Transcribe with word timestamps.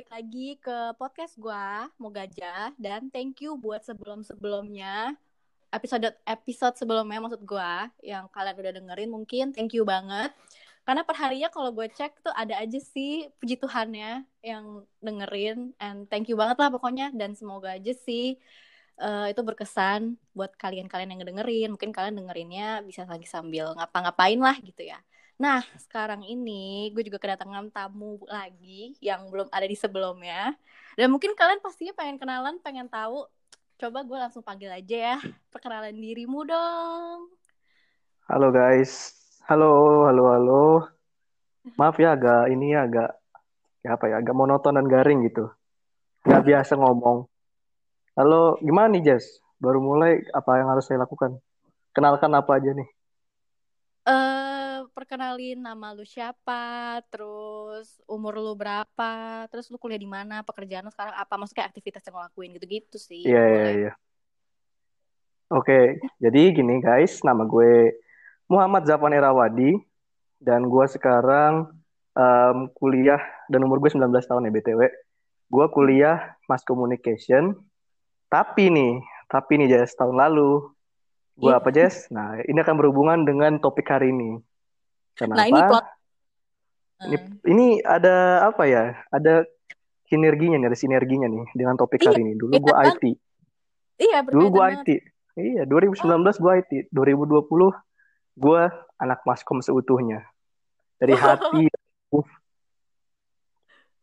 balik 0.00 0.16
lagi 0.16 0.56
ke 0.64 0.96
podcast 0.96 1.36
gua 1.36 1.84
mau 2.00 2.08
gajah 2.08 2.72
dan 2.80 3.12
thank 3.12 3.44
you 3.44 3.52
buat 3.60 3.84
sebelum-sebelumnya 3.84 5.12
episode 5.76 6.16
episode 6.24 6.72
sebelumnya 6.72 7.20
maksud 7.20 7.44
gua 7.44 7.92
yang 8.00 8.24
kalian 8.32 8.56
udah 8.56 8.72
dengerin 8.80 9.10
mungkin 9.12 9.52
thank 9.52 9.76
you 9.76 9.84
banget. 9.84 10.32
Karena 10.88 11.04
per 11.04 11.20
harinya 11.20 11.52
kalau 11.52 11.68
gue 11.76 11.84
cek 11.92 12.24
tuh 12.24 12.32
ada 12.32 12.56
aja 12.64 12.80
sih 12.80 13.28
puji 13.44 13.60
Tuhannya 13.60 14.24
yang 14.40 14.88
dengerin 15.04 15.76
and 15.76 16.08
thank 16.08 16.32
you 16.32 16.36
banget 16.40 16.56
lah 16.56 16.72
pokoknya 16.72 17.12
dan 17.12 17.36
semoga 17.36 17.76
aja 17.76 17.92
sih 17.92 18.40
uh, 19.04 19.28
itu 19.28 19.44
berkesan 19.44 20.16
buat 20.32 20.56
kalian-kalian 20.56 21.12
yang 21.12 21.28
dengerin 21.28 21.76
mungkin 21.76 21.92
kalian 21.92 22.16
dengerinnya 22.16 22.80
bisa 22.88 23.04
lagi 23.04 23.28
sambil 23.28 23.76
ngapa-ngapain 23.76 24.40
lah 24.40 24.56
gitu 24.64 24.80
ya 24.80 24.96
Nah, 25.40 25.64
sekarang 25.80 26.20
ini 26.28 26.92
gue 26.92 27.00
juga 27.00 27.16
kedatangan 27.16 27.72
tamu 27.72 28.20
lagi 28.28 28.92
yang 29.00 29.32
belum 29.32 29.48
ada 29.48 29.64
di 29.64 29.72
sebelumnya. 29.72 30.52
Dan 31.00 31.08
mungkin 31.08 31.32
kalian 31.32 31.64
pastinya 31.64 31.96
pengen 31.96 32.20
kenalan, 32.20 32.60
pengen 32.60 32.92
tahu. 32.92 33.24
Coba 33.80 34.04
gue 34.04 34.20
langsung 34.20 34.44
panggil 34.44 34.68
aja 34.68 35.16
ya. 35.16 35.18
Perkenalan 35.48 35.96
dirimu 35.96 36.44
dong. 36.44 37.32
Halo 38.28 38.52
guys. 38.52 39.16
Halo, 39.48 40.04
halo, 40.12 40.24
halo. 40.28 40.64
Maaf 41.80 41.96
ya 41.96 42.20
agak 42.20 42.52
ini 42.52 42.76
ya 42.76 42.84
agak 42.84 43.10
ya 43.80 43.96
apa 43.96 44.12
ya 44.12 44.20
agak 44.20 44.36
monoton 44.36 44.76
dan 44.76 44.84
garing 44.92 45.24
gitu. 45.24 45.48
Gak 46.28 46.44
biasa 46.44 46.76
ngomong. 46.76 47.24
Halo, 48.12 48.60
gimana 48.60 48.92
nih 48.92 49.08
Jess? 49.08 49.40
Baru 49.56 49.80
mulai 49.80 50.20
apa 50.36 50.60
yang 50.60 50.68
harus 50.68 50.84
saya 50.84 51.00
lakukan? 51.00 51.40
Kenalkan 51.96 52.28
apa 52.36 52.60
aja 52.60 52.76
nih? 52.76 52.88
Eh 54.04 54.12
uh, 54.12 54.49
perkenalin 55.00 55.56
nama 55.56 55.96
lu 55.96 56.04
siapa, 56.04 57.00
terus 57.08 57.96
umur 58.04 58.36
lu 58.36 58.52
berapa, 58.52 59.48
terus 59.48 59.72
lu 59.72 59.80
kuliah 59.80 59.96
di 59.96 60.04
mana, 60.04 60.44
pekerjaan 60.44 60.84
lu 60.84 60.92
sekarang 60.92 61.16
apa, 61.16 61.40
maksudnya 61.40 61.64
aktivitas 61.64 62.04
yang 62.04 62.20
lo 62.20 62.28
lakuin 62.28 62.52
gitu-gitu 62.60 63.00
sih. 63.00 63.24
Iya, 63.24 63.44
iya, 63.48 63.68
iya. 63.72 63.92
Oke, 65.48 66.04
jadi 66.20 66.52
gini 66.52 66.84
guys, 66.84 67.24
nama 67.24 67.48
gue 67.48 67.96
Muhammad 68.44 68.84
Zafan 68.84 69.16
Erawadi, 69.16 69.80
dan 70.36 70.68
gue 70.68 70.84
sekarang 70.84 71.72
um, 72.12 72.68
kuliah, 72.76 73.24
dan 73.48 73.64
umur 73.64 73.80
gue 73.80 73.88
19 73.88 74.04
tahun 74.12 74.46
ya 74.46 74.52
BTW. 74.52 74.80
Gue 75.48 75.66
kuliah 75.72 76.36
Mass 76.44 76.60
Communication, 76.60 77.56
tapi 78.28 78.68
nih, 78.68 79.00
tapi 79.32 79.64
nih 79.64 79.80
Jess, 79.80 79.96
tahun 79.96 80.20
lalu, 80.20 80.68
gue 81.40 81.48
yeah. 81.48 81.56
apa 81.56 81.72
Jess? 81.72 82.12
Nah, 82.12 82.36
ini 82.44 82.60
akan 82.60 82.76
berhubungan 82.76 83.24
dengan 83.24 83.56
topik 83.56 83.88
hari 83.88 84.12
ini. 84.12 84.49
Kenapa? 85.16 85.38
Nah, 85.38 85.46
ini 85.46 85.60
plot. 85.60 85.86
Ini, 87.00 87.16
hmm. 87.16 87.52
ini 87.56 87.66
ada 87.80 88.44
apa 88.44 88.62
ya? 88.68 88.92
Ada 89.08 89.48
sinerginya 90.10 90.58
nih, 90.60 90.68
ada 90.68 90.78
sinerginya 90.78 91.28
nih 91.30 91.46
dengan 91.54 91.78
topik 91.78 92.02
iya, 92.02 92.08
hari 92.12 92.20
ini. 92.26 92.32
Dulu 92.36 92.52
gue 92.58 92.74
IT. 92.74 93.04
Iya, 94.00 94.18
Dulu 94.26 94.46
gue 94.50 94.64
IT. 94.74 94.88
Iya, 95.38 95.62
2019 95.64 96.02
oh. 96.02 96.32
gue 96.36 96.52
IT. 96.60 96.72
2020 96.92 98.42
gue 98.42 98.62
anak 99.00 99.20
maskom 99.24 99.62
seutuhnya. 99.62 100.26
Dari 100.98 101.14
oh. 101.14 101.20
hati. 101.20 101.64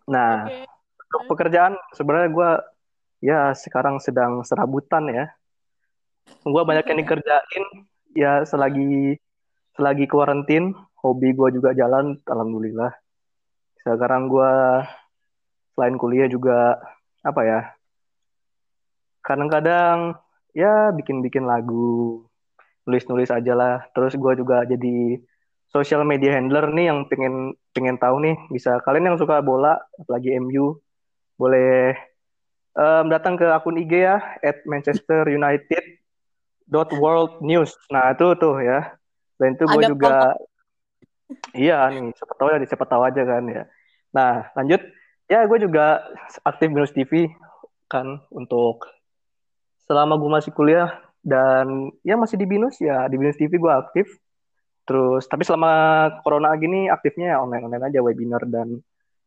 Nah, 0.07 0.47
okay. 0.47 0.63
untuk 1.11 1.21
pekerjaan 1.35 1.75
sebenarnya 1.91 2.29
gue 2.31 2.49
ya 3.19 3.51
sekarang 3.51 3.99
sedang 3.99 4.41
serabutan 4.47 5.11
ya. 5.11 5.25
Gue 6.47 6.63
banyak 6.63 6.87
yang 6.87 6.99
dikerjain 7.03 7.63
ya 8.15 8.47
selagi 8.47 9.19
selagi 9.75 10.05
kuarantin 10.09 10.73
hobi 11.07 11.31
gue 11.31 11.49
juga 11.55 11.71
jalan 11.71 12.19
alhamdulillah. 12.27 12.91
Sekarang 13.81 14.27
gue 14.27 14.51
selain 15.73 15.95
kuliah 15.95 16.27
juga 16.27 16.75
apa 17.23 17.41
ya 17.43 17.59
kadang-kadang 19.27 20.15
ya 20.55 20.95
bikin-bikin 20.95 21.43
lagu 21.43 22.23
nulis-nulis 22.87 23.27
aja 23.27 23.51
lah. 23.51 23.83
Terus 23.91 24.15
gue 24.15 24.33
juga 24.39 24.63
jadi 24.63 25.19
social 25.67 26.07
media 26.07 26.39
handler 26.39 26.71
nih 26.71 26.87
yang 26.87 27.03
pengen 27.11 27.51
pengen 27.75 27.99
tahu 27.99 28.23
nih 28.23 28.39
bisa 28.47 28.79
kalian 28.87 29.11
yang 29.11 29.19
suka 29.19 29.43
bola 29.43 29.75
apalagi 29.99 30.39
MU 30.39 30.79
boleh 31.35 31.91
um, 32.73 33.11
datang 33.11 33.35
ke 33.35 33.45
akun 33.51 33.75
IG 33.75 34.07
ya 34.07 34.17
at 34.39 34.63
Manchester 34.63 35.27
United 35.27 35.83
dot 36.63 36.89
world 36.95 37.43
news. 37.43 37.75
Nah 37.91 38.15
itu 38.15 38.31
tuh 38.39 38.63
ya. 38.63 38.95
Dan 39.37 39.53
itu 39.53 39.69
gue 39.69 39.83
juga 39.91 40.33
iya 41.55 41.87
nih, 41.91 42.13
siapa 42.15 42.33
tahu 42.35 42.47
ya, 42.53 42.57
siapa 42.63 42.85
tahu 42.87 43.01
aja 43.03 43.21
kan 43.23 43.43
ya. 43.47 43.63
Nah, 44.15 44.47
lanjut. 44.55 44.81
Ya, 45.27 45.43
gue 45.43 45.59
juga 45.59 46.07
aktif 46.47 46.71
Binus 46.71 46.95
TV 46.95 47.27
kan 47.91 48.23
untuk 48.31 48.87
selama 49.87 50.15
gue 50.15 50.31
masih 50.31 50.51
kuliah 50.55 50.91
dan 51.19 51.91
ya 52.03 52.15
masih 52.15 52.39
di 52.39 52.47
Binus 52.47 52.79
ya 52.79 53.11
di 53.11 53.19
Binus 53.19 53.35
TV 53.35 53.59
gue 53.59 53.73
aktif. 53.73 54.07
Terus 54.87 55.27
tapi 55.27 55.43
selama 55.43 56.07
corona 56.23 56.55
gini 56.55 56.87
aktifnya 56.87 57.35
ya 57.35 57.43
online-online 57.43 57.91
aja 57.91 57.99
webinar 57.99 58.39
dan 58.47 58.79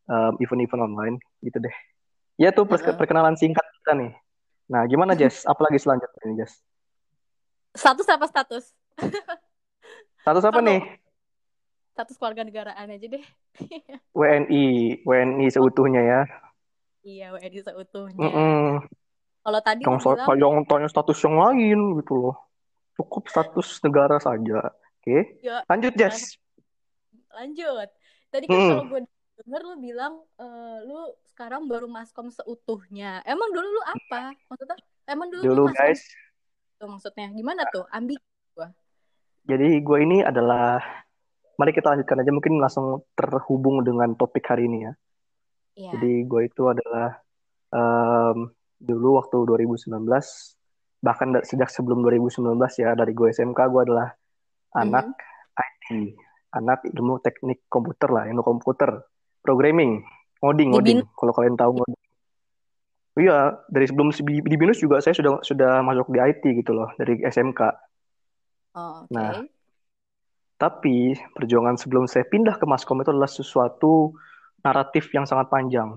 um, 0.09 0.33
event-event 0.41 0.89
online 0.89 1.17
gitu 1.45 1.61
deh. 1.61 1.77
Ya 2.41 2.49
tuh 2.57 2.65
perkenalan 2.69 3.37
singkat 3.37 3.65
kita 3.81 3.93
nih. 3.93 4.13
Nah, 4.73 4.89
gimana 4.89 5.13
Jess? 5.13 5.45
Apalagi 5.51 5.77
selanjutnya 5.77 6.25
nih 6.33 6.37
Jess? 6.45 6.65
Status 7.77 8.09
apa 8.09 8.25
status? 8.25 8.65
status 10.25 10.45
apa 10.49 10.61
nih? 10.65 10.81
Status 12.01 12.17
keluarga 12.17 12.49
negaraan 12.49 12.89
aja 12.89 13.07
deh. 13.13 13.25
WNI, 14.17 15.05
WNI 15.05 15.47
seutuhnya 15.53 16.01
ya. 16.01 16.21
Iya, 17.05 17.27
WNI 17.37 17.61
seutuhnya. 17.61 18.25
Mm 18.25 18.33
-mm. 18.33 18.65
Kalau 19.45 19.61
tadi 19.61 19.85
yang, 19.85 20.01
bilang, 20.01 20.37
yang 20.41 20.57
tanya 20.65 20.89
status 20.89 21.21
yang 21.21 21.37
lain 21.37 22.01
gitu 22.01 22.13
loh. 22.17 22.37
Cukup 22.97 23.29
status 23.29 23.85
negara 23.85 24.17
saja. 24.17 24.73
Oke. 24.73 25.05
Okay? 25.05 25.21
Ya, 25.45 25.61
Lanjut, 25.69 25.93
Jess. 25.93 26.41
Lanjut. 27.37 27.89
Tadi 28.33 28.45
kan 28.49 28.57
hmm. 28.57 28.69
kalau 28.73 28.85
gue 28.89 29.01
denger 29.45 29.63
lu 29.65 29.77
bilang 29.81 30.15
uh, 30.41 30.77
lu 30.85 31.13
sekarang 31.29 31.69
baru 31.69 31.85
maskom 31.85 32.33
seutuhnya. 32.33 33.21
Emang 33.29 33.49
dulu 33.53 33.65
lu 33.65 33.83
apa? 33.85 34.33
Maksudnya 34.49 34.77
emang 35.09 35.29
dulu, 35.29 35.43
dulu 35.45 35.63
lu 35.69 35.73
guys. 35.77 36.05
Tuh, 36.81 36.89
maksudnya 36.89 37.29
gimana 37.33 37.65
tuh? 37.73 37.85
Ambil 37.93 38.17
gua. 38.57 38.69
Jadi 39.49 39.81
gue 39.81 39.99
ini 40.05 40.21
adalah 40.21 40.81
mari 41.61 41.77
kita 41.77 41.93
lanjutkan 41.93 42.25
aja 42.25 42.33
mungkin 42.33 42.57
langsung 42.57 43.05
terhubung 43.13 43.85
dengan 43.85 44.17
topik 44.17 44.49
hari 44.49 44.65
ini 44.65 44.89
ya. 44.89 44.93
Yeah. 45.77 45.93
Jadi 45.97 46.25
gue 46.25 46.41
itu 46.49 46.63
adalah 46.73 47.21
um, 47.69 48.49
dulu 48.81 49.21
waktu 49.21 49.37
2019 49.45 49.93
bahkan 51.05 51.29
sejak 51.45 51.69
sebelum 51.69 52.01
2019 52.01 52.57
ya 52.81 52.97
dari 52.97 53.13
gue 53.13 53.29
SMK 53.29 53.61
gue 53.69 53.83
adalah 53.85 54.09
anak 54.77 55.13
IT, 55.53 56.17
anak 56.57 56.81
ilmu 56.89 57.21
teknik 57.21 57.69
komputer 57.69 58.09
lah, 58.09 58.25
ilmu 58.29 58.41
komputer, 58.41 59.05
programming, 59.45 60.01
ngoding, 60.41 60.73
ngoding. 60.73 60.99
Kalau 61.13 61.33
kalian 61.37 61.61
tahu 61.61 61.77
ngoding. 61.77 62.01
Iya, 63.21 63.61
dari 63.69 63.85
sebelum 63.85 64.15
di 64.25 64.57
BINUS 64.57 64.81
juga 64.81 65.03
saya 65.05 65.13
sudah 65.13 65.45
sudah 65.45 65.85
masuk 65.85 66.09
di 66.09 66.19
IT 66.25 66.45
gitu 66.65 66.73
loh 66.73 66.89
dari 66.97 67.21
SMK. 67.21 67.61
Oh, 68.79 69.05
okay. 69.05 69.13
Nah, 69.13 69.45
tapi 70.61 71.17
perjuangan 71.33 71.81
sebelum 71.81 72.05
saya 72.05 72.29
pindah 72.29 72.61
ke 72.61 72.69
Maskom 72.69 73.01
itu 73.01 73.09
adalah 73.09 73.33
sesuatu 73.33 74.13
naratif 74.61 75.09
yang 75.17 75.25
sangat 75.25 75.49
panjang. 75.49 75.97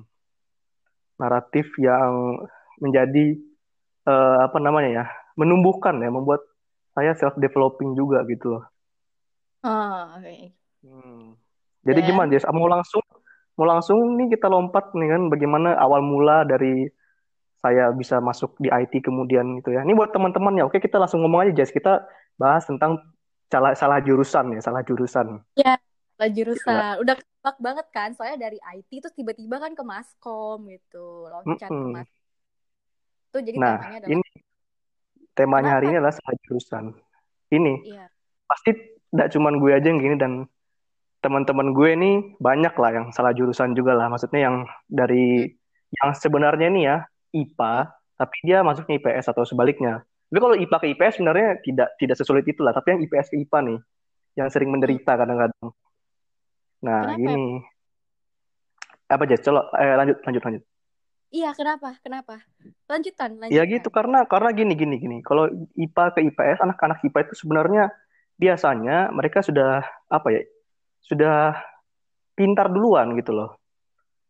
Naratif 1.19 1.67
yang 1.75 2.39
menjadi 2.79 3.35
uh, 4.07 4.47
apa 4.47 4.63
namanya 4.63 5.03
ya, 5.03 5.05
menumbuhkan 5.35 5.99
ya, 5.99 6.07
membuat 6.07 6.47
saya 6.95 7.11
self 7.11 7.35
developing 7.35 7.91
juga 7.99 8.23
gitu 8.23 8.55
loh. 8.55 8.63
Oh, 9.67 10.15
oke. 10.15 10.23
Okay. 10.23 10.55
Hmm. 10.87 11.35
Jadi 11.83 11.99
Dan... 11.99 12.07
gimana, 12.07 12.27
Jess? 12.31 12.47
Mau 12.47 12.71
langsung 12.71 13.03
mau 13.59 13.67
langsung 13.67 13.99
nih 14.15 14.33
kita 14.33 14.47
lompat 14.47 14.95
nih 14.95 15.13
kan 15.13 15.29
bagaimana 15.29 15.77
awal 15.77 16.01
mula 16.01 16.41
dari 16.47 16.89
saya 17.61 17.93
bisa 17.93 18.17
masuk 18.17 18.57
di 18.63 18.71
IT 18.71 19.03
kemudian 19.03 19.59
itu 19.59 19.75
ya. 19.75 19.83
Ini 19.83 19.91
buat 19.91 20.15
teman-teman 20.15 20.55
ya. 20.55 20.63
Oke, 20.67 20.79
kita 20.79 20.99
langsung 21.03 21.19
ngomong 21.19 21.47
aja, 21.47 21.51
Jess. 21.51 21.75
Kita 21.75 22.07
bahas 22.39 22.63
tentang 22.63 23.03
salah 23.51 23.71
salah 23.73 23.99
jurusan 24.03 24.55
ya, 24.55 24.61
salah 24.61 24.81
jurusan. 24.83 25.41
Iya, 25.57 25.79
salah 26.17 26.31
jurusan. 26.31 26.75
Ya. 26.75 26.91
Udah 26.99 27.15
kebak 27.19 27.57
banget 27.59 27.87
kan, 27.91 28.09
soalnya 28.15 28.49
dari 28.49 28.59
IT 28.59 28.91
terus 29.03 29.15
tiba-tiba 29.15 29.59
kan 29.59 29.75
ke 29.75 29.83
Maskom 29.83 30.67
gitu, 30.71 31.27
loncat 31.27 31.69
mm 31.69 31.75
-hmm. 31.75 31.91
ke 31.91 31.95
Mas. 31.95 32.09
Itu 33.33 33.37
jadi 33.41 33.57
nah, 33.57 33.77
temanya 33.81 33.97
adalah 33.97 34.11
ini 34.13 34.27
temanya 35.33 35.61
Kenapa? 35.65 35.75
hari 35.75 35.85
ini 35.89 35.95
adalah 35.97 36.15
salah 36.15 36.35
jurusan. 36.45 36.83
Ini 37.53 37.73
iya. 37.85 38.05
pasti 38.49 38.71
tidak 39.13 39.29
cuma 39.33 39.49
gue 39.53 39.71
aja 39.73 39.87
yang 39.89 40.01
gini 40.01 40.17
dan 40.17 40.49
teman-teman 41.23 41.71
gue 41.71 41.89
ini 41.95 42.11
banyak 42.37 42.73
lah 42.75 42.91
yang 42.91 43.05
salah 43.15 43.33
jurusan 43.33 43.73
juga 43.73 43.97
lah. 43.97 44.09
Maksudnya 44.09 44.49
yang 44.49 44.55
dari 44.85 45.49
hmm. 45.49 45.97
yang 46.01 46.09
sebenarnya 46.17 46.67
ini 46.69 46.81
ya 46.85 46.97
IPA, 47.33 47.73
tapi 48.17 48.35
dia 48.45 48.61
masuknya 48.61 48.97
IPS 49.01 49.33
atau 49.33 49.43
sebaliknya. 49.47 50.05
Tapi 50.33 50.41
kalau 50.41 50.57
IPA 50.57 50.77
ke 50.81 50.87
IPS 50.97 51.13
sebenarnya 51.21 51.49
tidak 51.61 51.89
tidak 52.01 52.17
sesulit 52.17 52.41
itulah. 52.49 52.73
Tapi 52.73 52.97
yang 52.97 53.05
IPS 53.05 53.29
ke 53.29 53.37
IPA 53.45 53.59
nih, 53.69 53.79
yang 54.41 54.49
sering 54.49 54.73
menderita 54.73 55.13
kadang-kadang. 55.13 55.69
Nah, 56.81 57.13
Kenapa? 57.13 57.21
ini 57.21 57.61
apa 59.13 59.29
aja 59.29 59.37
coba 59.45 59.69
eh, 59.77 59.93
lanjut 59.93 60.17
lanjut 60.25 60.41
lanjut 60.41 60.63
Iya, 61.33 61.49
kenapa? 61.53 61.97
Kenapa? 62.01 62.41
Lanjutan, 62.89 63.29
ya 63.49 63.61
lanjutan. 63.61 63.73
gitu 63.77 63.89
karena 63.93 64.25
karena 64.25 64.49
gini 64.57 64.73
gini 64.73 64.97
gini 64.97 65.17
kalau 65.21 65.45
IPA 65.77 66.05
ke 66.17 66.19
IPS 66.33 66.65
anak-anak 66.65 66.97
IPA 67.05 67.29
itu 67.29 67.33
sebenarnya 67.45 67.83
biasanya 68.37 69.13
mereka 69.13 69.45
sudah 69.45 69.85
apa 70.09 70.27
ya 70.33 70.41
sudah 71.05 71.57
pintar 72.33 72.73
duluan 72.73 73.13
gitu 73.17 73.37
loh 73.37 73.53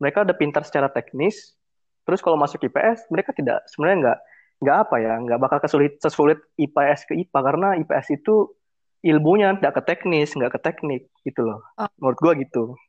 mereka 0.03 0.27
udah 0.27 0.35
pintar 0.35 0.67
secara 0.67 0.91
teknis 0.91 1.55
terus 2.03 2.19
kalau 2.19 2.35
masuk 2.35 2.59
IPS 2.59 3.07
mereka 3.07 3.31
tidak 3.31 3.63
sebenarnya 3.71 3.97
nggak 4.03 4.19
nggak 4.63 4.77
apa 4.81 4.95
ya 4.97 5.13
nggak 5.19 5.37
bakal 5.37 5.59
kesulit 5.59 5.99
sesulit 5.99 6.39
IPS 6.55 7.03
ke 7.03 7.19
IPA 7.19 7.39
karena 7.43 7.67
IPS 7.77 8.07
itu 8.15 8.55
ilmunya 9.03 9.59
tidak 9.59 9.73
ke 9.75 9.81
teknis 9.83 10.31
nggak 10.31 10.55
ke 10.55 10.59
teknik 10.61 11.11
gitu 11.21 11.43
loh 11.43 11.59
Oh. 11.75 11.91
menurut 11.99 12.17
gua 12.17 12.33
gitu 12.33 12.79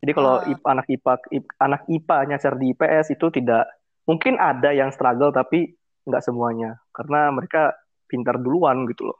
jadi 0.00 0.12
kalau 0.12 0.40
Oh. 0.40 0.48
IPA, 0.48 0.64
anak 0.66 0.86
IPA 0.88 1.12
ip- 1.30 1.54
anak 1.58 1.80
IPA 1.86 2.16
nyasar 2.26 2.52
di 2.56 2.72
IPS 2.72 3.12
itu 3.12 3.26
tidak 3.30 3.68
mungkin 4.04 4.36
ada 4.36 4.72
yang 4.72 4.88
struggle 4.88 5.28
tapi 5.28 5.76
nggak 6.04 6.20
semuanya 6.20 6.80
karena 6.90 7.28
mereka 7.28 7.76
pintar 8.04 8.36
duluan 8.36 8.84
gitu 8.86 9.08
loh 9.08 9.18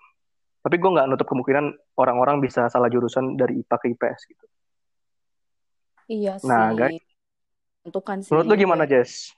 tapi 0.60 0.76
gue 0.76 0.88
nggak 0.88 1.04
nutup 1.06 1.24
kemungkinan 1.26 1.68
orang-orang 1.94 2.40
bisa 2.40 2.66
salah 2.66 2.88
jurusan 2.88 3.36
dari 3.36 3.60
IPA 3.60 3.76
ke 3.78 3.86
IPS 3.90 4.20
gitu 4.26 4.44
Iya 6.04 6.36
Nah, 6.42 6.68
sih. 6.68 6.76
guys. 6.78 7.00
Tentukan 7.80 8.16
sih. 8.20 8.28
menurut 8.28 8.46
lu 8.46 8.54
gimana 8.58 8.84
Jess 8.84 9.32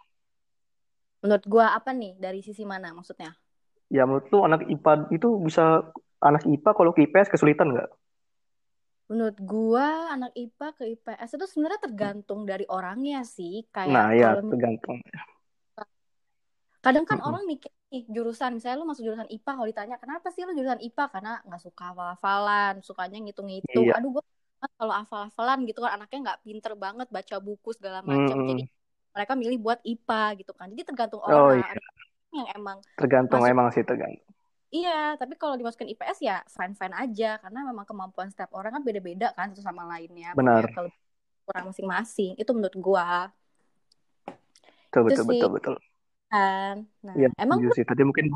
Menurut 1.26 1.44
gua 1.50 1.66
apa 1.78 1.90
nih? 1.90 2.12
Dari 2.24 2.40
sisi 2.46 2.62
mana 2.62 2.94
maksudnya? 2.94 3.34
ya 3.96 4.02
menurut 4.06 4.26
lu 4.32 4.38
anak 4.46 4.62
IPA 4.66 4.92
itu 5.14 5.28
bisa 5.46 5.62
anak 6.18 6.42
IPA 6.46 6.70
kalau 6.78 6.90
ke 6.94 7.00
IPS 7.06 7.30
kesulitan 7.32 7.68
nggak 7.74 7.88
Menurut 9.06 9.38
gua 9.46 10.10
anak 10.14 10.34
IPA 10.34 10.68
ke 10.74 10.84
IPS 10.94 11.30
itu 11.38 11.46
sebenarnya 11.46 11.80
tergantung 11.86 12.40
dari 12.42 12.66
orangnya 12.66 13.22
sih. 13.22 13.62
Kayak 13.70 13.94
nah 13.94 14.10
ya 14.10 14.34
kalau 14.34 14.50
tergantung 14.50 14.98
kadang 16.84 17.02
kan 17.02 17.18
Mm-mm. 17.18 17.26
orang 17.26 17.42
mikir 17.50 17.70
nih 17.90 18.02
jurusan 18.14 18.50
misalnya 18.58 18.78
lu 18.82 18.86
masuk 18.90 19.02
jurusan 19.06 19.30
IPA 19.30 19.50
kalau 19.58 19.68
ditanya 19.70 19.96
kenapa 20.02 20.26
sih 20.34 20.42
lu 20.46 20.52
jurusan 20.58 20.82
IPA 20.82 21.04
karena 21.14 21.32
nggak 21.46 21.62
suka 21.66 21.82
hafal-hafalan, 21.90 22.74
sukanya 22.86 23.18
ngitung-ngitung. 23.22 23.86
Iya. 23.86 23.94
Aduh 23.98 24.10
gua 24.14 24.24
kalau 24.78 24.94
hafal-hafalan 24.98 25.58
gitu 25.68 25.78
kan 25.84 25.92
anaknya 25.98 26.18
nggak 26.26 26.40
pinter 26.46 26.72
banget 26.74 27.06
baca 27.14 27.36
buku 27.46 27.70
segala 27.78 27.98
macam. 28.02 28.34
Mm-mm. 28.34 28.48
Jadi 28.50 28.62
mereka 29.16 29.32
milih 29.32 29.58
buat 29.64 29.80
IPA 29.80 30.24
gitu 30.44 30.52
kan. 30.52 30.68
Jadi 30.68 30.82
tergantung 30.84 31.24
oh 31.24 31.32
orang. 31.32 31.64
iya 31.64 31.72
Ada 31.72 31.82
yang 32.36 32.48
emang 32.52 32.78
tergantung 33.00 33.40
masuk 33.40 33.52
emang 33.56 33.66
sih 33.72 33.80
tergantung 33.80 34.28
Iya, 34.66 35.16
tapi 35.16 35.38
kalau 35.40 35.56
dimasukin 35.56 35.88
IPS 35.94 36.18
ya 36.20 36.42
fine-fine 36.52 36.92
aja 36.92 37.38
karena 37.40 37.64
memang 37.64 37.86
kemampuan 37.86 38.28
setiap 38.28 38.50
orang 38.52 38.76
kan 38.76 38.82
beda-beda 38.84 39.32
kan 39.32 39.54
satu 39.54 39.62
sama 39.64 39.88
lainnya. 39.88 40.36
benar 40.36 40.68
kalau 40.74 40.90
kurang 41.48 41.70
masing-masing. 41.70 42.36
Itu 42.36 42.50
menurut 42.52 42.76
gua. 42.76 43.30
betul 44.90 45.00
Itu 45.06 45.22
betul 45.22 45.24
sih 45.24 45.28
betul 45.32 45.50
betul 45.56 45.74
kan. 46.28 46.76
Nah, 47.06 47.14
Iya 47.14 47.28
emang 47.38 47.62
lu 47.62 47.70
sih 47.72 47.86
tadi 47.86 48.02
mungkin 48.02 48.34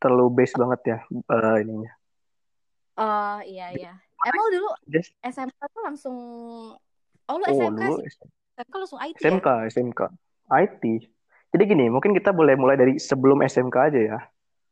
terlalu 0.00 0.44
base 0.44 0.54
banget 0.56 0.80
ya 0.84 0.98
eh, 1.08 1.56
ininya 1.64 1.92
oh 3.00 3.38
iya 3.44 3.66
iya. 3.72 3.92
Emang 4.20 4.44
lu 4.44 4.50
dulu 4.60 4.68
SMK 5.24 5.60
tuh 5.72 5.82
langsung 5.84 6.16
Oh, 7.30 7.38
lu 7.38 7.46
oh 7.46 7.54
SMK 7.54 7.82
dulu 7.88 8.02
sih. 8.04 8.28
SMK 8.60 8.74
langsung 8.76 9.00
IT 9.00 9.16
ya? 9.16 9.22
SMK 9.24 9.48
SMK 9.72 10.00
IT 10.52 10.82
jadi 11.50 11.62
gini 11.64 11.88
mungkin 11.88 12.12
kita 12.12 12.30
boleh 12.30 12.54
mulai 12.54 12.76
dari 12.76 13.00
sebelum 13.00 13.40
SMK 13.40 13.76
aja 13.88 14.00
ya 14.00 14.20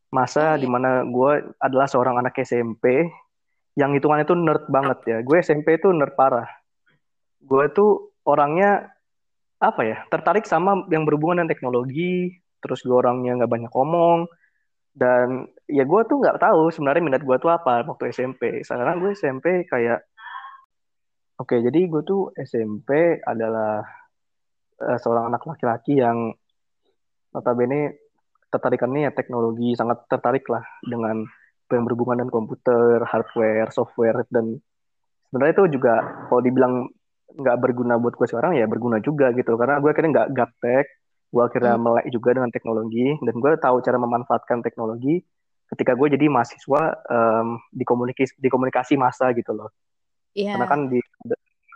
Oh 0.09 0.17
masa 0.17 0.57
iya. 0.57 0.61
di 0.65 0.69
mana 0.69 1.05
gue 1.05 1.53
adalah 1.61 1.85
seorang 1.85 2.17
anak 2.21 2.33
SMP 2.41 3.05
yang 3.77 3.93
hitungannya 3.95 4.27
tuh 4.27 4.39
nerd 4.39 4.65
banget 4.73 4.99
ya. 5.07 5.19
Gue 5.23 5.39
SMP 5.45 5.77
tuh 5.79 5.93
nerd 5.93 6.17
parah. 6.17 6.49
Gue 7.45 7.69
tuh 7.71 8.17
orangnya 8.25 8.91
apa 9.59 9.83
ya 9.83 10.07
tertarik 10.09 10.47
sama 10.47 10.87
yang 10.89 11.05
berhubungan 11.05 11.45
dengan 11.45 11.53
teknologi. 11.53 12.33
Terus 12.59 12.83
gue 12.83 12.97
orangnya 12.97 13.39
nggak 13.39 13.53
banyak 13.53 13.73
ngomong 13.73 14.27
dan 14.99 15.47
ya 15.71 15.87
gue 15.87 16.01
tuh 16.11 16.17
nggak 16.19 16.43
tahu 16.43 16.75
sebenarnya 16.75 17.05
minat 17.05 17.23
gue 17.23 17.37
tuh 17.39 17.53
apa 17.53 17.85
waktu 17.87 18.11
SMP. 18.11 18.65
Sekarang 18.65 19.05
gue 19.05 19.13
SMP 19.15 19.69
kayak 19.69 20.03
oke 21.39 21.57
jadi 21.59 21.81
gue 21.87 22.03
tuh 22.03 22.35
SMP 22.35 23.23
adalah 23.23 23.83
eh, 24.83 24.99
seorang 24.99 25.31
anak 25.31 25.43
laki-laki 25.47 25.99
yang 25.99 26.35
notabene 27.35 27.99
tertarikannya 28.49 29.09
ya 29.09 29.13
teknologi 29.13 29.77
sangat 29.77 30.09
tertarik 30.09 30.49
lah 30.49 30.65
dengan 30.81 31.25
yang 31.69 31.85
berhubungan 31.85 32.25
dengan 32.25 32.33
komputer, 32.33 33.05
hardware, 33.05 33.69
software 33.77 34.25
dan 34.33 34.57
sebenarnya 35.29 35.55
itu 35.61 35.77
juga 35.77 36.25
kalau 36.33 36.41
dibilang 36.41 36.89
nggak 37.29 37.57
berguna 37.61 38.01
buat 38.01 38.17
gue 38.17 38.25
sekarang 38.25 38.57
ya 38.57 38.65
berguna 38.65 39.05
juga 39.05 39.37
gitu 39.37 39.53
karena 39.61 39.77
gue 39.77 39.93
akhirnya 39.93 40.11
nggak 40.17 40.29
gaptek, 40.33 40.87
gue 41.29 41.43
akhirnya 41.45 41.77
Hmm. 41.77 41.85
melek 41.85 42.09
juga 42.09 42.41
dengan 42.41 42.49
teknologi 42.49 43.21
dan 43.21 43.35
gue 43.37 43.53
tahu 43.61 43.77
cara 43.85 43.99
memanfaatkan 44.01 44.65
teknologi 44.65 45.21
ketika 45.69 45.93
gue 45.93 46.17
jadi 46.17 46.33
mahasiswa 46.33 46.83
di 47.69 47.85
komunikasi 47.85 48.33
di 48.41 48.49
komunikasi 48.49 48.97
masa 48.97 49.37
gitu 49.37 49.53
loh 49.53 49.69
karena 50.39 50.65
Iya. 50.65 50.71
kan 50.71 50.81
di 50.87 50.99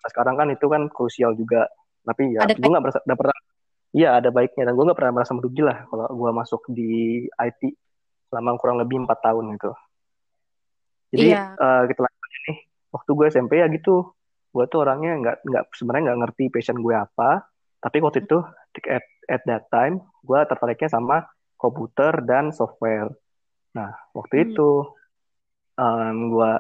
sekarang 0.03 0.35
kan 0.35 0.49
itu 0.51 0.67
kan 0.67 0.83
krusial 0.91 1.35
juga 1.35 1.67
tapi 2.03 2.35
ya 2.35 2.43
Ada 2.43 2.59
gue 2.59 2.71
nggak 2.71 2.83
merasa 2.83 2.99
pernah 3.03 3.39
Iya 3.93 4.09
ada 4.17 4.33
baiknya 4.33 4.67
dan 4.67 4.75
gue 4.75 4.85
nggak 4.89 4.97
pernah 4.97 5.15
merasa 5.21 5.37
merugi 5.37 5.61
lah 5.61 5.85
kalau 5.85 6.09
gue 6.09 6.31
masuk 6.33 6.65
di 6.73 6.91
IT 7.29 7.63
selama 8.27 8.57
kurang 8.57 8.81
lebih 8.81 9.05
empat 9.05 9.21
tahun 9.21 9.53
gitu. 9.53 9.69
Jadi 11.13 11.29
Iya. 11.29 11.43
eh, 11.53 11.83
kita 11.93 12.01
lanjut 12.01 12.41
nih. 12.49 12.59
Waktu 12.89 13.11
gue 13.13 13.27
SMP 13.29 13.53
ya 13.61 13.69
gitu, 13.69 14.17
gue 14.49 14.65
tuh 14.65 14.79
orangnya 14.81 15.13
nggak 15.21 15.37
nggak 15.45 15.65
sebenarnya 15.77 16.03
nggak 16.09 16.21
ngerti 16.25 16.45
passion 16.49 16.81
gue 16.81 16.95
apa. 16.97 17.45
Tapi 17.85 17.97
waktu 18.01 18.25
itu 18.25 18.41
at, 18.89 19.05
at 19.29 19.43
that 19.45 19.69
time 19.69 20.01
gue 20.25 20.41
tertariknya 20.41 20.89
sama 20.89 21.29
komputer 21.55 22.25
dan 22.25 22.49
software. 22.49 23.13
Nah 23.77 23.93
waktu 24.17 24.35
Hmm. 24.41 24.45
itu 24.49 24.71
em, 25.77 26.33
gue 26.33 26.53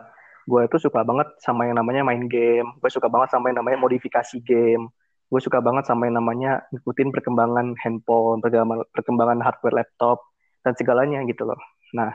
gue 0.48 0.60
itu 0.66 0.76
suka 0.78 1.06
banget 1.06 1.28
sama 1.42 1.68
yang 1.68 1.78
namanya 1.78 2.02
main 2.06 2.26
game. 2.26 2.68
Gue 2.82 2.90
suka 2.90 3.06
banget 3.10 3.34
sama 3.34 3.50
yang 3.50 3.62
namanya 3.62 3.78
modifikasi 3.82 4.36
game 4.42 4.90
gue 5.32 5.40
suka 5.40 5.64
banget 5.64 5.88
sama 5.88 6.12
yang 6.12 6.20
namanya 6.20 6.60
ngikutin 6.76 7.08
perkembangan 7.08 7.72
handphone, 7.80 8.44
perkembangan, 8.44 8.84
perkembangan 8.92 9.38
hardware 9.40 9.80
laptop, 9.80 10.20
dan 10.60 10.76
segalanya 10.76 11.24
gitu 11.24 11.48
loh. 11.48 11.56
Nah, 11.96 12.12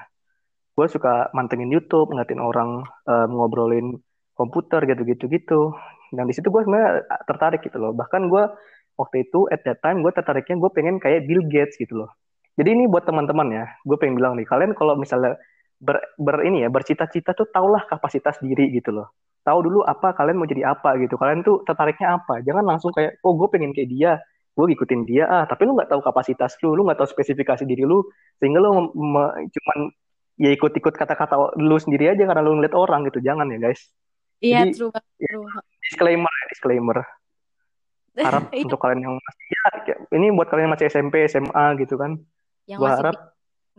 gue 0.78 0.86
suka 0.86 1.34
mantengin 1.34 1.74
YouTube, 1.74 2.14
ngeliatin 2.14 2.38
orang 2.38 2.86
eh, 3.10 3.26
ngobrolin 3.26 3.98
komputer 4.38 4.86
gitu-gitu 4.86 5.26
gitu. 5.34 5.74
Dan 6.14 6.30
di 6.30 6.34
situ 6.38 6.54
gue 6.54 6.62
sebenarnya 6.62 7.10
tertarik 7.26 7.66
gitu 7.66 7.82
loh. 7.82 7.90
Bahkan 7.98 8.30
gue 8.30 8.44
waktu 9.02 9.26
itu 9.26 9.50
at 9.50 9.66
that 9.66 9.82
time 9.82 10.06
gue 10.06 10.14
tertariknya 10.14 10.62
gue 10.62 10.70
pengen 10.78 11.02
kayak 11.02 11.26
Bill 11.26 11.42
Gates 11.50 11.74
gitu 11.82 12.06
loh. 12.06 12.14
Jadi 12.54 12.70
ini 12.70 12.86
buat 12.86 13.06
teman-teman 13.10 13.50
ya, 13.50 13.66
gue 13.82 13.98
pengen 13.98 14.18
bilang 14.18 14.34
nih, 14.38 14.46
kalian 14.46 14.74
kalau 14.78 14.94
misalnya 14.98 15.38
ber, 15.78 15.98
ber 16.18 16.42
ini 16.46 16.66
ya 16.66 16.70
bercita-cita 16.74 17.38
tuh 17.38 17.48
taulah 17.54 17.86
kapasitas 17.86 18.42
diri 18.42 18.74
gitu 18.74 18.94
loh. 18.94 19.14
Tahu 19.46 19.60
dulu 19.64 19.80
apa 19.88 20.12
kalian 20.12 20.38
mau 20.42 20.50
jadi 20.50 20.74
apa 20.74 20.98
gitu. 21.00 21.16
Kalian 21.16 21.46
tuh 21.46 21.64
tertariknya 21.64 22.20
apa? 22.20 22.44
Jangan 22.44 22.66
langsung 22.66 22.92
kayak 22.92 23.22
oh 23.24 23.38
gue 23.38 23.48
pengen 23.48 23.72
kayak 23.72 23.90
dia 23.90 24.12
gue 24.58 24.66
ngikutin 24.74 25.02
dia 25.06 25.30
ah 25.30 25.46
tapi 25.46 25.70
lu 25.70 25.78
nggak 25.78 25.86
tahu 25.86 26.02
kapasitas 26.02 26.58
lu 26.66 26.74
lu 26.74 26.82
nggak 26.90 26.98
tahu 26.98 27.06
spesifikasi 27.14 27.62
diri 27.62 27.86
lu 27.86 28.02
sehingga 28.42 28.58
lu 28.58 28.90
cuman 29.30 29.78
ya 30.42 30.50
ikut-ikut 30.50 30.98
kata-kata 30.98 31.54
lu 31.62 31.78
sendiri 31.78 32.10
aja 32.10 32.26
karena 32.26 32.42
lu 32.42 32.58
ngeliat 32.58 32.74
orang 32.74 33.06
gitu. 33.06 33.22
Jangan 33.22 33.46
ya 33.54 33.58
guys. 33.62 33.82
Iya, 34.38 34.70
jadi 34.70 34.72
true 34.74 34.92
ya, 34.94 35.30
true. 35.34 35.46
disclaimer 35.86 36.30
ya 36.30 36.46
disclaimer. 36.50 36.98
Harap 38.28 38.50
untuk 38.50 38.82
kalian 38.82 39.06
yang 39.06 39.14
masih 39.14 39.46
ya 39.54 39.96
ini 40.18 40.34
buat 40.34 40.50
kalian 40.50 40.70
yang 40.70 40.74
masih 40.74 40.90
SMP 40.90 41.26
SMA 41.30 41.66
gitu 41.82 41.98
kan. 42.02 42.18
Yang 42.66 42.80
gue 42.82 42.88
masih 42.90 43.02
harap 43.06 43.18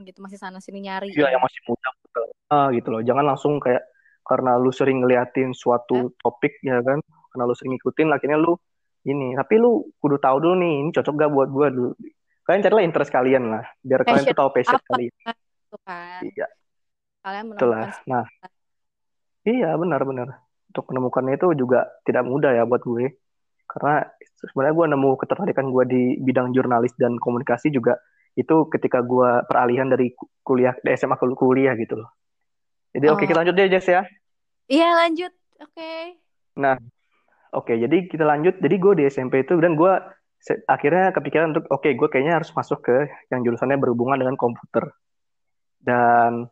gitu, 0.06 0.18
masih 0.22 0.38
sana 0.38 0.58
sini 0.62 0.84
nyari 0.84 1.10
ya 1.14 1.26
ya. 1.26 1.38
yang 1.38 1.42
masih 1.42 1.60
muda 1.66 1.88
ah, 2.50 2.68
gitu 2.74 2.88
loh. 2.90 3.02
Jangan 3.02 3.24
langsung 3.24 3.58
kayak 3.58 3.82
karena 4.22 4.60
lu 4.60 4.70
sering 4.70 5.00
ngeliatin 5.00 5.50
Eh, 5.50 5.56
suatu 5.56 6.12
topik 6.20 6.60
ya 6.60 6.78
kan? 6.84 7.00
Karena 7.32 7.44
lu 7.48 7.54
sering 7.56 7.74
ngikutin 7.74 8.12
akhirnya 8.12 8.38
lu 8.38 8.54
ini. 9.08 9.32
Tapi 9.34 9.54
lu 9.56 9.88
kudu 9.96 10.20
tahu 10.20 10.36
dulu 10.42 10.54
nih 10.60 10.74
ini 10.84 10.90
cocok 10.92 11.14
gak 11.16 11.32
buat 11.32 11.48
gua 11.48 11.66
dulu. 11.72 11.92
Kalian 12.44 12.64
carilah 12.64 12.84
interest 12.84 13.12
kalian 13.12 13.44
lah 13.52 13.64
biar 13.84 14.00
kalian 14.04 14.24
passion 14.24 14.32
tuh 14.32 14.38
tahu 14.40 14.50
passion 14.56 14.76
apa 14.80 14.88
kalian. 14.88 15.12
gitu 15.12 15.76
kan. 15.84 16.20
iya. 16.24 16.46
Kalian 17.20 17.44
menemukan 17.52 17.88
nah. 18.08 18.24
Iya 19.48 19.70
benar-benar 19.80 20.28
untuk 20.68 20.84
menemukannya 20.92 21.34
itu 21.40 21.46
juga 21.56 21.88
tidak 22.04 22.24
mudah 22.28 22.52
ya 22.52 22.64
buat 22.68 22.84
gue. 22.84 23.16
Karena 23.68 24.00
sebenarnya 24.40 24.74
gue 24.76 24.86
nemu 24.96 25.10
ketertarikan 25.20 25.66
gue 25.68 25.84
di 25.88 26.02
bidang 26.24 26.56
jurnalis 26.56 26.96
dan 26.96 27.20
komunikasi 27.20 27.68
juga 27.68 28.00
itu 28.38 28.56
ketika 28.70 29.02
gue 29.02 29.42
peralihan 29.50 29.90
dari 29.90 30.14
ku- 30.14 30.30
kuliah 30.46 30.78
dari 30.78 30.94
SMA 30.94 31.18
ke 31.18 31.26
kuliah 31.34 31.74
gitu 31.74 31.98
loh 31.98 32.10
jadi 32.94 33.10
oke 33.10 33.26
Oh, 33.26 33.28
kita 33.28 33.42
lanjut 33.42 33.54
deh 33.58 33.66
Jess 33.66 33.90
ya 33.90 34.06
iya 34.70 34.94
lanjut. 34.94 35.34
Oke. 35.58 36.14
nah 36.54 36.78
Oke, 37.56 37.80
jadi 37.80 38.04
kita 38.04 38.28
lanjut. 38.28 38.60
Jadi 38.60 38.76
gue 38.76 38.92
di 39.00 39.04
SMP 39.08 39.40
itu 39.40 39.56
dan 39.56 39.72
gue 39.72 39.92
akhirnya 40.68 41.16
kepikiran 41.16 41.56
untuk 41.56 41.64
oke, 41.72 41.88
gue 41.88 42.08
kayaknya 42.12 42.36
harus 42.40 42.52
masuk 42.52 42.84
ke 42.84 43.08
yang 43.32 43.40
jurusannya 43.40 43.80
berhubungan 43.80 44.20
dengan 44.20 44.36
komputer. 44.36 44.92
Dan 45.80 46.44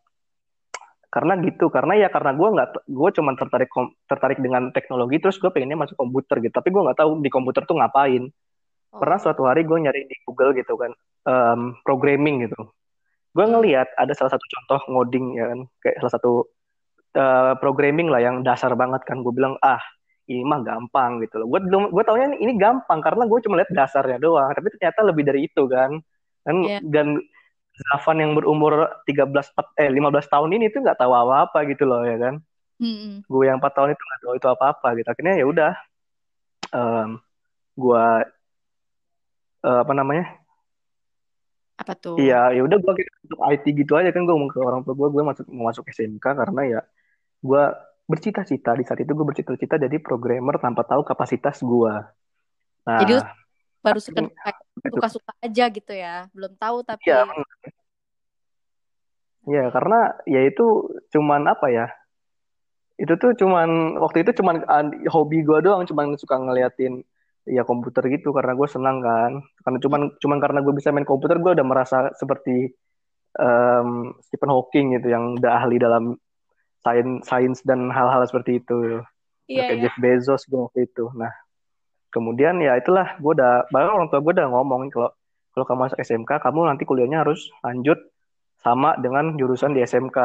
karena 1.12 1.32
gitu 1.44 1.72
karena 1.72 1.96
ya 1.96 2.08
karena 2.12 2.36
gue 2.36 2.48
nggak 2.48 2.68
gue 2.92 3.10
cuma 3.16 3.32
tertarik 3.40 3.72
tertarik 4.04 4.36
dengan 4.36 4.68
teknologi 4.68 5.16
terus 5.16 5.40
gue 5.40 5.48
pengennya 5.48 5.88
masuk 5.88 5.96
komputer 5.96 6.44
gitu 6.44 6.52
tapi 6.52 6.68
gue 6.68 6.82
nggak 6.82 6.98
tahu 7.00 7.24
di 7.24 7.30
komputer 7.32 7.62
tuh 7.68 7.76
ngapain. 7.76 8.32
Pernah 8.98 9.18
suatu 9.20 9.42
hari 9.46 9.62
gue 9.62 9.78
nyari 9.78 10.08
di 10.08 10.16
Google 10.24 10.52
gitu 10.56 10.74
kan 10.76 10.92
um, 11.28 11.76
programming 11.86 12.48
gitu 12.48 12.60
gue 13.36 13.44
ngelihat 13.44 13.92
ada 14.00 14.12
salah 14.16 14.32
satu 14.32 14.44
contoh 14.48 14.80
ngoding 14.92 15.36
ya 15.36 15.44
kan 15.52 15.60
kayak 15.84 15.96
salah 16.00 16.12
satu 16.16 16.32
uh, 17.16 17.52
programming 17.60 18.08
lah 18.08 18.20
yang 18.24 18.40
dasar 18.40 18.72
banget 18.72 19.04
kan 19.04 19.20
gue 19.20 19.32
bilang 19.32 19.60
ah 19.60 19.80
ini 20.26 20.42
mah 20.42 20.64
gampang 20.64 21.22
gitu 21.22 21.44
loh 21.44 21.46
gue 21.52 21.60
gue 21.68 22.04
taunya 22.04 22.32
ini 22.40 22.56
gampang 22.58 22.98
karena 22.98 23.28
gue 23.28 23.38
cuma 23.44 23.60
lihat 23.60 23.70
dasarnya 23.70 24.18
doang 24.18 24.50
tapi 24.56 24.72
ternyata 24.74 25.00
lebih 25.06 25.22
dari 25.22 25.46
itu 25.46 25.62
kan 25.68 26.00
dan 26.46 26.56
yeah. 26.64 26.80
dan 26.82 27.20
Zafan 27.76 28.24
yang 28.24 28.32
berumur 28.32 28.88
13 29.04 29.52
eh 29.76 29.90
15 29.92 30.32
tahun 30.32 30.50
ini 30.56 30.72
tuh 30.72 30.80
nggak 30.80 30.96
tahu 30.96 31.12
apa-apa 31.12 31.68
gitu 31.68 31.84
loh 31.84 32.08
ya 32.08 32.16
kan. 32.16 32.40
Hmm. 32.80 33.20
Gue 33.28 33.52
yang 33.52 33.60
4 33.60 33.68
tahun 33.68 33.92
itu 33.92 34.00
nggak 34.00 34.20
tahu 34.24 34.34
itu 34.40 34.48
apa-apa 34.48 34.88
gitu. 34.96 35.08
Akhirnya 35.12 35.34
ya 35.36 35.44
udah 35.44 35.72
um, 36.72 37.20
gue 37.76 38.06
uh, 39.66 39.82
apa 39.82 39.92
namanya? 39.92 40.38
Apa 41.76 41.92
tuh? 41.98 42.16
Iya, 42.16 42.54
ya 42.54 42.62
udah 42.62 42.78
gue 42.78 42.94
untuk 43.02 43.40
IT 43.50 43.64
gitu 43.74 43.92
aja 43.98 44.14
kan 44.14 44.22
gue 44.22 44.36
mau 44.38 44.48
ke 44.48 44.62
orang 44.62 44.86
tua 44.86 44.94
gue 44.94 45.08
gue 45.10 45.22
masuk 45.26 45.44
mau 45.50 45.68
masuk 45.68 45.84
SMK 45.90 46.22
karena 46.22 46.62
ya 46.64 46.80
gue 47.42 47.62
bercita-cita 48.06 48.78
di 48.78 48.86
saat 48.86 49.02
itu 49.02 49.12
gue 49.12 49.26
bercita-cita 49.26 49.82
jadi 49.82 49.98
programmer 49.98 50.56
tanpa 50.62 50.86
tahu 50.86 51.02
kapasitas 51.02 51.60
gue. 51.60 51.94
Nah, 52.86 53.00
jadi 53.02 53.26
baru 53.86 54.00
sekedar 54.02 54.30
suka-suka 54.90 55.32
aja 55.38 55.64
gitu 55.70 55.92
ya 55.94 56.26
belum 56.34 56.58
tahu 56.58 56.82
tapi 56.82 57.06
ya, 57.06 57.22
ya 59.46 59.70
karena 59.70 60.18
ya 60.26 60.42
itu 60.42 60.90
cuman 61.14 61.46
apa 61.46 61.70
ya 61.70 61.86
itu 62.98 63.14
tuh 63.14 63.36
cuman 63.38 64.00
waktu 64.02 64.26
itu 64.26 64.42
cuman 64.42 64.66
hobi 65.06 65.46
gue 65.46 65.58
doang 65.62 65.86
cuman 65.86 66.18
suka 66.18 66.34
ngeliatin 66.34 67.06
ya 67.46 67.62
komputer 67.62 68.10
gitu 68.10 68.34
karena 68.34 68.52
gue 68.58 68.68
senang 68.68 68.98
kan. 69.00 69.40
Karena 69.62 69.78
cuman 69.80 70.00
cuman 70.18 70.38
karena 70.42 70.60
gue 70.62 70.74
bisa 70.74 70.90
main 70.90 71.06
komputer 71.06 71.38
gue 71.38 71.52
udah 71.56 71.66
merasa 71.66 72.10
seperti 72.18 72.74
um, 73.38 74.12
Stephen 74.26 74.50
Hawking 74.52 74.98
gitu 75.00 75.08
yang 75.14 75.38
udah 75.38 75.62
ahli 75.62 75.80
dalam 75.80 76.18
sains 76.82 77.24
sains 77.26 77.58
dan 77.62 77.88
hal-hal 77.94 78.22
seperti 78.26 78.60
itu. 78.60 79.00
Yeah, 79.46 79.70
kayak 79.70 79.78
yeah. 79.78 79.82
Jeff 79.88 79.96
Bezos 80.02 80.42
gue 80.50 80.58
waktu 80.58 80.90
itu. 80.90 81.06
Nah 81.14 81.30
kemudian 82.16 82.56
ya 82.64 82.80
itulah 82.80 83.20
gue 83.20 83.32
udah 83.36 83.68
bahkan 83.68 83.92
orang 83.92 84.08
tua 84.08 84.24
gue 84.24 84.32
udah 84.32 84.48
ngomong 84.48 84.88
kalau 84.88 85.12
kalau 85.52 85.64
kamu 85.68 85.80
masuk 85.84 85.98
SMK 86.00 86.30
kamu 86.40 86.64
nanti 86.64 86.88
kuliahnya 86.88 87.20
harus 87.20 87.52
lanjut 87.60 88.00
sama 88.56 88.96
dengan 88.96 89.36
jurusan 89.36 89.76
di 89.76 89.84
SMK 89.84 90.16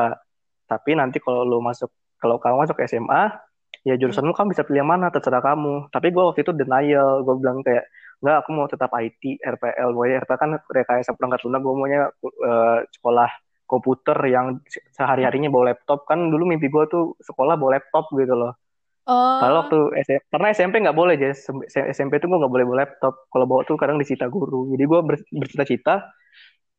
tapi 0.72 0.96
nanti 0.96 1.20
kalau 1.20 1.44
lo 1.44 1.60
masuk 1.60 1.92
kalau 2.16 2.40
kamu 2.40 2.64
masuk 2.64 2.80
SMA 2.88 3.36
ya 3.82 3.98
jurusan 3.98 4.26
lu 4.26 4.34
kamu 4.34 4.54
bisa 4.54 4.64
pilih 4.66 4.86
mana 4.86 5.10
terserah 5.10 5.42
kamu 5.42 5.90
tapi 5.90 6.14
gue 6.14 6.24
waktu 6.24 6.46
itu 6.46 6.54
denial 6.54 7.26
gue 7.26 7.36
bilang 7.42 7.66
kayak 7.66 7.90
nggak 8.22 8.36
aku 8.46 8.50
mau 8.54 8.70
tetap 8.70 8.94
IT 8.94 9.42
RPL 9.42 9.90
gue 9.98 10.06
RPL 10.22 10.38
kan 10.38 10.52
rekayasa 10.70 11.18
perangkat 11.18 11.42
lunak 11.50 11.62
gue 11.66 11.74
maunya 11.74 12.02
uh, 12.46 12.86
sekolah 12.94 13.30
komputer 13.66 14.18
yang 14.30 14.62
sehari 14.94 15.26
harinya 15.26 15.50
bawa 15.50 15.74
laptop 15.74 16.06
kan 16.06 16.30
dulu 16.30 16.46
mimpi 16.46 16.70
gue 16.70 16.86
tuh 16.86 17.18
sekolah 17.26 17.58
bawa 17.58 17.82
laptop 17.82 18.14
gitu 18.14 18.38
loh 18.38 18.54
Oh. 19.02 19.42
Kalau 19.42 19.66
waktu 19.66 19.80
SMP, 20.06 20.24
karena 20.30 20.48
SMP 20.54 20.76
nggak 20.78 20.98
boleh, 20.98 21.18
Jess. 21.18 21.50
SMP 21.74 22.22
tuh 22.22 22.30
gue 22.30 22.38
nggak 22.38 22.54
boleh 22.54 22.66
bawa 22.70 22.78
laptop. 22.86 23.26
Kalau 23.34 23.46
bawa 23.50 23.66
tuh 23.66 23.74
kadang 23.74 23.98
disita 23.98 24.30
guru. 24.30 24.70
Jadi 24.70 24.84
gue 24.86 25.00
ber, 25.02 25.16
bercita-cita, 25.34 26.06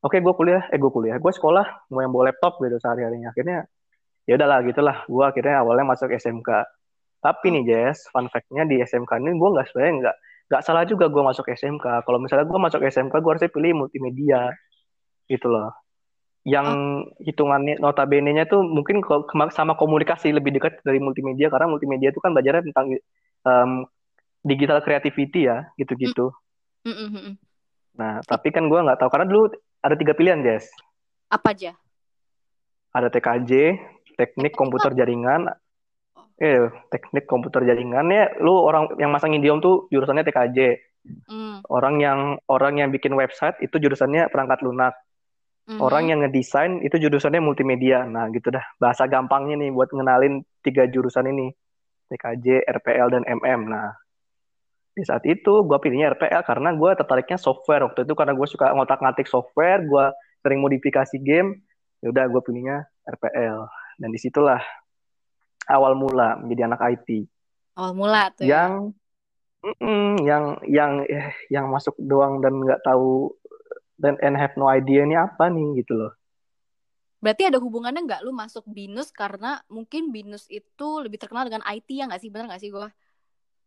oke 0.06 0.14
okay, 0.14 0.21
gue 0.23 0.30
kuliah, 0.30 0.62
eh 0.71 0.78
gue 0.78 0.90
kuliah, 0.94 1.18
gue 1.18 1.32
sekolah 1.35 1.90
mau 1.90 1.99
yang 1.99 2.14
bawa 2.14 2.30
laptop 2.30 2.62
gitu 2.62 2.78
sehari-harinya. 2.78 3.35
Akhirnya 3.35 3.66
ya 4.23 4.38
udahlah 4.38 4.59
gitulah. 4.62 4.97
Gue 5.11 5.25
akhirnya 5.26 5.66
awalnya 5.66 5.85
masuk 5.90 6.14
SMK. 6.14 6.50
Tapi 7.23 7.47
nih 7.55 7.62
Jess, 7.71 8.11
fun 8.11 8.26
fact-nya 8.26 8.67
di 8.67 8.83
SMK 8.83 9.23
ini 9.23 9.38
gue 9.38 9.49
nggak 9.55 9.67
sebenarnya 9.71 9.95
nggak 10.02 10.17
nggak 10.50 10.62
salah 10.67 10.83
juga 10.85 11.07
gue 11.07 11.23
masuk 11.23 11.47
SMK. 11.49 12.02
Kalau 12.02 12.19
misalnya 12.19 12.47
gue 12.50 12.59
masuk 12.59 12.81
SMK, 12.83 13.14
gue 13.14 13.31
harusnya 13.31 13.50
pilih 13.55 13.87
multimedia 13.87 14.50
gitu 15.31 15.47
loh 15.47 15.71
yang 16.43 16.67
oh. 16.67 17.23
hitungannya 17.23 17.79
notabene-nya 17.79 18.50
tuh 18.50 18.67
mungkin 18.67 18.99
sama 19.55 19.79
komunikasi 19.79 20.35
lebih 20.35 20.59
dekat 20.59 20.83
dari 20.83 20.99
multimedia 20.99 21.47
karena 21.47 21.71
multimedia 21.71 22.11
itu 22.11 22.19
kan 22.19 22.35
belajarnya 22.35 22.67
tentang 22.67 22.99
um, 23.47 23.87
digital 24.43 24.83
creativity 24.83 25.47
ya 25.47 25.71
gitu-gitu. 25.79 26.35
Mm 26.83 26.95
-hmm. 26.99 27.33
Nah 27.95 28.19
tapi 28.26 28.50
kan 28.50 28.67
gue 28.67 28.75
nggak 28.75 28.99
tahu 28.99 29.11
karena 29.14 29.26
dulu 29.31 29.55
ada 29.79 29.95
tiga 29.95 30.19
pilihan 30.19 30.43
Jess. 30.43 30.67
Apa 31.31 31.55
aja? 31.55 31.79
Ada 32.91 33.09
TKJ, 33.09 33.79
teknik 34.19 34.59
komputer 34.59 34.93
jaringan. 34.99 35.47
Eh 36.41 36.71
teknik 36.89 37.29
komputer 37.29 37.65
jaringan 37.67 38.09
ya 38.09 38.33
lu 38.41 38.55
orang 38.57 38.97
yang 38.97 39.12
masang 39.12 39.37
idiom 39.37 39.61
tuh 39.61 39.91
jurusannya 39.93 40.25
TKJ. 40.25 40.59
Mm. 41.29 41.67
Orang 41.67 41.99
yang 41.99 42.39
orang 42.47 42.79
yang 42.79 42.89
bikin 42.95 43.12
website 43.19 43.59
itu 43.59 43.75
jurusannya 43.83 44.31
perangkat 44.31 44.62
lunak 44.62 44.95
hmm 45.67 45.79
Orang 45.79 46.11
yang 46.11 46.27
ngedesain 46.27 46.83
itu 46.83 46.99
jurusannya 46.99 47.39
multimedia. 47.39 48.03
Nah, 48.07 48.29
gitu 48.35 48.51
dah. 48.51 48.65
Bahasa 48.83 49.07
gampangnya 49.07 49.59
nih 49.62 49.71
buat 49.71 49.91
ngenalin 49.95 50.43
tiga 50.65 50.87
jurusan 50.91 51.31
ini. 51.31 51.55
TKJ, 52.11 52.69
RPL, 52.69 53.09
dan 53.09 53.23
MM. 53.25 53.73
Nah, 53.73 53.89
di 54.93 55.01
saat 55.07 55.25
itu 55.25 55.65
gue 55.65 55.79
pilihnya 55.81 56.12
RPL 56.12 56.45
karena 56.45 56.77
gue 56.77 56.91
tertariknya 56.93 57.39
software. 57.41 57.89
Waktu 57.89 58.05
itu 58.05 58.12
karena 58.12 58.37
gue 58.37 58.47
suka 58.51 58.75
ngotak-ngatik 58.77 59.25
software, 59.25 59.81
gue 59.87 60.05
sering 60.45 60.61
modifikasi 60.61 61.17
game. 61.23 61.65
Ya 62.05 62.12
udah 62.12 62.29
gue 62.29 62.41
pilihnya 62.45 62.85
RPL. 63.07 63.59
Dan 63.97 64.09
di 64.12 64.19
situlah 64.21 64.61
awal 65.73 65.97
mula 65.97 66.37
menjadi 66.37 66.69
anak 66.69 66.81
IT. 66.93 67.09
Awal 67.75 67.93
mula 67.97 68.29
tuh. 68.37 68.45
Ya? 68.45 68.69
Yang 68.69 68.73
ya? 69.64 69.73
mm, 69.81 70.14
yang 70.23 70.45
yang 70.69 70.93
eh, 71.09 71.33
yang 71.49 71.67
masuk 71.73 71.97
doang 71.97 72.45
dan 72.45 72.61
nggak 72.61 72.85
tahu 72.85 73.33
dan 73.97 74.19
and 74.21 74.37
have 74.37 74.52
no 74.59 74.69
idea 74.69 75.07
ini 75.07 75.17
apa 75.17 75.49
nih 75.49 75.81
gitu 75.81 75.95
loh. 75.97 76.12
Berarti 77.23 77.47
ada 77.47 77.62
hubungannya 77.62 78.02
nggak 78.02 78.23
lu 78.26 78.35
masuk 78.35 78.67
binus 78.67 79.14
karena 79.14 79.62
mungkin 79.71 80.11
binus 80.11 80.50
itu 80.50 80.88
lebih 80.99 81.23
terkenal 81.23 81.47
dengan 81.47 81.62
IT 81.71 81.87
ya 81.87 82.11
nggak 82.11 82.19
sih 82.19 82.35
benar 82.35 82.50
nggak 82.50 82.62
sih 82.62 82.75
gue? 82.75 82.88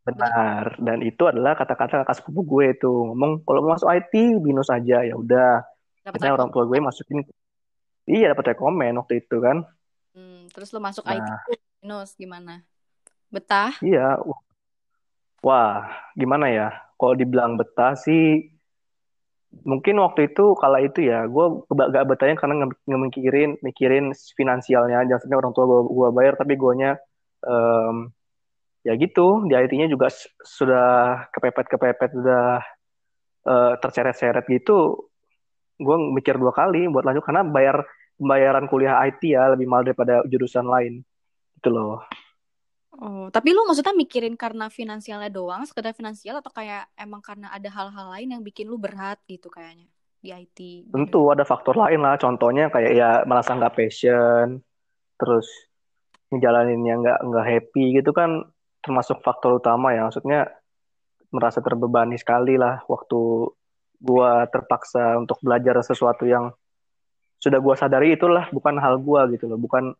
Benar. 0.03 0.75
Dan 0.77 1.00
itu 1.01 1.24
adalah 1.24 1.55
kata-kata 1.55 2.03
kakak 2.03 2.19
sepupu 2.19 2.43
gue 2.43 2.75
itu 2.75 2.91
ngomong 2.91 3.47
kalau 3.47 3.63
mau 3.63 3.79
masuk 3.79 3.88
IT 3.95 4.13
binus 4.43 4.67
aja 4.67 5.07
ya 5.07 5.15
udah. 5.15 5.63
Karena 6.03 6.35
orang 6.35 6.51
tua 6.51 6.67
gue 6.67 6.77
masukin. 6.83 7.24
Iya 8.05 8.35
dapat 8.35 8.53
rekomen 8.53 9.00
waktu 9.00 9.24
itu 9.24 9.39
kan. 9.39 9.63
Hmm, 10.12 10.51
terus 10.51 10.75
lu 10.75 10.83
masuk 10.83 11.07
nah. 11.07 11.15
IT 11.15 11.55
binus 11.85 12.17
gimana? 12.17 12.65
Betah? 13.29 13.77
Iya. 13.85 14.17
Wah, 15.45 15.85
gimana 16.17 16.49
ya? 16.49 16.73
Kalau 16.97 17.13
dibilang 17.13 17.61
betah 17.61 17.93
sih 17.93 18.49
mungkin 19.63 20.01
waktu 20.03 20.33
itu 20.33 20.51
kala 20.59 20.83
itu 20.83 21.07
ya 21.07 21.23
gue 21.31 21.45
gak 21.71 22.03
bertanya 22.11 22.35
karena 22.35 22.67
nggak 22.67 22.99
mikirin 23.63 24.11
finansialnya 24.35 25.07
jangan 25.07 25.39
orang 25.39 25.55
tua 25.55 25.63
gue 25.79 26.09
bayar 26.11 26.35
tapi 26.35 26.59
guanya 26.59 26.99
um, 27.39 28.11
ya 28.83 28.99
gitu 28.99 29.47
di 29.47 29.55
IT-nya 29.55 29.87
juga 29.87 30.11
sudah 30.43 31.23
kepepet 31.31 31.71
kepepet 31.71 32.19
sudah 32.19 32.59
uh, 33.47 33.79
terseret-seret 33.79 34.43
gitu 34.51 35.07
gue 35.79 35.97
mikir 36.11 36.35
dua 36.35 36.51
kali 36.51 36.91
buat 36.91 37.07
lanjut 37.07 37.23
karena 37.23 37.47
bayar 37.47 37.87
bayaran 38.19 38.67
kuliah 38.67 39.07
IT 39.07 39.23
ya 39.23 39.55
lebih 39.55 39.71
mahal 39.71 39.87
daripada 39.87 40.19
jurusan 40.27 40.67
lain 40.67 40.99
itu 41.65 41.74
loh. 41.74 42.05
Oh, 42.95 43.27
tapi 43.34 43.51
lu 43.51 43.65
maksudnya 43.65 43.91
mikirin 43.91 44.38
karena 44.38 44.69
finansialnya 44.69 45.27
doang, 45.27 45.65
sekedar 45.65 45.91
finansial 45.98 46.39
atau 46.39 46.53
kayak 46.53 46.88
emang 46.95 47.19
karena 47.19 47.51
ada 47.51 47.67
hal-hal 47.67 48.07
lain 48.13 48.38
yang 48.38 48.41
bikin 48.45 48.69
lu 48.69 48.77
berat 48.77 49.19
gitu 49.27 49.51
kayaknya 49.51 49.89
di 50.24 50.31
IT? 50.31 50.60
Tentu 50.93 51.27
ada 51.27 51.43
faktor 51.43 51.75
lain 51.75 52.00
lah, 52.00 52.15
contohnya 52.15 52.72
kayak 52.72 52.91
ya 52.95 53.10
merasa 53.27 53.51
nggak 53.51 53.75
passion, 53.75 54.63
terus 55.19 55.50
ngejalaninnya 56.31 56.95
nggak 57.03 57.19
nggak 57.19 57.45
happy 57.51 58.00
gitu 58.00 58.15
kan 58.15 58.48
termasuk 58.79 59.19
faktor 59.25 59.60
utama 59.60 59.91
ya, 59.91 60.07
maksudnya 60.07 60.48
merasa 61.36 61.60
terbebani 61.60 62.15
sekali 62.15 62.55
lah 62.55 62.79
waktu 62.88 63.50
gua 64.00 64.48
terpaksa 64.48 65.19
untuk 65.19 65.36
belajar 65.43 65.84
sesuatu 65.84 66.24
yang 66.24 66.48
sudah 67.43 67.60
gua 67.60 67.75
sadari 67.75 68.15
itulah 68.15 68.48
bukan 68.55 68.79
hal 68.79 69.03
gua 69.03 69.27
gitu 69.27 69.51
loh, 69.51 69.60
bukan 69.60 69.91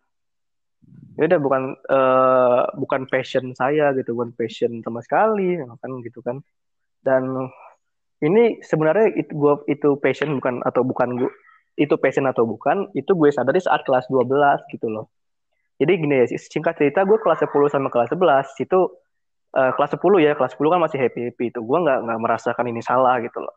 ya 1.16 1.32
udah 1.32 1.40
bukan 1.40 1.64
uh, 1.88 2.64
bukan 2.76 3.08
passion 3.08 3.56
saya 3.56 3.96
gitu 3.96 4.12
bukan 4.14 4.36
passion 4.36 4.84
sama 4.84 5.00
sekali 5.00 5.60
kan 5.60 5.92
gitu 6.04 6.20
kan. 6.20 6.44
Dan 7.06 7.50
ini 8.24 8.60
sebenarnya 8.66 9.14
itu 9.16 9.32
gua 9.38 9.62
itu 9.70 9.96
passion 10.02 10.36
bukan 10.40 10.60
atau 10.66 10.82
bukan 10.82 11.10
gua 11.20 11.32
itu 11.76 11.96
passion 12.00 12.24
atau 12.24 12.48
bukan 12.48 12.88
itu 12.96 13.12
gue 13.12 13.30
sadari 13.32 13.60
saat 13.60 13.84
kelas 13.84 14.08
12 14.08 14.32
gitu 14.72 14.88
loh. 14.88 15.12
Jadi 15.76 15.92
gini 16.00 16.24
ya 16.24 16.26
singkat 16.40 16.80
cerita 16.80 17.04
gue 17.04 17.20
kelas 17.20 17.44
10 17.44 17.52
sama 17.68 17.92
kelas 17.92 18.16
11 18.16 18.64
itu 18.64 18.80
uh, 19.60 19.72
kelas 19.76 19.92
10 20.00 20.24
ya 20.24 20.32
kelas 20.40 20.56
10 20.56 20.72
kan 20.72 20.80
masih 20.80 21.00
happy 21.04 21.22
happy 21.32 21.52
itu. 21.52 21.60
Gue 21.60 21.78
nggak 21.84 22.00
nggak 22.08 22.20
merasakan 22.24 22.66
ini 22.72 22.80
salah 22.80 23.20
gitu 23.20 23.44
loh. 23.44 23.56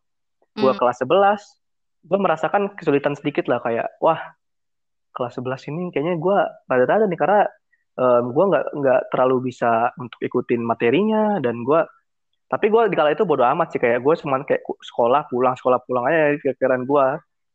Gue 0.58 0.74
hmm. 0.74 0.80
kelas 0.82 0.98
11 1.06 2.08
gue 2.08 2.18
merasakan 2.18 2.62
kesulitan 2.74 3.14
sedikit 3.14 3.46
lah 3.46 3.62
kayak 3.62 3.86
wah 4.02 4.18
kelas 5.18 5.34
11 5.42 5.74
ini 5.74 5.82
kayaknya 5.90 6.14
gue 6.22 6.38
rada-rada 6.70 7.10
nih 7.10 7.18
karena 7.18 7.42
um, 7.98 8.30
gue 8.30 8.44
nggak 8.54 8.64
nggak 8.78 9.00
terlalu 9.10 9.50
bisa 9.50 9.90
untuk 9.98 10.22
ikutin 10.22 10.62
materinya 10.62 11.42
dan 11.42 11.66
gue 11.66 11.82
tapi 12.48 12.72
gue 12.72 12.82
di 12.88 12.96
kala 12.96 13.12
itu 13.12 13.28
bodo 13.28 13.44
amat 13.44 13.76
sih 13.76 13.82
kayak 13.82 14.00
gue 14.00 14.14
cuma 14.24 14.40
kayak 14.46 14.64
sekolah 14.64 15.28
pulang 15.28 15.58
sekolah 15.58 15.82
pulang 15.84 16.06
aja 16.08 16.38
pikiran 16.40 16.86
gue 16.86 17.06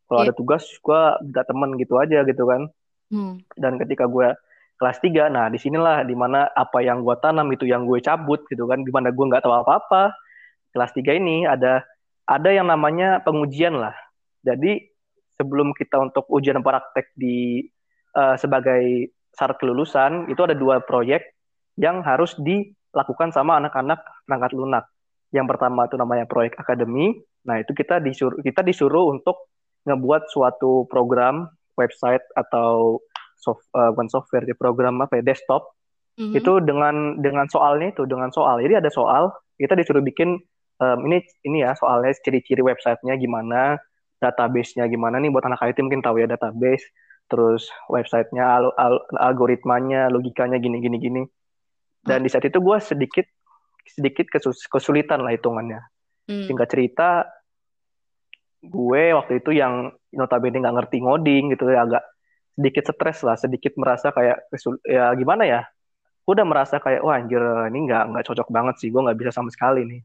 kalau 0.06 0.20
yeah. 0.22 0.30
ada 0.30 0.34
tugas 0.36 0.68
gue 0.68 1.02
minta 1.26 1.42
temen 1.48 1.74
gitu 1.80 1.98
aja 1.98 2.22
gitu 2.28 2.44
kan 2.46 2.70
hmm. 3.10 3.42
dan 3.58 3.80
ketika 3.82 4.06
gue 4.06 4.36
kelas 4.78 5.00
3 5.02 5.34
nah 5.34 5.50
di 5.50 5.58
sinilah 5.58 6.06
di 6.06 6.14
mana 6.14 6.46
apa 6.54 6.84
yang 6.86 7.02
gue 7.02 7.16
tanam 7.24 7.50
itu 7.50 7.66
yang 7.66 7.90
gue 7.90 8.04
cabut 8.04 8.46
gitu 8.52 8.70
kan 8.70 8.86
di 8.86 8.92
mana 8.94 9.10
gue 9.10 9.26
nggak 9.26 9.42
tahu 9.42 9.66
apa-apa 9.66 10.14
kelas 10.76 10.92
3 10.94 11.20
ini 11.24 11.50
ada 11.50 11.82
ada 12.30 12.50
yang 12.54 12.70
namanya 12.70 13.24
pengujian 13.26 13.74
lah 13.80 13.98
jadi 14.46 14.93
sebelum 15.38 15.74
kita 15.74 16.00
untuk 16.00 16.30
ujian 16.30 16.62
praktek 16.62 17.14
di 17.18 17.66
uh, 18.18 18.38
sebagai 18.38 19.14
syarat 19.34 19.58
kelulusan 19.58 20.30
itu 20.30 20.42
ada 20.46 20.54
dua 20.54 20.82
proyek 20.86 21.34
yang 21.78 22.06
harus 22.06 22.38
dilakukan 22.38 23.34
sama 23.34 23.58
anak-anak 23.58 24.02
perangkat 24.26 24.52
lunak. 24.54 24.86
Yang 25.34 25.58
pertama 25.58 25.90
itu 25.90 25.98
namanya 25.98 26.26
proyek 26.30 26.54
akademi. 26.62 27.18
Nah, 27.50 27.58
itu 27.58 27.74
kita 27.74 27.98
disuruh 27.98 28.38
kita 28.46 28.62
disuruh 28.62 29.10
untuk 29.10 29.50
ngebuat 29.90 30.30
suatu 30.30 30.86
program 30.88 31.50
website 31.76 32.24
atau 32.38 33.02
soft, 33.44 33.68
uh, 33.76 33.92
bukan 33.92 34.08
software 34.08 34.48
di 34.48 34.56
program 34.56 35.04
apa 35.04 35.20
ya 35.20 35.24
desktop 35.26 35.76
mm-hmm. 36.16 36.40
itu 36.40 36.52
dengan 36.64 37.20
dengan 37.20 37.46
soalnya 37.52 37.92
itu 37.92 38.08
dengan 38.08 38.32
soal 38.32 38.64
jadi 38.64 38.80
ada 38.80 38.88
soal 38.88 39.36
kita 39.60 39.76
disuruh 39.76 40.00
bikin 40.00 40.40
um, 40.80 40.98
ini 41.12 41.20
ini 41.44 41.68
ya 41.68 41.76
soalnya 41.76 42.16
ciri-ciri 42.24 42.64
websitenya 42.64 43.20
gimana 43.20 43.76
database-nya 44.24 44.88
gimana 44.88 45.20
nih? 45.20 45.28
Buat 45.30 45.52
anak 45.52 45.60
IT 45.68 45.84
mungkin 45.84 46.00
tahu 46.00 46.24
ya 46.24 46.28
database 46.32 46.88
terus 47.28 47.72
websitenya 47.88 48.44
al 48.44 48.66
al 48.76 49.00
algoritmanya 49.16 50.08
logikanya 50.08 50.60
gini 50.64 50.80
gini 50.80 50.98
gini. 51.00 51.24
Dan 52.04 52.24
hmm. 52.24 52.26
di 52.26 52.30
saat 52.32 52.46
itu 52.48 52.60
gue 52.60 52.78
sedikit 52.80 53.28
sedikit 53.84 54.32
kesus 54.32 54.64
kesulitan 54.72 55.20
lah 55.20 55.36
hitungannya. 55.36 55.84
Hmm. 56.24 56.48
singkat 56.48 56.72
cerita 56.72 57.28
gue 58.64 59.04
waktu 59.12 59.44
itu 59.44 59.60
yang 59.60 59.92
notabene 60.16 60.64
nggak 60.64 60.76
ngerti 60.80 61.04
ngoding 61.04 61.52
gitu 61.52 61.68
ya 61.68 61.84
agak 61.84 62.04
sedikit 62.56 62.84
stres 62.96 63.20
lah 63.28 63.36
sedikit 63.36 63.76
merasa 63.76 64.16
kayak 64.16 64.48
ya 64.88 65.12
gimana 65.20 65.44
ya? 65.44 65.62
Gue 66.24 66.40
udah 66.40 66.48
merasa 66.48 66.80
kayak 66.80 67.04
wah 67.04 67.20
anjir 67.20 67.44
ini 67.68 67.80
nggak 67.92 68.04
nggak 68.16 68.24
cocok 68.24 68.48
banget 68.48 68.76
sih 68.80 68.88
gue 68.88 69.02
nggak 69.04 69.20
bisa 69.20 69.32
sama 69.36 69.52
sekali 69.52 69.84
nih. 69.84 70.02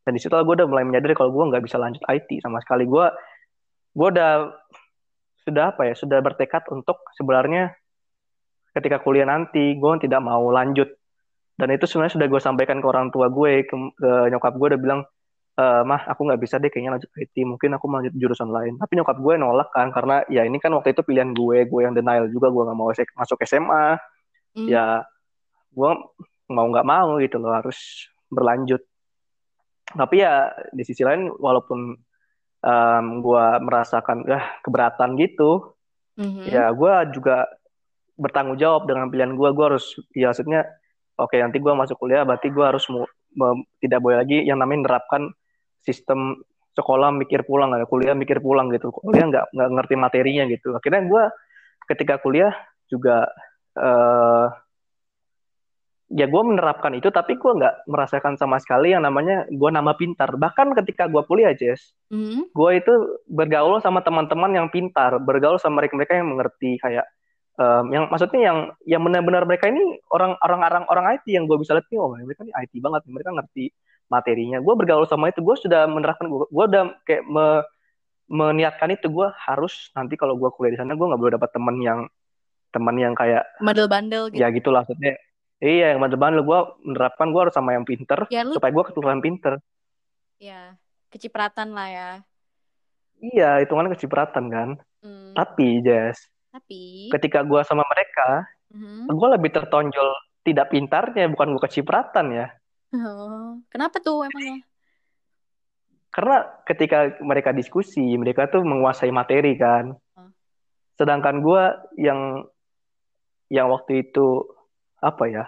Dan 0.00 0.16
di 0.16 0.20
situ 0.22 0.32
gue 0.32 0.54
udah 0.56 0.64
mulai 0.64 0.84
menyadari 0.88 1.12
kalau 1.12 1.28
gue 1.28 1.44
nggak 1.52 1.60
bisa 1.60 1.76
lanjut 1.76 2.00
IT 2.08 2.40
sama 2.40 2.56
sekali. 2.64 2.88
Gue 2.88 3.04
gue 3.90 4.08
udah 4.10 4.54
sudah 5.42 5.74
apa 5.74 5.82
ya 5.90 5.94
sudah 5.96 6.18
bertekad 6.22 6.68
untuk 6.70 7.02
sebenarnya 7.16 7.74
ketika 8.76 9.02
kuliah 9.02 9.26
nanti 9.26 9.74
gue 9.74 9.90
tidak 10.02 10.22
mau 10.22 10.46
lanjut. 10.52 10.88
Dan 11.58 11.68
itu 11.76 11.84
sebenarnya 11.84 12.14
sudah 12.16 12.26
gue 12.30 12.40
sampaikan 12.40 12.78
ke 12.80 12.86
orang 12.88 13.12
tua 13.12 13.28
gue 13.28 13.68
ke, 13.68 13.74
ke 13.76 14.10
nyokap 14.32 14.56
gue 14.56 14.66
udah 14.72 14.80
bilang 14.80 15.00
e, 15.58 15.64
mah 15.84 16.08
aku 16.08 16.24
nggak 16.24 16.40
bisa 16.40 16.56
deh 16.56 16.72
kayaknya 16.72 16.96
lanjut 16.96 17.10
IT 17.20 17.36
mungkin 17.44 17.76
aku 17.76 17.84
lanjut 17.90 18.14
jurusan 18.16 18.48
lain. 18.48 18.80
Tapi 18.80 18.92
nyokap 18.96 19.18
gue 19.20 19.34
nolak 19.36 19.68
kan 19.74 19.92
karena 19.92 20.24
ya 20.32 20.46
ini 20.46 20.56
kan 20.56 20.72
waktu 20.72 20.96
itu 20.96 21.02
pilihan 21.04 21.36
gue 21.36 21.68
gue 21.68 21.80
yang 21.82 21.92
denial 21.92 22.30
juga 22.32 22.48
gue 22.48 22.62
nggak 22.64 22.78
mau 22.78 22.88
masuk 22.94 23.38
SMA 23.44 23.98
hmm. 24.56 24.68
ya 24.70 25.04
gue 25.70 25.90
mau 26.50 26.66
nggak 26.70 26.86
mau 26.86 27.20
gitu 27.20 27.36
loh 27.36 27.52
harus 27.52 28.08
berlanjut. 28.32 28.80
Tapi 29.90 30.22
ya 30.22 30.54
di 30.70 30.86
sisi 30.86 31.02
lain 31.02 31.28
walaupun 31.34 31.98
um, 32.64 33.04
gue 33.24 33.46
merasakan 33.64 34.24
ah 34.30 34.56
keberatan 34.64 35.16
gitu. 35.20 35.74
Mm-hmm. 36.20 36.52
ya 36.52 36.68
gue 36.74 36.94
juga 37.16 37.48
bertanggung 38.20 38.60
jawab 38.60 38.84
dengan 38.84 39.08
pilihan 39.08 39.32
gue 39.32 39.48
gue 39.56 39.64
harus 39.72 39.96
ya 40.12 40.28
maksudnya 40.28 40.68
oke 41.16 41.32
okay, 41.32 41.40
nanti 41.40 41.56
gue 41.56 41.72
masuk 41.72 41.96
kuliah 41.96 42.28
berarti 42.28 42.52
gue 42.52 42.60
harus 42.60 42.84
mu, 42.92 43.08
me, 43.40 43.64
tidak 43.80 44.04
boleh 44.04 44.20
lagi 44.20 44.44
yang 44.44 44.60
namanya 44.60 44.84
menerapkan 44.84 45.32
sistem 45.80 46.36
sekolah 46.76 47.08
mikir 47.16 47.42
pulang 47.48 47.72
ada 47.72 47.88
kuliah 47.88 48.12
mikir 48.12 48.38
pulang 48.38 48.68
gitu. 48.70 48.92
Kuliah 48.92 49.26
nggak 49.26 49.44
nggak 49.52 49.70
ngerti 49.80 49.94
materinya 49.96 50.44
gitu. 50.48 50.76
Akhirnya 50.76 51.02
gue 51.08 51.22
ketika 51.90 52.20
kuliah 52.22 52.52
juga 52.86 53.26
uh, 53.80 54.46
ya 56.10 56.26
gue 56.26 56.42
menerapkan 56.42 56.90
itu 56.98 57.06
tapi 57.14 57.38
gue 57.38 57.52
nggak 57.54 57.86
merasakan 57.86 58.34
sama 58.34 58.58
sekali 58.58 58.90
yang 58.90 59.06
namanya 59.06 59.46
gue 59.46 59.70
nama 59.70 59.94
pintar. 59.94 60.34
Bahkan 60.34 60.74
ketika 60.82 61.06
gue 61.06 61.22
kuliah 61.24 61.54
Jess 61.54 61.94
mm-hmm. 62.10 62.50
gue 62.50 62.70
itu 62.74 62.94
bergaul 63.30 63.78
sama 63.78 64.02
teman-teman 64.02 64.50
yang 64.50 64.66
pintar 64.68 65.22
bergaul 65.22 65.56
sama 65.62 65.80
mereka-mereka 65.80 66.18
yang 66.18 66.28
mengerti 66.34 66.82
kayak 66.82 67.06
um, 67.62 67.94
yang 67.94 68.10
maksudnya 68.10 68.40
yang 68.42 68.58
yang 68.82 69.02
benar-benar 69.06 69.46
mereka 69.46 69.70
ini 69.70 70.02
orang 70.10 70.34
orang 70.42 70.60
orang 70.66 70.84
orang 70.90 71.04
IT 71.14 71.30
yang 71.30 71.46
gue 71.46 71.56
bisa 71.62 71.78
lihat 71.78 71.86
nih 71.86 71.98
oh 72.02 72.10
mereka 72.18 72.42
ini 72.42 72.52
IT 72.58 72.72
banget 72.82 73.02
mereka 73.06 73.30
ngerti 73.30 73.64
materinya. 74.10 74.58
Gue 74.58 74.74
bergaul 74.74 75.06
sama 75.06 75.30
itu 75.30 75.40
gue 75.40 75.56
sudah 75.62 75.86
menerapkan 75.86 76.26
gue 76.26 76.50
gue 76.50 76.64
udah 76.74 76.82
kayak 77.06 77.22
me, 77.30 77.62
meniatkan 78.26 78.90
itu 78.98 79.06
gue 79.06 79.30
harus 79.46 79.94
nanti 79.94 80.18
kalau 80.18 80.34
gue 80.34 80.50
kuliah 80.58 80.74
di 80.74 80.78
sana 80.82 80.98
gue 80.98 81.06
nggak 81.06 81.20
boleh 81.22 81.34
dapat 81.38 81.50
teman 81.54 81.78
yang 81.78 82.00
teman 82.74 82.98
yang 82.98 83.14
kayak 83.14 83.46
bandel-bandel 83.62 84.34
gitu. 84.34 84.42
Ya 84.42 84.50
gitulah 84.50 84.82
maksudnya 84.82 85.14
Iya, 85.60 85.92
yang 85.92 86.00
depan 86.00 86.32
lu 86.32 86.42
gue 86.48 86.60
menerapkan 86.88 87.28
gue 87.28 87.40
harus 87.44 87.52
sama 87.52 87.76
yang 87.76 87.84
pinter 87.84 88.24
ya, 88.32 88.48
lu... 88.48 88.56
supaya 88.56 88.72
gue 88.72 88.84
ketularan 88.88 89.20
pinter. 89.20 89.60
Iya, 90.40 90.80
kecipratan 91.12 91.76
lah 91.76 91.88
ya. 91.92 92.10
Iya, 93.20 93.60
itu 93.60 93.72
kan 93.76 93.92
kecipratan 93.92 94.44
kan. 94.48 94.68
Hmm. 95.04 95.36
Tapi, 95.36 95.84
Jess. 95.84 96.16
Tapi. 96.48 97.12
Ketika 97.12 97.44
gue 97.44 97.60
sama 97.68 97.84
mereka, 97.92 98.48
hmm. 98.72 99.12
gue 99.12 99.28
lebih 99.36 99.52
tertonjol 99.52 100.08
tidak 100.40 100.72
pintarnya, 100.72 101.28
bukan 101.28 101.52
gue 101.52 101.62
kecipratan 101.68 102.32
ya. 102.32 102.48
Oh, 102.96 103.60
kenapa 103.68 104.00
tuh 104.00 104.24
emangnya? 104.24 104.64
Karena 106.10 106.42
ketika 106.66 107.20
mereka 107.22 107.54
diskusi, 107.54 108.02
mereka 108.16 108.48
tuh 108.48 108.64
menguasai 108.64 109.12
materi 109.12 109.54
kan. 109.54 109.94
Oh. 110.16 110.32
Sedangkan 110.96 111.44
gue 111.44 111.62
yang 112.00 112.48
yang 113.52 113.68
waktu 113.68 114.08
itu 114.08 114.42
apa 115.00 115.24
ya 115.28 115.44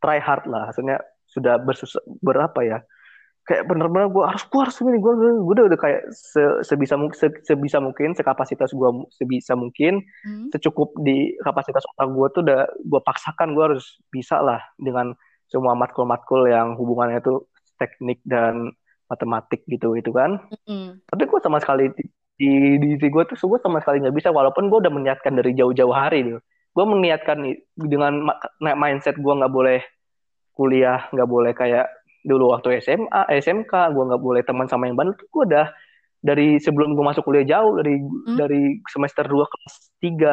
try 0.00 0.20
hard 0.20 0.44
lah 0.48 0.68
maksudnya 0.68 1.00
sudah 1.28 1.60
bersusah 1.60 2.02
berapa 2.20 2.60
ya 2.64 2.78
kayak 3.44 3.68
bener-bener 3.68 4.08
gue 4.08 4.24
harus 4.24 4.44
gue 4.48 4.60
harus 4.60 4.76
ini 4.80 4.96
gue 4.96 5.12
gue 5.20 5.54
udah, 5.56 5.64
udah 5.68 5.80
kayak 5.80 6.02
se, 6.16 6.40
sebisa 6.64 6.96
se, 7.12 7.28
sebisa 7.44 7.76
mungkin 7.76 8.16
sekapasitas 8.16 8.72
gue 8.72 8.90
sebisa 9.12 9.52
mungkin 9.52 10.00
hmm. 10.24 10.48
secukup 10.48 10.96
di 11.04 11.36
kapasitas 11.44 11.84
otak 11.84 12.08
gue 12.08 12.26
tuh 12.32 12.42
udah 12.48 12.64
gue 12.72 13.00
paksakan 13.04 13.52
gue 13.52 13.64
harus 13.68 14.00
bisa 14.08 14.40
lah 14.40 14.64
dengan 14.80 15.12
semua 15.52 15.76
matkul-matkul 15.76 16.48
yang 16.48 16.72
hubungannya 16.80 17.20
tuh 17.20 17.44
teknik 17.76 18.24
dan 18.24 18.72
matematik 19.12 19.60
gitu 19.68 19.92
itu 19.92 20.08
kan 20.08 20.40
hmm. 20.64 21.04
tapi 21.04 21.28
gue 21.28 21.40
sama 21.44 21.60
sekali 21.60 21.92
di 21.92 22.04
di 22.34 22.50
diri 22.80 23.08
gue 23.12 23.22
tuh 23.28 23.36
gue 23.36 23.60
sama 23.60 23.78
sekali 23.84 24.02
nggak 24.02 24.16
bisa 24.16 24.32
walaupun 24.32 24.72
gue 24.72 24.78
udah 24.80 24.92
meniatkan 24.92 25.36
dari 25.36 25.52
jauh-jauh 25.52 25.92
hari 25.92 26.32
gitu 26.32 26.40
gue 26.74 26.84
meniatkan 26.84 27.38
dengan 27.78 28.26
mindset 28.60 29.14
gue 29.14 29.34
nggak 29.34 29.54
boleh 29.54 29.80
kuliah 30.54 31.06
nggak 31.14 31.28
boleh 31.30 31.52
kayak 31.54 31.86
dulu 32.26 32.56
waktu 32.56 32.82
SMA 32.82 33.22
SMK 33.38 33.72
gue 33.94 34.04
nggak 34.10 34.22
boleh 34.22 34.42
teman 34.42 34.66
sama 34.66 34.90
yang 34.90 34.98
bandel 34.98 35.14
gue 35.14 35.44
udah 35.46 35.70
dari 36.24 36.56
sebelum 36.56 36.96
gue 36.96 37.04
masuk 37.04 37.22
kuliah 37.28 37.44
jauh 37.44 37.78
dari 37.78 38.00
hmm. 38.00 38.36
dari 38.40 38.80
semester 38.88 39.28
2 39.28 39.44
kelas 39.44 39.74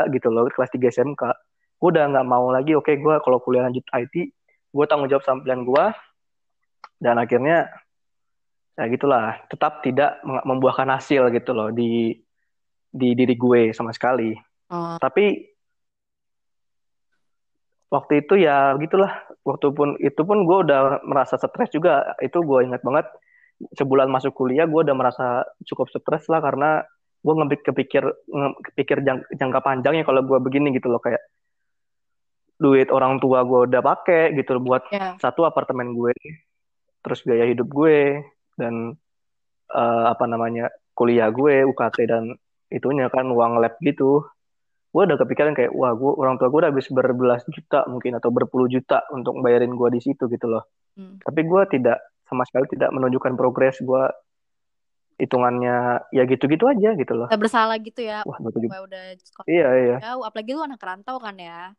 3 0.07 0.15
gitu 0.15 0.27
loh 0.31 0.47
kelas 0.49 0.71
3 0.71 0.81
SMK 0.87 1.23
gue 1.77 1.89
udah 1.91 2.05
nggak 2.09 2.25
mau 2.25 2.49
lagi 2.49 2.73
oke 2.73 2.89
okay, 2.89 2.95
gue 2.97 3.15
kalau 3.21 3.43
kuliah 3.43 3.67
lanjut 3.67 3.83
IT 3.91 4.15
gue 4.71 4.85
tanggung 4.87 5.11
jawab 5.11 5.27
sampean 5.27 5.67
gue 5.67 5.85
dan 7.01 7.19
akhirnya 7.19 7.67
ya 8.79 8.87
gitulah 8.87 9.35
tetap 9.51 9.83
tidak 9.83 10.23
membuahkan 10.23 10.87
hasil 10.95 11.27
gitu 11.35 11.51
loh 11.51 11.75
di 11.75 12.15
di 12.87 13.09
diri 13.11 13.35
gue 13.35 13.75
sama 13.75 13.91
sekali 13.91 14.31
oh. 14.71 14.95
tapi 14.95 15.50
waktu 17.91 18.23
itu 18.25 18.39
ya 18.39 18.73
gitulah. 18.79 19.11
Waktu 19.41 19.73
pun 19.73 19.97
itu 19.99 20.21
pun 20.23 20.47
gue 20.47 20.57
udah 20.65 21.03
merasa 21.03 21.35
stres 21.35 21.69
juga. 21.69 22.15
Itu 22.23 22.41
gue 22.41 22.65
ingat 22.65 22.81
banget 22.81 23.05
sebulan 23.77 24.09
masuk 24.09 24.33
kuliah 24.33 24.65
gue 24.65 24.81
udah 24.81 24.95
merasa 24.97 25.45
cukup 25.69 25.91
stres 25.93 26.25
lah 26.31 26.41
karena 26.41 26.81
gue 27.21 27.33
ngebik 27.37 27.61
kepikir 27.61 28.01
kepikir 28.73 29.05
jang, 29.05 29.21
jangka 29.29 29.59
panjang 29.61 30.01
ya 30.01 30.03
kalau 30.07 30.23
gue 30.25 30.39
begini 30.39 30.73
gitu 30.73 30.89
loh. 30.89 31.03
Kayak 31.03 31.21
duit 32.61 32.89
orang 32.93 33.17
tua 33.21 33.43
gue 33.43 33.69
udah 33.69 33.81
pakai 33.81 34.37
gitu 34.37 34.57
loh, 34.57 34.63
buat 34.63 34.83
yeah. 34.93 35.17
satu 35.17 35.49
apartemen 35.49 35.97
gue 35.97 36.13
terus 37.01 37.25
biaya 37.25 37.49
hidup 37.49 37.65
gue 37.73 38.21
dan 38.61 38.93
uh, 39.73 40.05
apa 40.13 40.29
namanya 40.29 40.69
kuliah 40.93 41.33
gue 41.33 41.65
UKT 41.65 41.97
dan 42.05 42.37
itunya 42.69 43.09
kan 43.09 43.25
uang 43.33 43.57
lab 43.57 43.73
gitu 43.81 44.21
gue 44.91 45.01
udah 45.07 45.17
kepikiran 45.23 45.55
kayak 45.55 45.71
wah 45.71 45.95
gue 45.95 46.11
orang 46.19 46.35
tua 46.35 46.51
gue 46.51 46.59
udah 46.67 46.71
habis 46.75 46.87
berbelas 46.91 47.41
juta 47.47 47.87
mungkin 47.87 48.19
atau 48.19 48.27
berpuluh 48.27 48.67
juta 48.67 49.07
untuk 49.15 49.39
bayarin 49.39 49.71
gue 49.71 49.89
di 49.95 50.01
situ 50.03 50.27
gitu 50.27 50.51
loh 50.51 50.67
hmm. 50.99 51.23
tapi 51.23 51.47
gue 51.47 51.61
tidak 51.79 51.97
sama 52.27 52.43
sekali 52.47 52.67
tidak 52.71 52.91
menunjukkan 52.95 53.35
progres 53.35 53.79
gue 53.79 54.03
hitungannya 55.21 56.01
ya 56.09 56.23
gitu-gitu 56.25 56.65
aja 56.65 56.97
gitu 56.97 57.13
loh. 57.13 57.29
Gak 57.29 57.37
bersalah 57.37 57.77
gitu 57.77 58.01
ya. 58.01 58.25
Wah, 58.25 58.41
betul 58.41 58.65
juga. 58.65 58.73
Gue 58.73 58.81
udah 58.89 59.03
sekolah 59.21 59.45
Iya, 59.45 59.69
iya. 59.77 59.97
jauh. 60.01 60.23
Apalagi 60.25 60.51
lu 60.57 60.65
anak 60.65 60.81
rantau 60.81 61.21
kan 61.21 61.37
ya. 61.37 61.77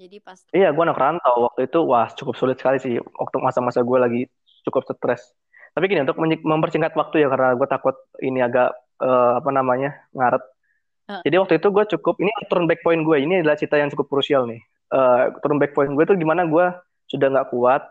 Jadi 0.00 0.16
pas 0.24 0.40
Iya, 0.56 0.72
gue 0.72 0.82
anak 0.88 0.96
rantau 0.96 1.52
waktu 1.52 1.68
itu, 1.68 1.78
wah 1.84 2.08
cukup 2.08 2.34
sulit 2.40 2.56
sekali 2.56 2.80
sih 2.80 2.96
waktu 2.96 3.36
masa-masa 3.44 3.84
gue 3.84 3.98
lagi 4.00 4.22
cukup 4.64 4.88
stres. 4.88 5.36
Tapi 5.76 5.84
gini 5.92 6.08
untuk 6.08 6.16
mempersingkat 6.24 6.96
waktu 6.96 7.20
ya 7.20 7.28
karena 7.28 7.52
gue 7.52 7.68
takut 7.68 7.94
ini 8.24 8.40
agak 8.40 8.72
eh, 9.04 9.32
apa 9.44 9.50
namanya 9.52 10.00
ngaret. 10.16 10.40
Jadi 11.26 11.36
waktu 11.36 11.54
itu 11.58 11.68
gue 11.74 11.84
cukup 11.98 12.14
ini 12.22 12.30
turn 12.46 12.64
back 12.70 12.80
point 12.86 13.02
gue 13.02 13.16
ini 13.18 13.42
adalah 13.42 13.58
cerita 13.58 13.76
yang 13.76 13.90
cukup 13.90 14.06
krusial 14.06 14.46
nih. 14.46 14.60
Eh, 14.90 15.24
turn 15.42 15.58
back 15.58 15.74
point 15.74 15.92
gue 15.94 16.04
tuh 16.06 16.18
di 16.18 16.26
mana 16.26 16.46
gue 16.46 16.66
sudah 17.10 17.26
nggak 17.30 17.50
kuat 17.50 17.82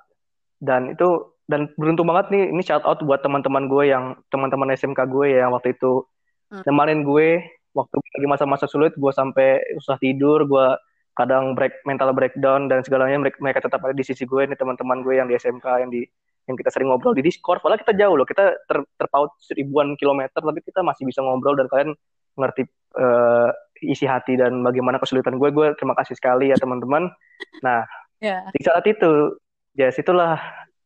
dan 0.63 0.95
itu 0.95 1.35
dan 1.49 1.71
beruntung 1.75 2.07
banget 2.07 2.31
nih 2.31 2.43
ini 2.53 2.61
shout 2.63 2.85
out 2.85 3.01
buat 3.03 3.19
teman-teman 3.25 3.67
gue 3.67 3.89
yang 3.91 4.15
teman-teman 4.31 4.71
SMK 4.75 4.99
gue 5.11 5.35
ya 5.35 5.47
yang 5.47 5.51
waktu 5.51 5.75
itu 5.75 6.05
Hmm. 6.49 6.65
nemanin 6.65 7.05
gue 7.05 7.45
waktu 7.77 7.95
lagi 8.01 8.25
masa-masa 8.25 8.65
sulit 8.65 8.97
gue 8.97 9.11
sampai 9.13 9.61
susah 9.77 10.01
tidur 10.01 10.49
gue 10.49 10.67
kadang 11.13 11.53
break 11.53 11.85
mental 11.85 12.09
breakdown 12.17 12.65
dan 12.65 12.81
segalanya 12.81 13.21
mereka, 13.21 13.37
mereka 13.37 13.59
tetap 13.61 13.85
ada 13.85 13.93
di 13.93 14.01
sisi 14.01 14.25
gue 14.25 14.49
nih 14.49 14.57
teman-teman 14.57 15.05
gue 15.05 15.13
yang 15.13 15.29
di 15.29 15.37
SMK 15.37 15.85
yang 15.85 15.93
di 15.93 16.01
yang 16.49 16.57
kita 16.57 16.73
sering 16.73 16.89
ngobrol 16.89 17.13
di 17.13 17.21
Discord 17.21 17.61
padahal 17.61 17.77
kita 17.77 17.93
jauh 17.93 18.17
loh 18.17 18.25
kita 18.25 18.57
ter, 18.65 18.81
terpaut 18.97 19.37
ribuan 19.53 19.93
kilometer 19.93 20.41
tapi 20.41 20.57
kita 20.65 20.81
masih 20.81 21.05
bisa 21.05 21.21
ngobrol 21.21 21.53
dan 21.53 21.69
kalian 21.69 21.93
ngerti 22.35 22.63
eh, 22.95 23.49
isi 23.81 24.03
hati 24.03 24.35
dan 24.35 24.59
bagaimana 24.59 24.99
kesulitan 24.99 25.39
gue 25.39 25.49
gue 25.49 25.71
terima 25.73 25.95
kasih 25.95 26.13
sekali 26.13 26.51
ya 26.51 26.57
teman-teman 26.57 27.07
nah 27.61 27.87
ya. 28.19 28.43
di 28.51 28.59
saat 28.59 28.83
itu 28.83 29.39
ya 29.73 29.87
itulah 29.87 30.35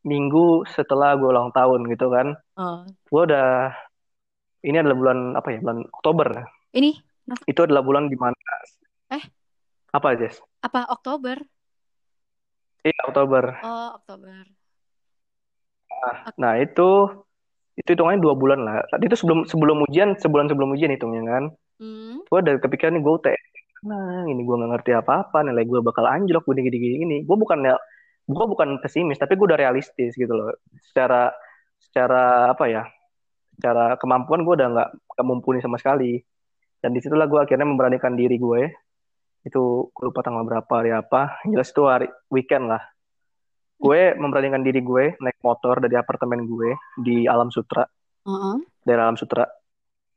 minggu 0.04 0.68
setelah 0.70 1.16
gue 1.16 1.26
ulang 1.26 1.50
tahun 1.52 1.90
gitu 1.90 2.08
kan 2.08 2.38
Oh. 2.54 2.86
gue 2.86 3.22
udah 3.26 3.74
ini 4.62 4.78
adalah 4.78 4.94
bulan 4.94 5.18
apa 5.34 5.48
ya 5.50 5.60
bulan 5.60 5.80
Oktober 5.90 6.28
Ini 6.70 6.92
itu 7.50 7.60
adalah 7.66 7.82
bulan 7.82 8.06
di 8.08 8.18
mana 8.20 8.38
Eh? 9.10 9.24
apa 9.90 10.14
Jess 10.14 10.38
apa 10.62 10.86
Oktober? 10.88 11.42
iya 12.84 13.00
Oktober 13.08 13.58
Oh, 13.64 13.98
Oktober. 13.98 14.44
nah 16.36 16.60
itu 16.60 16.90
itu 17.74 17.90
hitungannya 17.98 18.22
dua 18.22 18.34
bulan 18.38 18.60
lah. 18.62 18.86
Tadi 18.90 19.10
itu 19.10 19.18
sebelum 19.18 19.50
sebelum 19.50 19.78
ujian 19.90 20.14
sebulan 20.22 20.46
sebelum 20.50 20.70
ujian 20.78 20.94
hitungnya 20.94 21.22
kan. 21.26 21.46
Hmm. 21.82 22.22
gue 22.30 22.40
udah 22.40 22.62
kepikiran 22.62 22.94
nih 22.96 23.02
gue 23.02 23.14
UTS. 23.18 23.44
Nah 23.90 24.24
ini 24.30 24.46
gue 24.46 24.56
nggak 24.56 24.72
ngerti 24.78 24.92
apa-apa 24.94 25.42
nilai 25.42 25.66
gue 25.66 25.80
bakal 25.82 26.06
anjlok 26.06 26.46
gini 26.54 26.70
gini 26.70 26.78
gini. 26.78 26.96
Gini 27.02 27.18
gue 27.26 27.38
bukan 27.38 27.60
gue 28.24 28.46
bukan 28.48 28.80
pesimis 28.80 29.20
tapi 29.20 29.36
gue 29.36 29.46
udah 29.50 29.60
realistis 29.60 30.14
gitu 30.14 30.32
loh. 30.32 30.54
Secara 30.94 31.34
secara 31.82 32.54
apa 32.54 32.66
ya 32.70 32.86
secara 33.58 33.98
kemampuan 33.98 34.46
gue 34.46 34.54
udah 34.54 34.68
nggak 34.70 34.90
mumpuni 35.26 35.60
sama 35.60 35.82
sekali. 35.82 36.22
Dan 36.78 36.94
di 36.94 37.00
situlah 37.02 37.26
gue 37.26 37.40
akhirnya 37.42 37.66
memberanikan 37.66 38.14
diri 38.14 38.38
gue 38.38 38.70
itu 39.44 39.64
gue 39.92 40.04
lupa 40.08 40.22
tanggal 40.22 40.46
berapa 40.46 40.72
hari 40.72 40.94
apa. 40.94 41.42
Jelas 41.50 41.74
itu 41.74 41.84
hari 41.90 42.08
weekend 42.30 42.70
lah 42.70 42.93
gue 43.84 44.16
memberanikan 44.16 44.64
diri 44.64 44.80
gue 44.80 45.20
naik 45.20 45.44
motor 45.44 45.84
dari 45.84 46.00
apartemen 46.00 46.48
gue 46.48 46.72
di 47.04 47.28
Alam 47.28 47.52
Sutra 47.52 47.84
Heeh. 48.24 48.56
dari 48.88 49.00
Alam 49.00 49.20
Sutra 49.20 49.44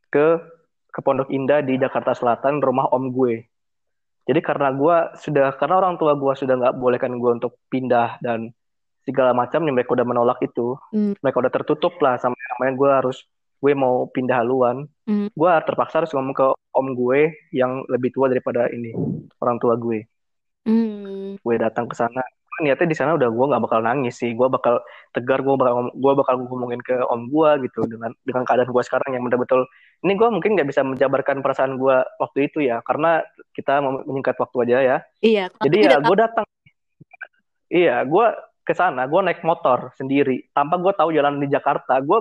ke 0.07 0.39
ke 0.87 1.01
Pondok 1.03 1.29
Indah 1.29 1.61
di 1.61 1.77
Jakarta 1.77 2.15
Selatan 2.15 2.63
rumah 2.63 2.89
om 2.95 3.11
gue. 3.11 3.43
Jadi 4.27 4.41
karena 4.41 4.71
gue 4.73 4.97
sudah 5.21 5.53
karena 5.59 5.77
orang 5.83 5.99
tua 5.99 6.17
gue 6.17 6.33
sudah 6.33 6.55
nggak 6.57 6.75
bolehkan 6.79 7.19
gue 7.19 7.31
untuk 7.37 7.59
pindah 7.69 8.17
dan 8.23 8.55
segala 9.07 9.31
macam 9.31 9.63
mereka 9.63 9.95
udah 9.95 10.07
menolak 10.07 10.43
itu, 10.43 10.75
Hmm. 10.91 11.15
mereka 11.23 11.39
udah 11.39 11.53
tertutup 11.53 11.95
lah 12.03 12.19
sama 12.19 12.35
namanya 12.35 12.73
gue 12.75 12.91
harus 12.91 13.19
gue 13.63 13.73
mau 13.77 14.11
pindah 14.11 14.43
haluan, 14.43 14.91
Hmm. 15.07 15.31
gue 15.31 15.51
terpaksa 15.63 16.03
harus 16.03 16.11
ngomong 16.11 16.35
ke 16.35 16.47
om 16.75 16.87
gue 16.91 17.35
yang 17.55 17.87
lebih 17.87 18.11
tua 18.11 18.27
daripada 18.27 18.67
ini 18.73 18.91
orang 19.39 19.63
tua 19.63 19.79
gue. 19.79 20.07
Hmm. 20.67 21.39
Gue 21.39 21.55
datang 21.61 21.87
ke 21.87 21.95
sana, 21.95 22.25
niatnya 22.61 22.89
di 22.89 22.97
sana 22.97 23.13
udah 23.15 23.29
gue 23.29 23.47
nggak 23.53 23.63
bakal 23.63 23.81
nangis 23.85 24.17
sih, 24.17 24.33
gue 24.33 24.49
bakal 24.49 24.81
tegar, 25.13 25.45
gue 25.45 25.55
bakal 25.55 25.93
gue 25.93 26.13
bakal 26.17 26.35
ngomongin 26.41 26.81
ke 26.81 26.97
om 27.09 27.29
gue 27.29 27.69
gitu 27.69 27.85
dengan 27.85 28.15
dengan 28.25 28.43
keadaan 28.45 28.73
gue 28.73 28.83
sekarang 28.85 29.11
yang 29.13 29.23
betul-betul 29.25 29.69
ini 30.01 30.13
gue 30.15 30.29
mungkin 30.29 30.57
nggak 30.57 30.69
bisa 30.69 30.81
menjabarkan 30.81 31.45
perasaan 31.45 31.77
gue 31.77 31.97
waktu 32.17 32.39
itu 32.49 32.65
ya 32.65 32.81
karena 32.81 33.21
kita 33.53 33.81
mau 33.81 34.01
menyingkat 34.05 34.37
waktu 34.37 34.57
aja 34.69 34.77
ya 34.81 34.97
Iya. 35.21 35.45
jadi 35.61 35.77
ya 35.85 35.99
gue 36.01 36.17
datang 36.17 36.45
iya 37.69 37.97
gue 38.05 38.27
ke 38.63 38.75
sana 38.75 39.07
gue 39.07 39.21
naik 39.23 39.43
motor 39.43 39.95
sendiri 39.95 40.51
tanpa 40.51 40.79
gue 40.79 40.93
tahu 40.93 41.11
jalan 41.13 41.39
di 41.39 41.47
Jakarta 41.47 41.99
gue 42.03 42.19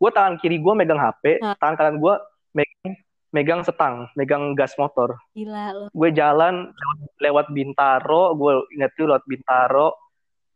gue 0.00 0.10
tangan 0.10 0.38
kiri 0.38 0.58
gue 0.58 0.72
megang 0.74 0.98
HP 0.98 1.38
Nah. 1.42 1.54
tangan 1.58 1.76
kanan 1.76 1.96
gue 1.98 2.14
megang 2.54 2.94
megang 3.30 3.62
setang 3.62 4.10
megang 4.12 4.52
gas 4.52 4.74
motor 4.74 5.14
gila 5.30 5.70
lo. 5.70 5.86
gue 5.88 6.10
jalan 6.10 6.70
lewat, 6.70 6.96
lewat 7.18 7.46
Bintaro 7.48 8.34
gue 8.34 8.52
ingat 8.72 8.90
tuh 8.92 9.06
lewat 9.06 9.24
Bintaro 9.24 9.94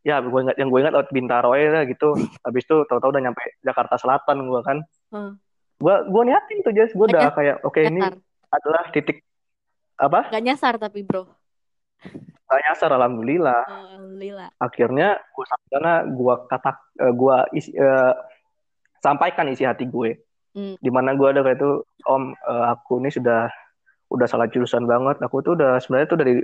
ya 0.02 0.18
gue 0.18 0.40
ingat 0.40 0.56
yang 0.56 0.68
gue 0.68 0.80
ingat 0.80 0.92
lewat 0.92 1.10
Bintaro 1.10 1.50
ya 1.52 1.82
gitu 1.84 2.12
habis 2.40 2.62
itu 2.62 2.76
tahu-tahu 2.84 3.10
udah 3.10 3.22
nyampe 3.22 3.40
Jakarta 3.60 3.94
Selatan 3.94 4.42
gue 4.42 4.60
kan 4.60 4.78
Hmm. 5.08 5.38
gue 5.76 5.94
gue 6.04 6.22
niatin 6.24 6.58
tuh 6.60 6.70
Jess 6.70 6.90
gue 6.90 7.06
udah 7.06 7.30
kayak 7.30 7.62
oke 7.62 7.78
ini 7.78 8.02
Nyasar. 8.02 8.18
adalah 8.50 8.82
titik 8.90 9.22
apa 9.94 10.26
Gak 10.28 10.42
nyasar 10.42 10.74
tapi 10.74 11.00
bro. 11.00 11.30
gak 12.44 12.60
nyasar 12.60 12.90
alhamdulillah 12.90 13.62
Oh, 13.64 13.78
Alhamdulillah. 13.86 14.50
akhirnya 14.56 15.08
gue 15.24 15.44
sampai 15.44 15.68
sana 15.70 15.92
gue 16.04 16.34
kata 16.44 16.70
gue 17.08 17.36
isi, 17.54 17.70
eh, 17.72 18.14
sampaikan 18.98 19.46
isi 19.48 19.62
hati 19.62 19.86
gue 19.86 20.18
Hmm. 20.54 20.78
di 20.78 20.86
mana 20.86 21.18
gue 21.18 21.26
ada 21.26 21.42
kayak 21.42 21.58
itu 21.58 21.82
om 22.06 22.30
eh, 22.30 22.64
aku 22.70 23.02
ini 23.02 23.10
sudah 23.10 23.50
udah 24.14 24.26
salah 24.30 24.46
jurusan 24.46 24.86
banget. 24.86 25.18
Aku 25.26 25.42
tuh 25.42 25.58
udah 25.58 25.82
sebenarnya 25.82 26.08
tuh 26.14 26.18
dari 26.22 26.34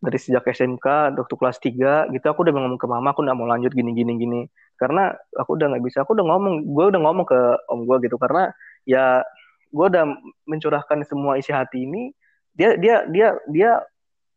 dari 0.00 0.18
sejak 0.18 0.42
SMK 0.48 1.14
waktu 1.14 1.34
kelas 1.38 1.58
3 1.62 2.10
gitu 2.10 2.26
aku 2.26 2.42
udah 2.42 2.52
ngomong 2.56 2.80
ke 2.80 2.88
mama 2.90 3.12
aku 3.14 3.22
udah 3.22 3.36
mau 3.36 3.46
lanjut 3.46 3.70
gini 3.70 3.94
gini 3.94 4.18
gini. 4.18 4.40
Karena 4.74 5.14
aku 5.38 5.54
udah 5.54 5.70
nggak 5.70 5.84
bisa 5.86 6.02
aku 6.02 6.18
udah 6.18 6.26
ngomong 6.26 6.54
gue 6.66 6.84
udah 6.90 7.00
ngomong 7.04 7.26
ke 7.28 7.40
om 7.70 7.86
gue 7.86 7.96
gitu. 8.10 8.16
Karena 8.18 8.50
ya 8.88 9.22
gue 9.70 9.86
udah 9.86 10.04
mencurahkan 10.50 11.06
semua 11.06 11.38
isi 11.38 11.54
hati 11.54 11.86
ini 11.86 12.10
dia 12.58 12.74
dia 12.74 13.06
dia 13.06 13.38
dia 13.46 13.70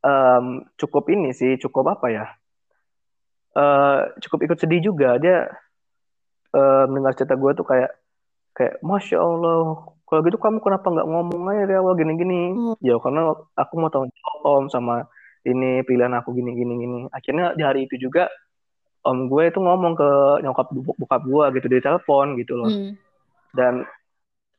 em, 0.06 0.62
cukup 0.78 1.10
ini 1.10 1.34
sih 1.34 1.58
cukup 1.58 1.98
apa 1.98 2.08
ya 2.14 2.26
eh 3.58 4.00
cukup 4.22 4.40
ikut 4.46 4.58
sedih 4.62 4.94
juga. 4.94 5.18
Dia 5.18 5.50
eh, 6.54 6.86
mendengar 6.86 7.18
cerita 7.18 7.34
gue 7.34 7.52
tuh 7.58 7.66
kayak 7.66 8.03
kayak 8.54 8.80
masya 8.82 9.18
allah 9.18 9.82
kalau 10.06 10.22
gitu 10.24 10.38
kamu 10.38 10.62
kenapa 10.62 10.86
nggak 10.88 11.08
ngomong 11.10 11.42
aja 11.50 11.66
dari 11.66 11.76
awal 11.76 11.94
gini-gini 11.94 12.54
Hmm. 12.54 12.76
ya 12.80 12.98
karena 12.98 13.34
aku 13.54 13.74
mau 13.76 13.90
tahu 13.90 14.06
om 14.46 14.66
sama 14.68 15.10
ini 15.44 15.82
pilihan 15.84 16.14
aku 16.14 16.32
gini 16.32 16.54
gini 16.54 16.74
gini 16.78 17.00
akhirnya 17.10 17.52
di 17.54 17.62
hari 17.62 17.86
itu 17.86 17.98
juga 18.00 18.30
om 19.04 19.28
gue 19.28 19.50
itu 19.50 19.60
ngomong 19.60 19.94
ke 19.94 20.10
nyokap 20.42 20.70
bokap 20.72 21.22
gue 21.24 21.46
gitu 21.58 21.68
di 21.68 21.80
telepon 21.80 22.38
gitu 22.38 22.54
loh 22.56 22.70
Hmm. 22.70 22.94
dan 23.52 23.74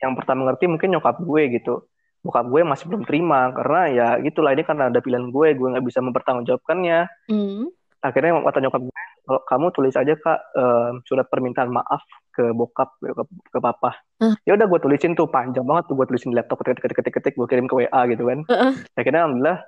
yang 0.02 0.12
pertama 0.12 0.50
ngerti 0.50 0.66
mungkin 0.66 0.90
nyokap 0.92 1.16
gue 1.16 1.42
gitu 1.54 1.86
bokap 2.20 2.44
gue 2.48 2.60
masih 2.60 2.84
belum 2.90 3.04
terima 3.04 3.52
karena 3.52 3.82
ya 3.88 4.08
gitulah 4.20 4.52
ini 4.52 4.64
karena 4.64 4.90
ada 4.90 4.98
pilihan 4.98 5.30
gue 5.30 5.48
gue 5.54 5.68
nggak 5.70 5.86
bisa 5.86 6.02
mempertanggungjawabkannya 6.02 6.98
Hmm. 7.30 7.70
akhirnya 8.02 8.42
kata 8.42 8.58
nyokap 8.58 8.80
gue 8.84 8.94
kalau 9.24 9.40
kamu 9.48 9.66
tulis 9.72 9.94
aja 9.94 10.12
kak 10.12 10.40
eh, 10.52 10.90
surat 11.06 11.24
permintaan 11.30 11.70
maaf 11.70 12.02
ke 12.34 12.50
bokap 12.50 12.98
ke, 12.98 13.22
ke 13.48 13.58
papa 13.62 13.94
Hah? 14.18 14.34
ya 14.42 14.58
udah 14.58 14.66
gue 14.66 14.80
tulisin 14.82 15.14
tuh 15.14 15.30
panjang 15.30 15.62
banget 15.62 15.86
tuh 15.86 15.94
gue 15.94 16.06
tulisin 16.10 16.34
di 16.34 16.36
laptop 16.36 16.58
ketik 16.60 16.82
ketik 16.82 16.98
ketik 16.98 17.14
ketik 17.14 17.34
gue 17.38 17.46
kirim 17.46 17.70
ke 17.70 17.74
WA 17.78 18.00
gitu 18.10 18.26
kan 18.26 18.42
Heeh. 18.50 18.72
akhirnya 18.98 19.20
alhamdulillah 19.24 19.58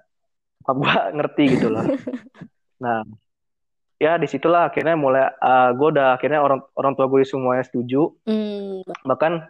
bokap 0.61 0.77
gue 0.77 0.93
ngerti 1.17 1.45
gitu 1.55 1.67
lah 1.71 1.85
nah 2.85 3.07
ya 3.97 4.19
di 4.19 4.27
situlah 4.27 4.69
akhirnya 4.69 4.93
mulai 4.93 5.31
eh, 5.31 5.71
gue 5.73 5.89
udah 5.89 6.19
akhirnya 6.19 6.43
orang 6.43 6.61
orang 6.75 6.93
tua 6.93 7.07
gue 7.07 7.23
semuanya 7.23 7.63
setuju 7.63 8.11
Hmm. 8.27 8.83
bahkan 9.07 9.47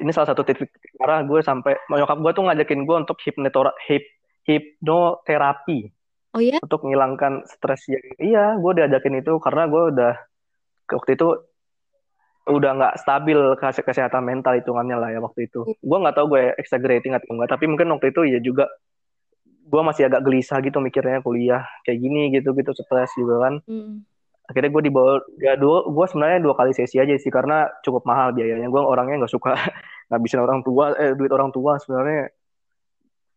ini 0.00 0.10
salah 0.10 0.32
satu 0.32 0.40
titik 0.42 0.72
parah 0.96 1.20
gue 1.22 1.44
sampai 1.44 1.76
nyokap 1.92 2.18
gue 2.18 2.32
tuh 2.32 2.44
ngajakin 2.48 2.88
gue 2.88 2.96
untuk 2.96 3.20
hipnotora, 3.20 3.68
hip, 3.84 4.00
hipnoterapi 4.48 5.92
Oh 6.30 6.38
ya? 6.38 6.62
untuk 6.62 6.86
menghilangkan 6.86 7.42
stres 7.44 7.90
yang 7.90 8.00
iya 8.16 8.54
gue 8.54 8.72
diajakin 8.72 9.18
itu 9.18 9.34
karena 9.42 9.66
gue 9.66 9.82
udah 9.92 10.14
waktu 10.88 11.18
itu 11.18 11.28
udah 12.48 12.70
nggak 12.76 12.94
stabil 13.00 13.38
kes- 13.60 13.84
kesehatan 13.84 14.24
mental 14.24 14.56
hitungannya 14.56 14.96
lah 14.96 15.08
ya 15.12 15.20
waktu 15.20 15.50
itu. 15.50 15.64
Gue 15.80 15.98
nggak 16.00 16.16
tahu 16.16 16.26
gue 16.36 16.42
exaggerating 16.56 17.12
atau 17.12 17.36
enggak 17.36 17.52
tapi 17.52 17.68
mungkin 17.68 17.92
waktu 17.92 18.12
itu 18.14 18.20
ya 18.28 18.40
juga 18.40 18.70
gue 19.70 19.82
masih 19.86 20.10
agak 20.10 20.26
gelisah 20.26 20.58
gitu 20.64 20.82
mikirnya 20.82 21.22
kuliah 21.22 21.62
kayak 21.86 21.98
gini 22.02 22.32
gitu 22.34 22.56
gitu 22.56 22.70
stres 22.72 23.12
juga 23.16 23.48
kan. 23.48 23.56
Hmm. 23.68 24.04
akhirnya 24.50 24.74
gue 24.74 24.90
dibawa 24.90 25.22
ya 25.38 25.54
dua 25.54 25.86
gue 25.86 26.06
sebenarnya 26.10 26.42
dua 26.42 26.58
kali 26.58 26.74
sesi 26.74 26.98
aja 26.98 27.14
sih 27.14 27.30
karena 27.30 27.70
cukup 27.86 28.02
mahal 28.02 28.34
biayanya. 28.34 28.66
Gue 28.66 28.82
orangnya 28.82 29.22
nggak 29.22 29.30
suka 29.30 29.54
ngabisin 30.10 30.42
orang 30.42 30.66
tua 30.66 30.90
eh 30.98 31.14
duit 31.14 31.30
orang 31.30 31.54
tua 31.54 31.78
sebenarnya 31.78 32.34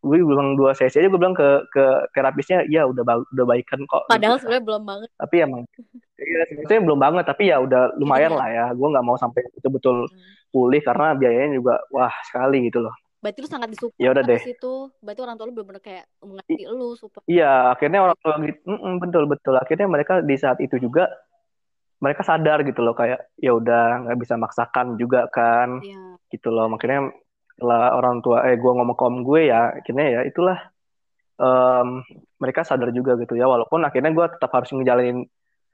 gue 0.04 0.20
bilang 0.20 0.52
dua 0.52 0.70
sesi 0.70 0.96
aja 0.96 1.08
gue 1.08 1.16
bilang 1.16 1.32
ke 1.32 1.48
ke 1.66 1.84
terapisnya 2.12 2.68
ya 2.68 2.84
udah 2.84 3.00
ba- 3.00 3.24
udah 3.26 3.44
baikan 3.46 3.80
kok 3.82 4.04
Padahal 4.04 4.36
gitu. 4.36 4.42
sebenarnya 4.44 4.64
belum 4.64 4.82
banget. 4.84 5.08
tapi 5.16 5.36
emang 5.40 5.62
Iya, 6.14 6.40
sebetulnya 6.46 6.82
belum 6.84 7.00
banget, 7.00 7.24
tapi 7.26 7.42
ya 7.44 7.56
udah 7.58 7.82
lumayan 7.94 8.32
Iya. 8.32 8.38
lah 8.38 8.48
ya. 8.48 8.66
Gue 8.70 8.86
nggak 8.86 9.02
mau 9.02 9.14
sampai 9.14 9.42
betul-betul 9.50 10.06
pulih 10.48 10.78
karena 10.78 11.12
biayanya 11.12 11.58
juga 11.58 11.74
wah 11.90 12.14
sekali 12.22 12.64
gitu 12.64 12.80
loh. 12.80 12.94
Berarti 13.18 13.38
lu 13.40 13.48
sangat 13.48 13.68
disupport 13.68 13.98
Ya 13.98 14.08
udah 14.08 14.22
deh. 14.22 14.38
situ. 14.38 14.74
Berarti 15.00 15.20
orang 15.20 15.34
tua 15.34 15.44
lu 15.44 15.52
bener-bener 15.52 15.82
kayak 15.82 16.04
mengerti 16.20 16.54
lu 16.66 16.94
support. 16.94 17.26
Iya, 17.26 17.72
akhirnya 17.72 17.98
orang 18.00 18.16
tua 18.16 18.34
gitu, 18.40 18.60
mm-mm, 18.64 18.94
betul 19.00 19.24
betul. 19.26 19.54
Akhirnya 19.54 19.86
mereka 19.86 20.20
di 20.20 20.36
saat 20.36 20.60
itu 20.60 20.78
juga 20.78 21.10
mereka 21.98 22.22
sadar 22.22 22.62
gitu 22.62 22.80
loh 22.80 22.92
kayak 22.92 23.32
ya 23.36 23.50
udah 23.50 23.84
nggak 24.04 24.18
bisa 24.20 24.34
maksakan 24.36 24.94
juga 24.94 25.26
kan, 25.26 25.80
Iya. 25.80 26.20
gitu 26.28 26.48
loh. 26.48 26.68
Makanya 26.68 27.10
setelah 27.54 27.94
orang 27.94 28.18
tua 28.18 28.42
eh 28.50 28.58
gue 28.58 28.72
ngomong 28.74 28.98
ke 28.98 29.04
om 29.06 29.16
gue 29.22 29.40
ya, 29.46 29.78
akhirnya 29.78 30.06
ya 30.10 30.20
itulah 30.26 30.58
em, 31.38 32.02
mereka 32.42 32.66
sadar 32.66 32.90
juga 32.90 33.14
gitu 33.14 33.38
ya. 33.38 33.46
Walaupun 33.46 33.86
akhirnya 33.86 34.10
gue 34.10 34.26
tetap 34.34 34.50
harus 34.50 34.74
ngejalanin 34.74 35.22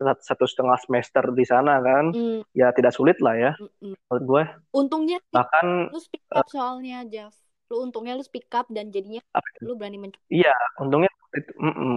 sat- 0.01 0.25
satu 0.25 0.45
setengah 0.45 0.77
semester 0.81 1.25
di 1.33 1.45
sana 1.49 1.81
kan, 1.81 2.13
Mm, 2.13 2.41
ya 2.53 2.73
tidak 2.77 2.93
sulit 2.93 3.21
lah 3.25 3.37
ya 3.37 3.53
mm, 3.57 3.93
mm. 3.93 3.97
menurut 4.09 4.25
gue. 4.29 4.43
Untungnya 4.77 5.19
Bahkan 5.33 5.93
lu 5.93 6.01
speak 6.01 6.25
up 6.33 6.45
soalnya, 6.53 7.05
Jeff. 7.09 7.33
Lu 7.73 7.85
untungnya 7.85 8.17
lu 8.17 8.25
speak 8.25 8.49
up 8.53 8.69
dan 8.69 8.93
jadinya 8.93 9.25
apa 9.33 9.47
lu 9.65 9.77
berani 9.77 9.97
mencoba. 10.01 10.21
Iya, 10.29 10.57
untungnya 10.81 11.11
itu, 11.37 11.53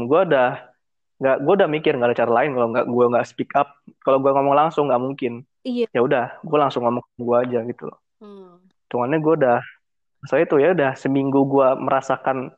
gue 0.08 0.22
udah 0.32 0.50
nggak 1.24 1.38
gue 1.40 1.54
udah 1.56 1.70
mikir 1.72 1.96
nggak 1.96 2.10
ada 2.12 2.20
cara 2.20 2.32
lain 2.44 2.52
kalau 2.52 2.68
nggak 2.76 2.86
gue 2.88 3.06
nggak 3.16 3.28
speak 3.28 3.52
up. 3.56 3.68
Kalau 4.04 4.20
gue 4.20 4.32
ngomong 4.32 4.56
langsung 4.56 4.92
nggak 4.92 5.04
mungkin. 5.04 5.34
Iya. 5.64 5.88
Ya 5.96 6.02
udah, 6.04 6.26
gue 6.44 6.58
langsung 6.60 6.84
ngomong 6.84 7.04
gue 7.16 7.38
aja 7.40 7.60
gitu 7.64 7.88
loh. 7.88 8.00
Hmm. 8.20 8.60
Cumannya 8.92 9.18
gue 9.24 9.34
udah, 9.40 9.60
saya 10.30 10.48
itu 10.48 10.56
ya 10.60 10.72
udah 10.72 10.96
seminggu 10.96 11.44
gue 11.48 11.68
merasakan 11.80 12.56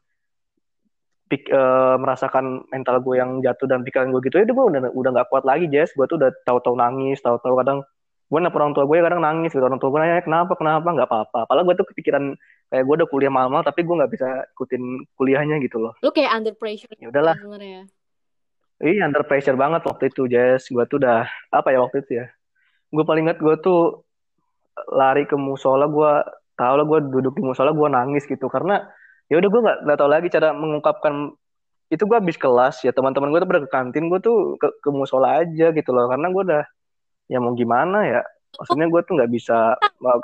pik, 1.26 1.50
eh, 1.50 1.96
merasakan 1.98 2.70
mental 2.70 3.02
gue 3.02 3.18
yang 3.18 3.42
jatuh 3.42 3.66
dan 3.66 3.82
pikiran 3.82 4.14
gue 4.14 4.22
gitu, 4.30 4.38
ya 4.38 4.46
udah 4.46 4.56
gue 4.56 4.66
udah 4.70 4.82
udah 4.94 5.10
nggak 5.18 5.28
kuat 5.34 5.44
lagi, 5.44 5.66
Jess. 5.66 5.94
Gue 5.98 6.06
tuh 6.06 6.22
udah 6.22 6.30
tahu-tahu 6.46 6.78
nangis, 6.78 7.18
tahu-tahu 7.26 7.58
kadang 7.66 7.82
gue 8.26 8.40
nelfon 8.42 8.62
orang 8.62 8.74
tua 8.74 8.86
gue 8.90 8.98
kadang 9.02 9.22
nangis 9.22 9.54
gitu. 9.54 9.66
Orang 9.66 9.82
tua 9.82 9.90
gue 9.90 10.00
nanya 10.02 10.22
kenapa, 10.22 10.54
kenapa, 10.58 10.88
nggak 10.94 11.10
apa-apa. 11.10 11.40
Padahal 11.50 11.66
gue 11.66 11.76
tuh 11.82 11.88
kepikiran 11.94 12.38
kayak 12.70 12.84
gue 12.86 12.96
udah 13.02 13.10
kuliah 13.10 13.34
malam 13.34 13.62
tapi 13.62 13.86
gue 13.86 13.96
nggak 13.98 14.12
bisa 14.14 14.28
ikutin 14.58 14.82
kuliahnya 15.18 15.62
gitu 15.62 15.78
loh. 15.82 15.94
Lu 16.02 16.10
kayak 16.10 16.34
under 16.34 16.54
pressure 16.58 16.90
Ya 16.98 17.10
udahlah. 17.10 17.38
sebenarnya. 17.38 17.90
Iya 18.82 19.08
under 19.08 19.24
pressure 19.24 19.56
banget 19.58 19.82
waktu 19.86 20.10
itu 20.14 20.26
Jess. 20.30 20.70
Gue 20.70 20.86
tuh 20.90 21.02
udah 21.02 21.26
apa 21.54 21.70
ya 21.74 21.82
waktu 21.82 22.02
itu 22.06 22.22
ya. 22.22 22.26
Gue 22.90 23.06
paling 23.06 23.30
ingat 23.30 23.42
gue 23.42 23.56
tuh 23.62 24.06
lari 24.94 25.26
ke 25.30 25.38
musola. 25.38 25.86
Gue 25.90 26.12
tau 26.56 26.74
lah 26.80 26.86
gue 26.88 27.00
duduk 27.12 27.36
di 27.36 27.44
musola 27.44 27.72
gue 27.72 27.88
nangis 27.88 28.24
gitu. 28.26 28.48
Karena 28.50 28.84
ya 29.32 29.38
udah 29.40 29.50
gue 29.52 29.62
nggak 29.62 29.78
nggak 29.86 29.98
tahu 30.00 30.10
lagi 30.10 30.28
cara 30.32 30.52
mengungkapkan 30.52 31.36
itu 31.94 32.02
gue 32.02 32.18
habis 32.18 32.36
kelas 32.36 32.82
ya 32.82 32.90
teman-teman 32.90 33.30
gue 33.30 33.40
tuh 33.46 33.50
pada 33.50 33.62
ke 33.62 33.70
kantin 33.70 34.10
gue 34.10 34.20
tuh 34.22 34.58
ke, 34.58 34.68
ke 34.82 34.90
musola 34.90 35.44
aja 35.44 35.72
gitu 35.72 35.90
loh. 35.94 36.10
Karena 36.10 36.28
gue 36.34 36.44
udah 36.48 36.64
ya 37.32 37.38
mau 37.38 37.54
gimana 37.54 38.08
ya? 38.08 38.22
Maksudnya 38.56 38.88
gue 38.88 39.02
tuh 39.04 39.14
nggak 39.20 39.32
bisa 39.36 39.76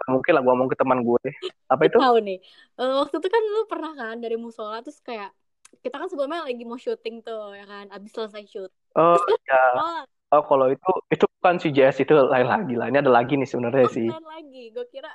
mungkin 0.08 0.32
lah 0.34 0.42
gue 0.42 0.52
ngomong 0.52 0.70
ke 0.72 0.78
teman 0.80 1.04
gue 1.04 1.22
apa 1.68 1.82
itu? 1.86 1.98
Tahu 2.00 2.18
nih. 2.24 2.40
Eh, 2.80 2.94
waktu 3.04 3.16
itu 3.20 3.28
kan 3.28 3.44
lu 3.44 3.62
pernah 3.68 3.92
kan 3.94 4.16
dari 4.18 4.40
musola 4.40 4.80
terus 4.80 5.04
kayak 5.04 5.36
kita 5.84 5.96
kan 6.00 6.08
sebelumnya 6.12 6.44
lagi 6.48 6.64
mau 6.64 6.80
syuting 6.80 7.24
tuh 7.24 7.56
ya 7.56 7.68
kan? 7.68 7.92
Abis 7.92 8.12
selesai 8.16 8.44
shoot 8.48 8.72
oh 8.96 9.16
ya 9.48 9.64
oh 9.80 10.04
oh 10.36 10.44
kalau 10.48 10.68
itu 10.72 10.92
itu 11.12 11.26
bukan 11.40 11.56
si 11.60 11.70
Jess 11.72 12.00
itu 12.00 12.12
lain 12.16 12.48
lagi 12.48 12.74
lah. 12.76 12.88
Ini 12.88 13.04
ada 13.04 13.12
lagi 13.12 13.36
nih 13.36 13.48
sebenarnya 13.48 13.88
sih. 13.92 14.08
Lain 14.08 14.28
lagi 14.28 14.64
gue 14.72 14.86
kira 14.92 15.12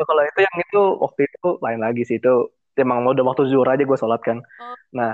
kalau 0.00 0.22
itu 0.22 0.40
yang 0.40 0.56
itu 0.58 0.80
waktu 1.02 1.20
itu 1.26 1.48
lain 1.60 1.80
lagi 1.82 2.02
sih 2.06 2.16
itu 2.16 2.48
emang 2.78 3.04
udah 3.04 3.24
waktu 3.26 3.50
zuhur 3.50 3.68
aja 3.68 3.82
gue 3.84 3.98
sholat 3.98 4.20
kan. 4.24 4.40
Oh. 4.40 4.74
Nah, 4.96 5.12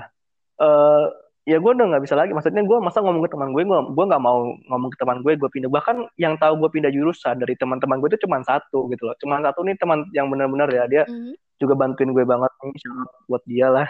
eh 0.61 1.05
ya 1.47 1.63
gue 1.63 1.73
udah 1.73 1.87
nggak 1.95 2.03
bisa 2.07 2.15
lagi. 2.15 2.31
Maksudnya 2.35 2.63
gue 2.63 2.79
masa 2.79 3.03
ngomong 3.03 3.23
ke 3.27 3.31
teman 3.35 3.51
gue, 3.51 3.63
gue 3.63 3.79
gue 3.95 4.05
nggak 4.07 4.23
mau 4.23 4.51
ngomong 4.71 4.91
ke 4.95 4.99
teman 4.99 5.19
gue, 5.23 5.33
gue 5.35 5.51
pindah. 5.51 5.71
Bahkan 5.71 5.97
yang 6.19 6.35
tahu 6.39 6.59
gue 6.63 6.71
pindah 6.75 6.91
jurusan 6.91 7.39
dari 7.39 7.55
teman-teman 7.55 7.99
gue 7.99 8.09
itu 8.15 8.27
cuma 8.27 8.43
satu 8.43 8.87
gitu 8.91 9.03
loh. 9.11 9.15
Cuma 9.19 9.43
satu 9.43 9.63
nih 9.67 9.75
teman 9.79 10.07
yang 10.15 10.31
benar-benar 10.31 10.71
ya 10.71 10.85
dia 10.87 11.03
Mhm. 11.07 11.35
juga 11.57 11.75
bantuin 11.75 12.11
gue 12.13 12.25
banget 12.27 12.51
nih 12.63 12.73
buat 13.27 13.43
dia 13.47 13.67
lah. 13.71 13.89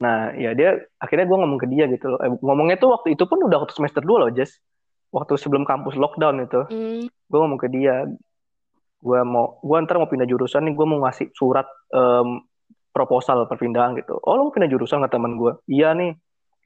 Nah, 0.00 0.32
ya 0.32 0.56
dia 0.56 0.80
akhirnya 0.96 1.28
gue 1.28 1.36
ngomong 1.36 1.60
ke 1.60 1.68
dia 1.68 1.84
gitu 1.86 2.16
loh. 2.16 2.20
Eh, 2.24 2.32
ngomongnya 2.40 2.80
tuh 2.80 2.88
waktu 2.96 3.12
itu 3.14 3.28
pun 3.28 3.36
udah 3.44 3.60
waktu 3.60 3.76
semester 3.76 4.00
2 4.00 4.16
loh, 4.26 4.30
Jess. 4.32 4.56
Waktu 5.12 5.36
sebelum 5.36 5.68
kampus 5.68 5.98
lockdown 6.00 6.40
itu 6.40 6.60
Hmm. 6.72 7.04
gue 7.04 7.38
ngomong 7.38 7.60
ke 7.60 7.68
dia 7.68 8.08
gue 9.00 9.20
mau 9.24 9.56
gue 9.64 9.76
ntar 9.88 9.96
mau 9.96 10.08
pindah 10.08 10.28
jurusan 10.28 10.68
nih 10.68 10.74
gue 10.76 10.86
mau 10.86 11.00
ngasih 11.08 11.32
surat 11.32 11.64
em, 11.92 12.44
proposal 12.92 13.48
perpindahan 13.48 13.96
gitu. 13.96 14.20
Oh 14.20 14.36
lo 14.36 14.50
mau 14.50 14.52
pindah 14.52 14.68
jurusan 14.68 15.00
nggak 15.00 15.14
teman 15.16 15.40
gue 15.40 15.56
iya 15.72 15.96
nih 15.96 16.12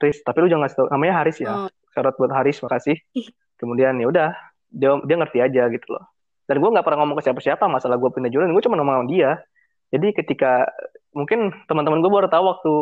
Riz. 0.01 0.19
Tapi 0.21 0.37
lu 0.43 0.47
jangan 0.51 0.67
ngasih 0.67 0.77
tau 0.77 0.87
namanya 0.91 1.13
Haris 1.23 1.37
ya. 1.39 1.51
Oh. 1.55 1.69
syarat 1.95 2.13
buat 2.19 2.31
Haris 2.35 2.59
makasih. 2.59 2.99
Kemudian 3.59 3.95
ya 3.95 4.07
udah 4.11 4.29
dia 4.67 4.91
dia 5.07 5.15
ngerti 5.15 5.39
aja 5.39 5.63
gitu 5.71 5.87
loh. 5.95 6.03
Dan 6.45 6.59
gue 6.59 6.69
nggak 6.69 6.85
pernah 6.85 6.99
ngomong 7.05 7.17
ke 7.17 7.23
siapa-siapa 7.25 7.65
masalah 7.71 7.95
gue 7.95 8.09
pindah 8.11 8.29
jurusan. 8.29 8.51
Gue 8.51 8.63
cuma 8.67 8.75
ngomong 8.75 9.05
sama 9.05 9.07
dia. 9.07 9.39
Jadi 9.95 10.11
ketika 10.11 10.67
mungkin 11.15 11.55
teman-teman 11.71 12.03
gue 12.03 12.11
baru 12.11 12.27
tahu 12.27 12.43
waktu 12.51 12.73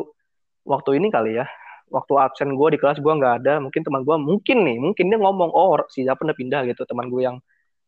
waktu 0.65 0.89
ini 0.97 1.13
kali 1.13 1.37
ya. 1.37 1.45
Waktu 1.93 2.13
absen 2.17 2.57
gue 2.57 2.67
di 2.73 2.79
kelas 2.81 2.97
gue 2.97 3.13
nggak 3.13 3.45
ada. 3.45 3.61
Mungkin 3.61 3.85
teman 3.85 4.01
gue 4.01 4.15
mungkin 4.17 4.57
nih 4.65 4.77
mungkin 4.81 5.05
dia 5.13 5.19
ngomong 5.21 5.53
oh 5.53 5.77
si 5.93 6.01
siapa 6.01 6.25
udah 6.25 6.33
pindah? 6.33 6.65
gitu. 6.65 6.81
Teman 6.89 7.13
gue 7.13 7.21
yang 7.21 7.37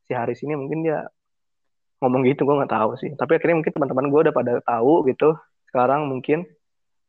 si 0.06 0.14
Haris 0.14 0.46
ini 0.46 0.54
mungkin 0.54 0.86
dia 0.86 1.10
ngomong 2.06 2.22
gitu 2.30 2.46
gue 2.46 2.56
nggak 2.62 2.70
tahu 2.70 2.94
sih. 3.02 3.10
Tapi 3.18 3.42
akhirnya 3.42 3.58
mungkin 3.58 3.74
teman-teman 3.74 4.06
gue 4.14 4.20
udah 4.30 4.36
pada 4.36 4.54
tahu 4.62 5.10
gitu. 5.10 5.34
Sekarang 5.66 6.06
mungkin 6.06 6.46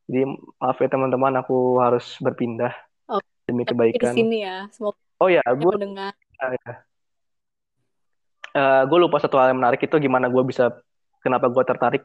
jadi 0.09 0.25
maaf 0.59 0.81
ya 0.81 0.89
teman-teman 0.89 1.37
aku 1.37 1.77
harus 1.85 2.17
berpindah 2.19 2.73
Oh, 3.07 3.21
demi 3.45 3.63
Tapi 3.63 3.93
di 3.93 3.99
kebaikan. 4.01 4.15
sini 4.15 4.39
ya 4.43 4.67
semoga 4.71 4.97
oh 5.21 5.29
ya 5.29 5.43
gue 5.45 5.73
mendengar. 5.77 6.15
Gue 8.89 8.99
lupa 8.99 9.21
satu 9.21 9.37
hal 9.37 9.53
yang 9.53 9.61
menarik 9.61 9.85
itu 9.85 9.95
gimana 10.01 10.33
gue 10.33 10.43
bisa 10.43 10.73
kenapa 11.21 11.53
gue 11.53 11.65
tertarik 11.67 12.03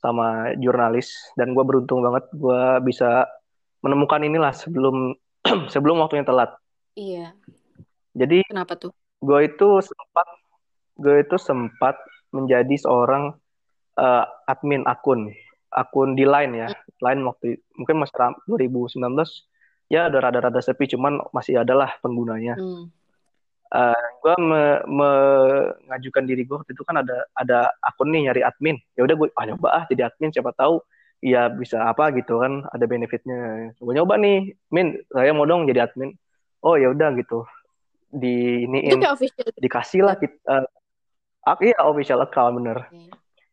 sama 0.00 0.56
jurnalis. 0.56 1.12
Dan 1.36 1.52
gue 1.52 1.64
beruntung 1.66 2.00
banget 2.00 2.24
gue 2.32 2.62
bisa 2.82 3.28
menemukan 3.82 4.22
inilah 4.22 4.54
sebelum 4.56 5.12
sebelum 5.74 6.00
waktunya 6.00 6.24
telat. 6.24 6.54
Iya. 6.96 7.34
Jadi 8.16 8.46
kenapa 8.48 8.74
tuh? 8.78 8.92
gue 9.22 9.38
itu 9.46 9.68
sempat 9.86 10.26
gue 10.98 11.16
itu 11.22 11.36
sempat 11.38 11.94
menjadi 12.32 12.74
seorang 12.80 13.36
eh, 14.00 14.24
admin 14.48 14.82
akun. 14.88 15.30
Akun 15.72 16.12
di 16.12 16.24
Line 16.28 16.52
ya. 16.56 16.68
Line 17.00 17.20
waktu 17.24 17.60
mungkin 17.76 17.96
masih 18.00 18.16
ram- 18.20 18.40
2019 18.44 19.48
ya 19.92 20.08
ada 20.08 20.18
rada-rada 20.20 20.60
sepi 20.64 20.88
cuman 20.88 21.20
masih 21.36 21.60
adalah 21.60 21.96
penggunanya. 22.00 22.56
Hmm. 22.56 22.88
gue 24.20 24.36
me- 24.36 24.84
mengajukan 24.84 26.28
diri 26.28 26.44
gue 26.44 26.60
waktu 26.60 26.76
itu 26.76 26.84
kan 26.84 27.00
ada 27.00 27.24
ada 27.32 27.72
akun 27.80 28.12
nih 28.12 28.28
nyari 28.28 28.44
admin. 28.44 28.76
Ya 28.92 29.08
udah 29.08 29.16
gue 29.16 29.28
ah 29.32 29.44
nyoba 29.48 29.68
ah 29.72 29.84
jadi 29.88 30.12
admin 30.12 30.28
siapa 30.28 30.52
tahu 30.52 30.84
ya 31.24 31.48
bisa 31.48 31.80
apa 31.88 32.12
gitu 32.12 32.36
kan 32.36 32.68
ada 32.68 32.84
benefitnya. 32.84 33.72
Gue 33.80 33.96
nyoba 33.96 34.20
nih 34.20 34.52
min 34.68 35.00
saya 35.08 35.32
mau 35.32 35.48
dong 35.48 35.64
jadi 35.64 35.88
admin. 35.88 36.12
Oh 36.60 36.76
ya 36.76 36.92
udah 36.92 37.16
gitu. 37.16 37.48
Di 38.12 38.68
iniin. 38.68 39.00
dikasih 39.56 40.00
lah 40.04 40.20
kita 40.20 40.68
ah, 41.46 41.56
iya 41.58 41.78
official 41.82 42.22
account 42.22 42.58
bener. 42.58 42.78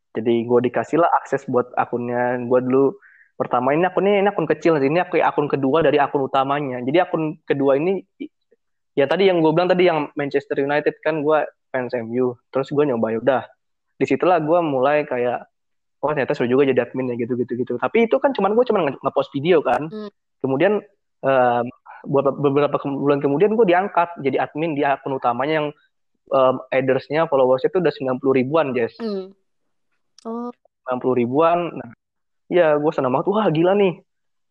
Jadi 0.10 0.44
gue 0.44 0.60
dikasih 0.70 0.98
lah 1.02 1.10
akses 1.22 1.46
buat 1.46 1.70
akunnya. 1.78 2.42
Gue 2.50 2.60
dulu 2.66 2.98
pertama 3.38 3.72
ini 3.72 3.86
akunnya 3.88 4.20
ini 4.20 4.30
akun 4.30 4.50
kecil 4.50 4.82
ini 4.82 5.00
aku 5.00 5.22
akun 5.22 5.48
kedua 5.48 5.86
dari 5.86 6.02
akun 6.02 6.26
utamanya. 6.26 6.82
Jadi 6.82 6.98
akun 6.98 7.38
kedua 7.46 7.78
ini 7.78 8.02
ya 8.98 9.06
tadi 9.06 9.30
yang 9.30 9.40
gue 9.40 9.52
bilang 9.54 9.70
tadi 9.70 9.86
yang 9.88 10.10
Manchester 10.18 10.60
United 10.60 10.98
kan 11.06 11.22
gue 11.22 11.40
fans 11.70 11.94
MU 11.94 12.36
terus 12.50 12.74
gue 12.74 12.84
nyoba 12.84 13.16
ya 13.16 13.20
udah. 13.22 13.44
Di 13.96 14.06
situlah 14.10 14.42
gue 14.42 14.60
mulai 14.60 15.06
kayak 15.06 15.46
oh 16.00 16.10
ternyata 16.16 16.32
seru 16.32 16.48
juga 16.48 16.64
jadi 16.64 16.88
admin 16.88 17.14
ya 17.14 17.16
gitu 17.20 17.38
gitu 17.38 17.54
gitu. 17.60 17.74
Tapi 17.78 18.10
itu 18.10 18.16
kan 18.18 18.32
cuman 18.34 18.56
gue 18.56 18.66
cuman 18.66 18.82
nge- 18.90 19.02
nge-post 19.04 19.32
video 19.36 19.62
kan. 19.62 19.88
Hmm. 19.88 20.10
kemudian 20.40 20.80
em, 21.20 21.66
beberapa 22.40 22.80
bulan 22.80 23.20
kemudian 23.20 23.60
gue 23.60 23.68
diangkat 23.68 24.24
jadi 24.24 24.48
admin 24.48 24.72
di 24.72 24.88
akun 24.88 25.20
utamanya 25.20 25.60
yang 25.60 25.68
em, 26.30 26.56
addersnya 26.70 27.26
followersnya 27.26 27.74
itu 27.74 27.80
udah 27.82 27.94
90 27.94 28.40
ribuan 28.40 28.72
Jess 28.78 28.96
Hmm. 29.02 29.34
oh 30.26 30.52
90 30.90 31.22
ribuan. 31.22 31.78
Nah, 31.78 31.94
ya 32.50 32.74
gue 32.82 32.92
senang 32.92 33.14
banget. 33.14 33.30
Wah 33.30 33.48
gila 33.54 33.78
nih. 33.78 33.94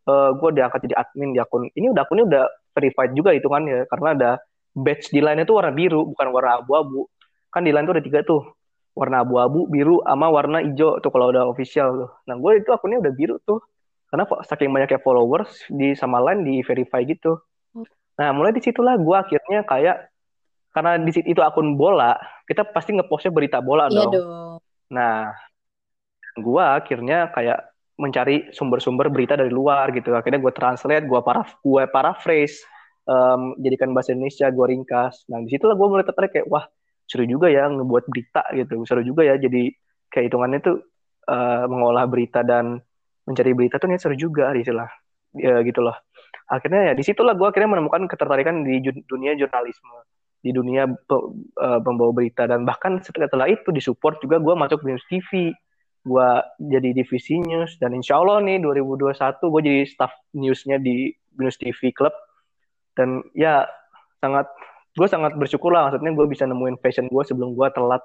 Eh 0.07 0.31
gue 0.39 0.51
diangkat 0.55 0.81
jadi 0.87 0.95
admin 1.03 1.35
di 1.35 1.43
akun. 1.43 1.67
Ini 1.75 1.91
udah 1.91 2.03
akunnya 2.07 2.25
udah 2.31 2.45
verified 2.79 3.13
juga 3.19 3.35
itu 3.35 3.51
kan 3.51 3.67
ya. 3.67 3.83
Karena 3.91 4.09
ada 4.15 4.31
badge 4.79 5.11
di 5.11 5.19
line 5.19 5.43
itu 5.43 5.53
warna 5.59 5.75
biru, 5.75 6.07
bukan 6.15 6.31
warna 6.31 6.63
abu-abu. 6.63 7.11
Kan 7.51 7.67
di 7.67 7.75
line 7.75 7.85
tuh 7.85 7.95
ada 7.99 8.05
tiga 8.07 8.23
tuh. 8.23 8.47
Warna 8.95 9.23
abu-abu, 9.23 9.71
biru, 9.71 10.03
sama 10.03 10.27
warna 10.27 10.59
hijau 10.63 10.99
tuh 10.99 11.11
kalau 11.11 11.31
udah 11.31 11.47
official 11.51 12.07
tuh. 12.07 12.11
Nah 12.31 12.35
gue 12.39 12.63
itu 12.63 12.71
akunnya 12.71 13.03
udah 13.03 13.13
biru 13.13 13.37
tuh. 13.43 13.59
Karena 14.09 14.25
saking 14.47 14.73
banyaknya 14.73 15.03
followers 15.05 15.69
di 15.69 15.93
sama 15.93 16.23
line 16.23 16.47
di 16.47 16.55
verify 16.65 17.05
gitu. 17.05 17.39
Nah 18.19 18.35
mulai 18.35 18.51
di 18.57 18.63
situlah 18.65 18.97
gue 18.97 19.17
akhirnya 19.19 19.63
kayak 19.69 20.09
karena 20.73 21.01
di 21.01 21.11
situ 21.11 21.27
itu 21.33 21.41
akun 21.41 21.75
bola, 21.75 22.15
kita 22.45 22.69
pasti 22.69 22.95
ngepostnya 22.95 23.33
berita 23.33 23.59
bola 23.65 23.89
iya 23.89 24.05
dong. 24.05 24.13
dong. 24.13 24.55
Nah, 24.93 25.33
gua 26.39 26.79
akhirnya 26.79 27.33
kayak 27.33 27.69
mencari 27.99 28.55
sumber-sumber 28.55 29.11
berita 29.11 29.35
dari 29.35 29.51
luar 29.51 29.91
gitu. 29.91 30.15
Akhirnya 30.15 30.39
gue 30.39 30.55
translate, 30.55 31.05
gue 31.05 31.21
para 31.21 31.43
gue 31.43 31.83
paraphrase 31.91 32.63
um, 33.11 33.59
jadikan 33.59 33.91
bahasa 33.91 34.15
Indonesia 34.15 34.47
gue 34.49 34.67
ringkas. 34.71 35.27
Nah 35.27 35.43
di 35.43 35.51
situlah 35.51 35.75
gue 35.75 35.87
mulai 35.91 36.07
tertarik 36.07 36.31
kayak 36.31 36.47
wah 36.47 36.65
seru 37.11 37.27
juga 37.27 37.51
ya 37.51 37.67
ngebuat 37.67 38.05
berita 38.07 38.47
gitu. 38.55 38.87
Seru 38.87 39.03
juga 39.03 39.27
ya. 39.27 39.35
Jadi 39.35 39.75
kayak 40.15 40.31
hitungannya 40.31 40.63
tuh 40.63 40.79
uh, 41.27 41.67
mengolah 41.67 42.07
berita 42.07 42.47
dan 42.47 42.79
mencari 43.27 43.53
berita 43.53 43.83
tuh 43.83 43.91
nih 43.91 43.99
seru 43.99 44.15
juga 44.15 44.55
istilah 44.55 44.89
ya 45.35 45.59
gitu 45.67 45.83
loh. 45.83 45.99
Akhirnya 46.49 46.93
ya 46.93 46.93
di 46.95 47.03
situlah 47.03 47.35
gue 47.35 47.51
akhirnya 47.51 47.77
menemukan 47.77 48.07
ketertarikan 48.07 48.63
di 48.63 48.79
dunia 49.05 49.35
jurnalisme 49.35 49.91
di 50.39 50.51
dunia 50.55 50.87
uh, 50.87 51.81
pembawa 51.83 52.13
berita. 52.15 52.47
Dan 52.47 52.63
bahkan 52.63 53.03
setelah 53.03 53.51
itu 53.51 53.69
disupport 53.75 54.19
juga 54.23 54.37
gue 54.39 54.55
masuk 54.55 54.87
News 54.87 55.05
TV 55.11 55.53
gue 56.07 56.29
jadi 56.63 56.95
divisi 56.95 57.37
news. 57.43 57.77
Dan 57.77 57.99
insya 57.99 58.23
Allah 58.23 58.41
nih 58.41 58.63
2021 58.63 59.19
gue 59.53 59.63
jadi 59.67 59.83
staff 59.85 60.13
newsnya 60.33 60.79
di 60.81 61.13
News 61.37 61.59
TV 61.59 61.93
Club. 61.93 62.15
Dan 62.95 63.23
ya 63.35 63.67
sangat 64.23 64.49
gue 64.95 65.09
sangat 65.11 65.35
bersyukur 65.37 65.75
lah. 65.75 65.91
Maksudnya 65.91 66.13
gue 66.15 66.27
bisa 66.31 66.45
nemuin 66.47 66.79
passion 66.81 67.07
gue 67.11 67.23
sebelum 67.27 67.53
gue 67.53 67.69
telat. 67.75 68.03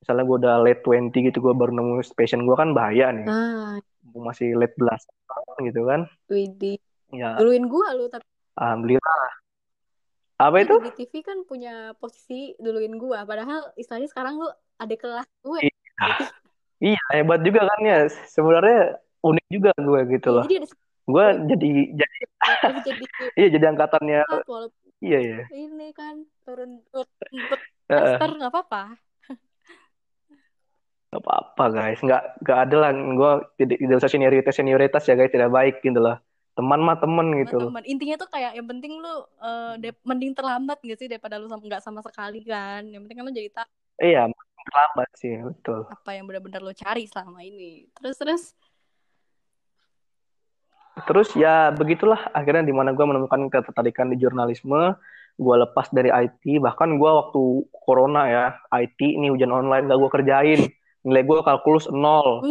Misalnya 0.00 0.24
gue 0.24 0.36
udah 0.40 0.54
late 0.64 0.82
20 0.82 1.12
gitu 1.12 1.38
gue 1.44 1.52
baru 1.52 1.76
nemu 1.76 2.00
passion 2.16 2.48
gue 2.48 2.56
kan 2.56 2.72
bahaya 2.72 3.12
nih. 3.12 3.28
Ah. 3.28 3.76
masih 4.16 4.56
late 4.56 4.74
belas 4.80 5.04
gitu 5.60 5.84
kan. 5.86 6.08
Widih. 6.32 6.80
ya. 7.12 7.36
Duluin 7.36 7.68
gue 7.68 7.86
lu 8.00 8.08
tapi 8.08 8.24
alhamdulillah 8.60 9.39
apa 10.40 10.56
itu? 10.64 10.74
di 10.80 10.92
TV 10.96 11.12
kan 11.20 11.44
punya 11.44 11.92
posisi 12.00 12.56
duluin 12.56 12.96
gue 12.96 13.18
padahal 13.28 13.76
istilahnya 13.76 14.08
sekarang 14.08 14.40
lu 14.40 14.48
ada 14.80 14.94
kelas 14.96 15.28
gue 15.44 15.68
iya. 15.68 15.76
iya 16.80 17.02
hebat 17.12 17.44
juga 17.44 17.68
kan 17.68 17.80
ya. 17.84 17.98
Sebenarnya 18.08 18.96
unik 19.20 19.46
juga 19.52 19.70
gue 19.76 20.00
gitu 20.16 20.28
iya, 20.32 20.36
loh. 20.40 20.44
jadi 20.48 20.66
gue 21.10 21.26
jadi 21.52 21.70
jadi 21.92 22.18
iya 23.36 23.48
jadi 23.52 23.64
angkatannya 23.76 24.22
iya 25.04 25.18
iya 25.20 25.38
ini 25.52 25.92
kan 25.92 26.24
turun 26.46 26.80
turun 26.88 27.40
master 27.90 28.30
nggak 28.40 28.50
apa-apa. 28.50 28.84
Nggak 31.10 31.22
apa-apa 31.26 31.64
guys. 31.74 32.00
Nggak 32.00 32.22
nggak 32.40 32.58
ada 32.64 32.76
lah. 32.78 32.90
Gue 32.94 33.32
tidak 33.58 33.76
tidak 33.82 33.96
usah 33.98 34.10
senioritas 34.14 34.54
senioritas 34.56 35.02
ya 35.04 35.14
guys. 35.18 35.34
Tidak 35.34 35.50
baik 35.50 35.84
gitu 35.84 36.00
loh 36.00 36.16
teman 36.60 36.80
mah 36.84 36.96
temen 37.00 37.26
gitu 37.40 37.72
teman. 37.72 37.84
intinya 37.88 38.20
tuh 38.20 38.28
kayak 38.28 38.52
yang 38.52 38.68
penting 38.68 39.00
lu 39.00 39.24
uh, 39.40 39.74
mending 40.04 40.36
terlambat 40.36 40.76
gak 40.84 40.98
sih 41.00 41.08
daripada 41.08 41.40
lu 41.40 41.48
nggak 41.48 41.80
sama 41.80 42.04
sekali 42.04 42.44
kan? 42.44 42.84
Yang 42.84 43.08
penting 43.08 43.16
kan 43.16 43.24
lu 43.24 43.32
jadi 43.32 43.48
tak 43.48 43.68
iya 43.96 44.28
terlambat 44.60 45.08
sih 45.16 45.40
betul. 45.40 45.88
apa 45.88 46.10
yang 46.12 46.28
benar-benar 46.28 46.60
lu 46.60 46.76
cari 46.76 47.08
selama 47.08 47.40
ini. 47.40 47.88
Terus 47.96 48.16
terus? 48.20 48.42
Terus 51.08 51.32
ya 51.32 51.72
begitulah 51.72 52.28
akhirnya 52.36 52.68
di 52.68 52.76
mana 52.76 52.92
gue 52.92 53.06
menemukan 53.08 53.48
ketertarikan 53.48 54.12
di 54.12 54.20
jurnalisme 54.20 55.00
gue 55.40 55.56
lepas 55.56 55.88
dari 55.88 56.12
IT 56.12 56.60
bahkan 56.60 57.00
gue 57.00 57.10
waktu 57.10 57.64
corona 57.72 58.28
ya 58.28 58.46
IT 58.76 59.00
ini 59.00 59.32
hujan 59.32 59.48
online 59.48 59.88
gak 59.88 59.98
gue 59.98 60.10
kerjain. 60.12 60.60
Nilai 61.00 61.22
gue 61.24 61.36
kalkulus 61.40 61.88
nol. 61.88 62.44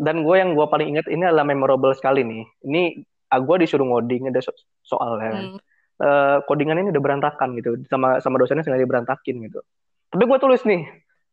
Dan 0.00 0.24
gue 0.24 0.36
yang 0.36 0.56
gue 0.56 0.66
paling 0.68 0.96
ingat 0.96 1.08
ini 1.08 1.24
adalah 1.28 1.44
memorable 1.44 1.92
sekali 1.96 2.24
nih. 2.24 2.44
Ini 2.64 2.82
ah, 3.30 3.40
gue 3.40 3.56
disuruh 3.62 3.86
ngoding 3.86 4.28
ada 4.28 4.42
so 4.42 4.50
soalnya 4.82 5.54
hmm. 5.54 5.58
uh, 6.02 6.38
codingan 6.44 6.82
ini 6.82 6.90
udah 6.90 7.02
berantakan 7.02 7.54
gitu 7.54 7.78
sama 7.86 8.18
sama 8.18 8.36
dosennya 8.42 8.66
sengaja 8.66 8.86
berantakin 8.86 9.38
gitu. 9.46 9.62
Tapi 10.10 10.22
gue 10.26 10.38
tulis 10.42 10.62
nih 10.66 10.82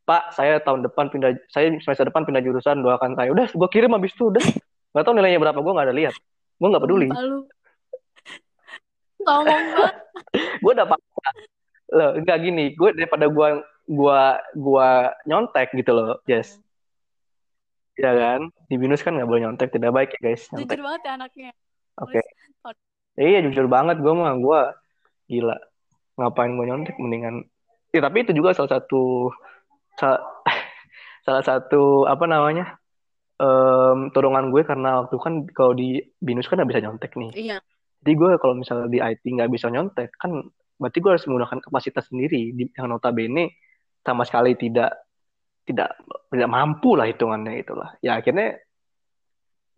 pak 0.08 0.32
saya 0.32 0.64
tahun 0.64 0.88
depan 0.88 1.12
pindah 1.12 1.36
saya 1.52 1.74
semester 1.84 2.08
depan 2.08 2.24
pindah 2.24 2.46
jurusan 2.46 2.86
doakan 2.86 3.18
saya. 3.18 3.34
Udah 3.34 3.50
gue 3.50 3.70
kirim 3.74 3.92
habis 3.98 4.14
itu 4.14 4.30
udah. 4.30 4.46
Nggak 4.94 5.04
tahu 5.04 5.14
nilainya 5.18 5.40
berapa 5.42 5.60
gue 5.60 5.74
nggak 5.74 5.88
ada 5.90 5.96
lihat. 5.98 6.16
Gue 6.58 6.68
nggak 6.70 6.84
peduli. 6.86 7.08
Ngomong 9.26 9.64
gue 10.64 10.72
udah 10.72 10.88
paksa. 10.88 11.30
Loh 11.92 12.12
nggak 12.22 12.38
gini 12.46 12.66
gue 12.78 12.90
daripada 12.94 13.26
gue 13.28 13.48
gua 13.88 14.44
gua 14.52 15.16
nyontek 15.24 15.72
gitu 15.72 15.96
loh 15.96 16.20
Jess 16.28 16.60
ya 17.98 18.14
kan? 18.14 18.54
Di 18.70 18.76
binus 18.78 19.02
kan 19.02 19.18
nggak 19.18 19.26
boleh 19.26 19.42
nyontek 19.48 19.74
tidak 19.74 19.96
baik 19.96 20.14
ya 20.14 20.20
guys 20.22 20.46
nyontek. 20.54 20.78
jujur 20.78 20.86
banget 20.86 21.02
ya 21.02 21.12
anaknya 21.18 21.52
oke. 22.02 22.18
Okay. 22.18 22.24
iya 23.18 23.42
jujur 23.42 23.66
banget 23.66 23.98
gue 24.02 24.14
mah 24.14 24.38
gue 24.38 24.60
gila. 25.30 25.58
Ngapain 26.18 26.54
gue 26.54 26.66
nyontek 26.66 26.96
mendingan 26.98 27.46
ya 27.94 28.04
tapi 28.04 28.28
itu 28.28 28.36
juga 28.36 28.52
salah 28.54 28.78
satu 28.78 29.32
salah, 29.96 30.22
salah 31.26 31.44
satu 31.44 32.06
apa 32.06 32.26
namanya 32.30 32.78
um, 33.42 34.10
turunan 34.14 34.54
gue 34.54 34.62
karena 34.66 35.06
waktu 35.06 35.16
kan 35.18 35.34
kalau 35.54 35.74
di 35.74 36.02
binus 36.22 36.50
kan 36.50 36.62
nggak 36.62 36.70
bisa 36.74 36.84
nyontek 36.84 37.12
nih. 37.18 37.32
Iya. 37.34 37.58
Jadi 38.06 38.14
gue 38.14 38.32
kalau 38.38 38.54
misalnya 38.54 38.88
di 38.90 39.00
IT 39.02 39.24
nggak 39.26 39.52
bisa 39.52 39.68
nyontek 39.74 40.14
kan 40.18 40.46
berarti 40.78 40.98
gue 41.02 41.12
harus 41.12 41.26
menggunakan 41.26 41.60
kapasitas 41.66 42.06
sendiri 42.14 42.54
di, 42.54 42.70
yang 42.78 42.88
notabene 42.94 43.58
sama 44.06 44.24
sekali 44.24 44.54
tidak 44.54 44.94
tidak 45.66 46.00
tidak 46.32 46.50
mampu 46.50 46.96
lah 46.96 47.10
hitungannya 47.10 47.60
itulah 47.60 47.98
ya 48.00 48.22
akhirnya 48.22 48.62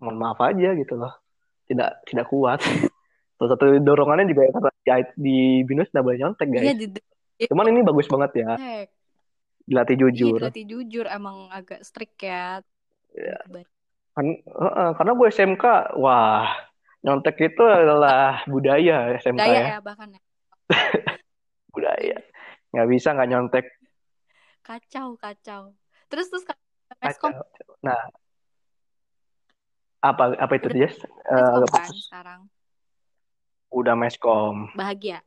mohon 0.03 0.19
maaf 0.19 0.37
aja 0.43 0.75
gitu 0.75 0.99
loh 0.99 1.15
tidak 1.69 2.01
tidak 2.09 2.25
kuat. 2.27 2.59
Salah 3.37 3.55
satu 3.55 3.79
dorongannya 3.79 4.27
juga 4.27 4.51
karena 4.51 4.71
di, 4.83 4.91
di 5.15 5.37
binus 5.63 5.87
tidak 5.93 6.03
boleh 6.11 6.17
nyontek 6.19 6.47
guys. 6.51 6.65
iya, 6.65 6.73
di, 6.75 6.87
cuman 7.47 7.71
ini 7.71 7.85
bagus 7.87 8.09
banget 8.11 8.43
ya. 8.43 8.51
Dilatih 9.63 9.95
iya, 9.95 10.01
jujur. 10.03 10.37
iya, 10.41 10.49
dilatih 10.49 10.65
jujur 10.65 11.05
emang 11.07 11.47
agak 11.53 11.79
strict 11.85 12.19
ya, 12.19 12.59
ya. 13.15 13.37
Kan, 14.17 14.27
uh, 14.43 14.91
karena 14.97 15.11
gue 15.15 15.27
SMK 15.31 15.65
wah 16.01 16.51
nyontek 16.99 17.39
itu 17.39 17.63
adalah 17.63 18.43
budaya 18.43 19.15
SMK 19.23 19.39
budaya 19.39 19.55
ya, 19.55 19.69
ya 19.71 19.77
bahkan 19.79 20.07
ya. 20.11 20.21
budaya. 21.73 22.17
Nggak 22.75 22.87
bisa 22.91 23.09
nggak 23.15 23.29
nyontek. 23.29 23.65
Kacau 24.65 25.15
kacau. 25.15 25.71
Terus 26.11 26.27
terus 26.27 26.43
meskom? 26.99 27.31
Nah 27.85 28.01
apa 29.99 30.35
apa 30.39 30.53
itu 30.55 30.67
dia 30.71 30.89
uh, 31.27 31.67
kan 31.67 31.91
sekarang. 31.91 32.41
Udah 33.69 33.93
meskom 33.93 34.71
bahagia? 34.73 35.21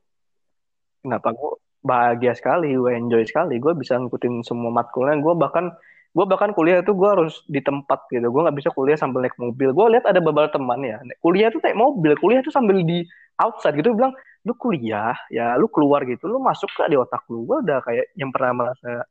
Kenapa? 1.05 1.35
Gue 1.35 1.59
bahagia 1.83 2.33
sekali 2.33 2.73
gue 2.73 2.93
enjoy 2.95 3.27
sekali. 3.27 3.59
Gue 3.59 3.75
bisa 3.75 3.99
ngikutin 3.99 4.47
semua 4.47 4.71
matkulnya. 4.71 5.19
Gue 5.19 5.35
bahkan 5.37 5.75
gue 6.13 6.25
bahkan 6.29 6.53
kuliah 6.53 6.81
itu 6.81 6.95
gue 6.95 7.09
harus 7.09 7.43
di 7.51 7.61
tempat 7.61 8.07
gitu. 8.09 8.25
Gue 8.31 8.41
nggak 8.49 8.57
bisa 8.57 8.71
kuliah 8.73 8.97
sambil 8.97 9.27
naik 9.27 9.37
mobil. 9.37 9.75
Gue 9.75 9.87
lihat 9.99 10.09
ada 10.09 10.23
beberapa 10.23 10.49
teman 10.49 10.81
ya. 10.81 11.03
Kuliah 11.21 11.51
tuh 11.53 11.61
naik 11.61 11.77
mobil. 11.77 12.13
Kuliah 12.17 12.41
tuh 12.41 12.55
sambil 12.55 12.81
di 12.81 13.05
outside 13.37 13.77
gitu. 13.77 13.93
Bilang 13.93 14.15
lu 14.43 14.55
kuliah 14.59 15.15
ya 15.29 15.59
lu 15.59 15.69
keluar 15.69 16.07
gitu. 16.09 16.31
Lu 16.31 16.39
masuk 16.41 16.71
ke 16.73 16.87
di 16.89 16.97
otak 16.97 17.27
lu? 17.29 17.45
Gue 17.45 17.61
udah 17.67 17.83
kayak 17.85 18.15
yang 18.17 18.31
pernah 18.31 18.65
merasa 18.65 19.05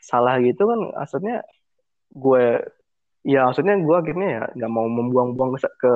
salah 0.00 0.38
gitu 0.40 0.64
kan. 0.64 0.80
Maksudnya 0.96 1.42
gue 2.14 2.44
ya 3.24 3.48
maksudnya 3.48 3.80
gue 3.80 3.96
akhirnya 3.96 4.28
ya 4.28 4.42
nggak 4.52 4.70
mau 4.70 4.86
membuang-buang 4.86 5.56
ke, 5.56 5.68
ke 5.80 5.92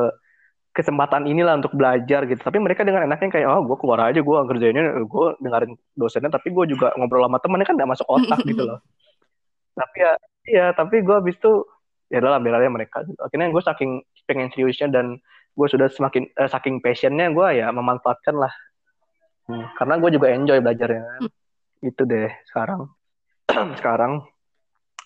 kesempatan 0.73 1.27
inilah 1.27 1.59
untuk 1.59 1.75
belajar 1.75 2.25
gitu. 2.25 2.41
Tapi 2.41 2.59
mereka 2.63 2.87
dengan 2.87 3.05
enaknya 3.05 3.29
kayak 3.35 3.49
oh 3.51 3.63
gue 3.67 3.77
keluar 3.83 4.09
aja 4.09 4.21
gue 4.23 4.39
kerjanya 4.49 4.83
gue 5.03 5.27
dengerin 5.45 5.73
dosennya 5.99 6.31
tapi 6.33 6.55
gue 6.55 6.65
juga 6.71 6.95
ngobrol 6.97 7.27
sama 7.29 7.39
temennya 7.43 7.67
kan 7.69 7.75
nggak 7.77 7.91
masuk 7.91 8.07
otak 8.09 8.41
gitu 8.49 8.63
loh. 8.65 8.79
Tapi 9.77 9.97
ya 10.01 10.13
iya 10.49 10.67
tapi 10.73 11.05
gue 11.05 11.15
habis 11.15 11.37
itu 11.37 11.67
ya 12.09 12.25
dalam 12.25 12.41
aja 12.41 12.71
mereka 12.73 13.05
gitu. 13.05 13.21
akhirnya 13.21 13.53
gue 13.53 13.63
saking 13.63 13.91
pengen 14.25 14.49
seriusnya 14.49 14.89
dan 14.89 15.21
gue 15.53 15.67
sudah 15.69 15.91
semakin 15.93 16.31
eh, 16.31 16.49
saking 16.49 16.81
passionnya 16.81 17.29
gue 17.35 17.49
ya 17.59 17.69
memanfaatkan 17.75 18.39
lah. 18.39 18.53
Hmm, 19.49 19.65
karena 19.77 19.95
gue 19.99 20.11
juga 20.15 20.27
enjoy 20.33 20.59
belajarnya. 20.61 21.03
Kan. 21.05 21.23
itu 21.79 22.03
deh 22.11 22.31
sekarang. 22.51 22.91
Sekarang 23.79 24.27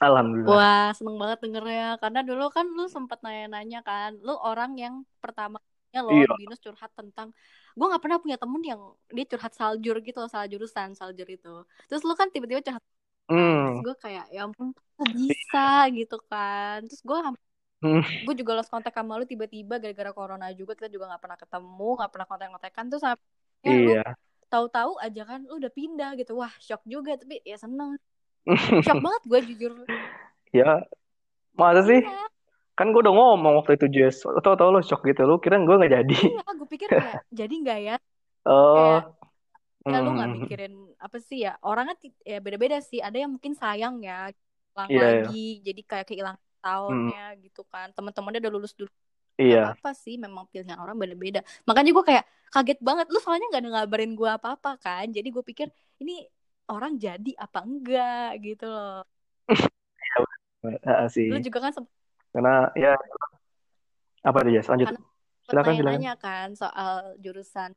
alhamdulillah. 0.03 0.51
Wah 0.51 0.89
seneng 0.93 1.17
banget 1.17 1.39
dengernya. 1.47 1.89
Karena 2.03 2.21
dulu 2.27 2.45
kan 2.51 2.67
lu 2.67 2.85
sempat 2.91 3.23
nanya-nanya 3.23 3.81
kan 3.87 4.19
lu 4.19 4.35
orang 4.35 4.75
yang 4.75 4.95
pertama 5.23 5.63
lo 5.93 6.09
iya. 6.09 6.25
binus 6.41 6.57
curhat 6.57 6.89
tentang 6.97 7.37
gue 7.77 7.85
nggak 7.85 8.01
pernah 8.01 8.17
punya 8.17 8.41
temen 8.41 8.65
yang 8.65 8.81
dia 9.13 9.29
curhat 9.29 9.53
saljur 9.53 10.01
gitu 10.01 10.25
salah 10.25 10.49
jurusan 10.49 10.97
saljur 10.97 11.29
itu. 11.29 11.69
Terus 11.85 12.01
lu 12.09 12.17
kan 12.17 12.33
tiba-tiba 12.33 12.65
curhat 12.65 12.81
hmm. 13.29 13.61
terus 13.61 13.81
gue 13.85 13.97
kayak 14.01 14.27
ya 14.33 14.49
ampun 14.49 14.73
kok 14.73 15.09
bisa? 15.13 15.93
gitu 15.93 16.17
kan. 16.33 16.81
Terus 16.89 17.03
gue 17.05 17.19
hmm. 17.85 18.03
gue 18.25 18.35
juga 18.41 18.53
lost 18.57 18.73
kontak 18.73 18.97
sama 18.97 19.21
lu 19.21 19.29
tiba-tiba 19.29 19.77
gara-gara 19.77 20.17
corona 20.17 20.49
juga 20.57 20.73
kita 20.73 20.89
juga 20.89 21.13
nggak 21.13 21.23
pernah 21.29 21.39
ketemu 21.39 21.89
nggak 22.01 22.11
pernah 22.17 22.27
kontak-kontakan. 22.33 22.85
Terus 22.89 23.03
sampai 23.05 23.69
iya. 23.69 24.05
tahu-tahu 24.49 24.97
aja 24.97 25.23
kan 25.29 25.45
lu 25.45 25.61
udah 25.61 25.73
pindah 25.77 26.11
gitu. 26.17 26.41
Wah 26.41 26.53
shock 26.57 26.81
juga 26.89 27.21
tapi 27.21 27.45
ya 27.45 27.61
seneng 27.61 28.01
Shock 28.83 28.99
banget 29.07 29.23
gue 29.29 29.41
jujur. 29.55 29.73
Ya, 30.51 30.85
masa 31.55 31.87
sih? 31.87 32.03
Iya. 32.03 32.27
Kan 32.73 32.91
gue 32.91 33.01
udah 33.05 33.15
ngomong 33.15 33.63
waktu 33.63 33.79
itu 33.79 33.87
Jess. 33.93 34.25
Tau 34.25 34.57
tau 34.57 34.73
lo 34.73 34.81
shock 34.83 35.05
gitu. 35.07 35.23
Lo 35.29 35.39
kira 35.39 35.61
gue 35.61 35.77
gak 35.77 35.93
jadi. 35.93 36.19
Iya, 36.19 36.45
gue 36.57 36.69
pikir 36.69 36.89
kayak 36.89 37.23
jadi 37.45 37.55
gak 37.63 37.81
ya? 37.85 37.97
Oh. 38.49 38.99
Kayak, 39.83 39.99
ya 39.99 39.99
lu 40.03 40.11
gak 40.17 40.29
hmm. 40.29 40.37
mikirin 40.43 40.75
apa 40.99 41.17
sih 41.21 41.39
ya? 41.47 41.53
Orangnya 41.63 41.95
ya 42.25 42.39
beda-beda 42.41 42.81
sih. 42.81 42.99
Ada 42.99 43.29
yang 43.29 43.31
mungkin 43.37 43.53
sayang 43.55 44.01
ya. 44.03 44.33
Hilang 44.73 44.89
yeah, 44.89 44.99
iya. 44.99 45.05
lagi. 45.29 45.47
Yeah. 45.61 45.63
Jadi 45.71 45.81
kayak 45.85 46.07
kehilangan 46.09 46.41
tahunnya 46.65 47.25
hmm. 47.37 47.41
gitu 47.47 47.63
kan. 47.69 47.89
Teman-temannya 47.95 48.41
udah 48.43 48.53
lulus 48.53 48.75
dulu. 48.75 48.91
Iya. 49.41 49.73
apa 49.73 49.97
sih 49.97 50.21
memang 50.21 50.45
pilihan 50.53 50.77
orang 50.77 50.93
beda-beda 51.01 51.41
makanya 51.65 51.91
gue 51.97 52.05
kayak 52.05 52.25
kaget 52.53 52.79
banget 52.85 53.09
lu 53.09 53.17
soalnya 53.17 53.49
nggak 53.49 53.65
ngabarin 53.65 54.13
gue 54.13 54.29
apa-apa 54.29 54.77
kan 54.77 55.09
jadi 55.09 55.25
gue 55.25 55.41
pikir 55.41 55.73
ini 56.05 56.29
orang 56.73 56.93
jadi 56.97 57.31
apa 57.37 57.59
enggak 57.69 58.41
gitu 58.41 58.67
loh 58.67 59.05
Heeh 60.63 61.09
sih. 61.11 61.27
lu 61.27 61.39
juga 61.43 61.59
kan 61.59 61.73
Karena 62.33 62.71
ya 62.79 62.95
apa 64.23 64.39
ya? 64.47 64.63
Lanjut. 64.63 64.89
Karena 64.89 65.03
Silakan 65.51 65.75
silakan. 65.75 65.93
nanya 65.99 66.15
kan 66.17 66.49
soal 66.55 67.19
jurusan 67.19 67.71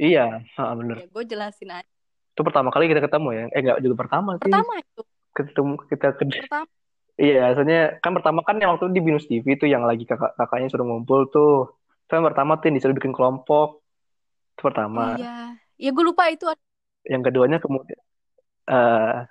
Iya, 0.00 0.40
heeh, 0.40 0.74
bener. 0.80 0.96
ya 1.04 1.06
gue 1.06 1.22
jelasin 1.28 1.68
aja 1.70 1.90
Itu 2.32 2.40
pertama 2.48 2.72
kali 2.72 2.88
kita 2.88 3.04
ketemu 3.04 3.28
ya. 3.36 3.44
Eh 3.52 3.60
enggak 3.60 3.78
juga 3.84 3.94
pertama 4.00 4.30
sih. 4.40 4.48
pertama 4.48 4.72
itu 4.80 5.02
Ketemu 5.36 5.72
kita 5.92 6.06
ke 6.16 6.24
pertama 6.24 6.66
Iya, 7.20 7.52
soalnya 7.52 8.00
kan 8.00 8.16
pertama 8.16 8.40
kan 8.40 8.56
yang 8.56 8.72
waktu 8.72 8.88
di 8.96 9.00
Binus 9.04 9.28
TV 9.28 9.46
tuh 9.60 9.68
yang 9.68 9.84
lagi 9.84 10.08
kakak 10.08 10.32
kakaknya 10.40 10.72
suruh 10.72 10.88
ngumpul 10.88 11.28
tuh. 11.28 11.76
Itu 12.08 12.12
yang 12.16 12.24
pertama 12.24 12.56
tuh 12.58 12.72
yang 12.72 12.76
disuruh 12.80 12.96
bikin 12.96 13.12
kelompok. 13.12 13.84
Itu 14.56 14.60
oh 14.64 14.64
pertama. 14.72 15.20
iya 15.20 15.54
ya 15.76 15.88
gue 15.92 16.04
lupa 16.08 16.24
itu 16.32 16.48
Yang 17.04 17.22
keduanya 17.30 17.58
kemudian 17.60 18.00
eh 18.72 19.28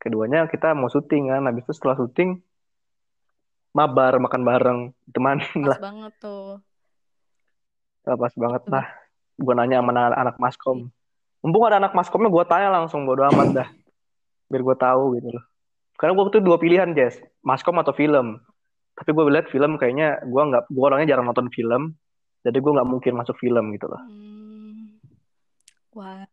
keduanya 0.00 0.48
kita 0.48 0.72
mau 0.76 0.92
syuting 0.92 1.32
kan. 1.32 1.44
Habis 1.48 1.64
itu 1.68 1.72
setelah 1.76 1.96
syuting 2.00 2.40
mabar 3.76 4.18
makan 4.18 4.42
bareng 4.42 4.80
teman 5.12 5.38
pas 5.44 5.54
lah. 5.54 5.78
banget 5.78 6.12
tuh. 6.18 6.58
Ah, 8.08 8.16
pas 8.16 8.32
banget 8.34 8.62
lah. 8.66 8.86
Gue 9.36 9.54
nanya 9.56 9.84
sama 9.84 9.92
anak, 9.92 10.16
anak 10.16 10.36
maskom. 10.40 10.78
Mumpung 11.40 11.64
ada 11.68 11.80
anak 11.80 11.96
maskomnya 11.96 12.28
gue 12.28 12.44
tanya 12.48 12.68
langsung 12.72 13.04
bodo 13.08 13.24
amat 13.28 13.48
dah. 13.52 13.68
Biar 14.50 14.62
gue 14.64 14.76
tahu 14.76 15.04
gitu 15.20 15.28
loh. 15.36 15.44
Karena 15.96 16.12
gue 16.16 16.24
tuh 16.32 16.42
dua 16.44 16.56
pilihan 16.56 16.90
Jess. 16.96 17.20
Maskom 17.44 17.76
atau 17.80 17.92
film. 17.92 18.40
Tapi 18.96 19.08
gue 19.12 19.24
lihat 19.28 19.48
film 19.48 19.80
kayaknya 19.80 20.20
gue 20.24 20.42
nggak 20.42 20.68
gue 20.68 20.84
orangnya 20.84 21.16
jarang 21.16 21.28
nonton 21.28 21.48
film. 21.52 21.96
Jadi 22.40 22.56
gue 22.56 22.72
nggak 22.72 22.88
mungkin 22.88 23.12
masuk 23.20 23.36
film 23.36 23.68
gitu 23.76 23.86
loh. 23.88 24.00
Hmm. 24.00 24.96
wah. 25.92 26.24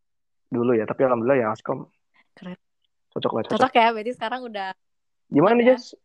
Dulu 0.47 0.71
ya 0.75 0.87
tapi 0.87 1.03
alhamdulillah 1.03 1.39
ya 1.43 1.47
maskom 1.51 1.87
cocok 3.17 3.31
lah 3.33 3.41
cocok 3.49 3.57
cocok 3.57 3.73
ya 3.73 3.87
berarti 3.89 4.11
sekarang 4.13 4.41
udah 4.45 4.69
gimana 5.33 5.53
nih. 5.57 5.65
Jess 5.73 5.97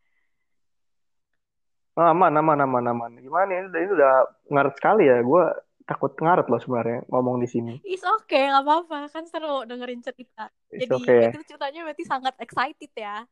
Ah, 1.93 2.17
aman 2.17 2.33
aman 2.33 2.57
aman 2.57 2.85
aman 2.89 3.13
gimana 3.21 3.53
ini, 3.53 3.69
ini 3.69 3.93
udah 3.93 4.25
ngaret 4.49 4.81
sekali 4.81 5.13
ya 5.13 5.21
gue 5.21 5.45
takut 5.85 6.17
ngaret 6.17 6.49
loh 6.49 6.57
sebenarnya 6.57 7.05
ngomong 7.13 7.37
di 7.37 7.49
sini 7.53 7.75
Is 7.85 8.01
okay, 8.01 8.49
nggak 8.49 8.65
apa-apa. 8.65 9.13
Kan 9.13 9.29
seru 9.29 9.69
dengerin 9.69 10.01
cerita. 10.01 10.49
It's 10.73 10.89
Jadi 10.89 10.97
okay 10.97 11.23
itu 11.29 11.53
ceritanya 11.53 11.85
berarti 11.85 12.05
sangat 12.09 12.35
excited 12.41 12.93
ya. 12.97 13.29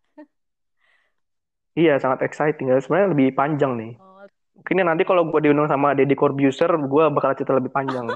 Iya, 1.79 2.03
sangat 2.03 2.27
exciting. 2.27 2.69
Ya, 2.69 2.83
sebenarnya 2.83 3.09
lebih 3.15 3.29
panjang 3.33 3.79
nih. 3.79 3.93
Oh, 3.97 4.27
Mungkin 4.61 4.85
nanti 4.85 5.07
kalau 5.07 5.31
gue 5.31 5.41
diundang 5.41 5.71
sama 5.71 5.95
Deddy 5.97 6.19
Corbuzier, 6.19 6.69
gue 6.69 7.05
bakal 7.15 7.33
cerita 7.39 7.57
lebih 7.57 7.73
panjang. 7.73 8.11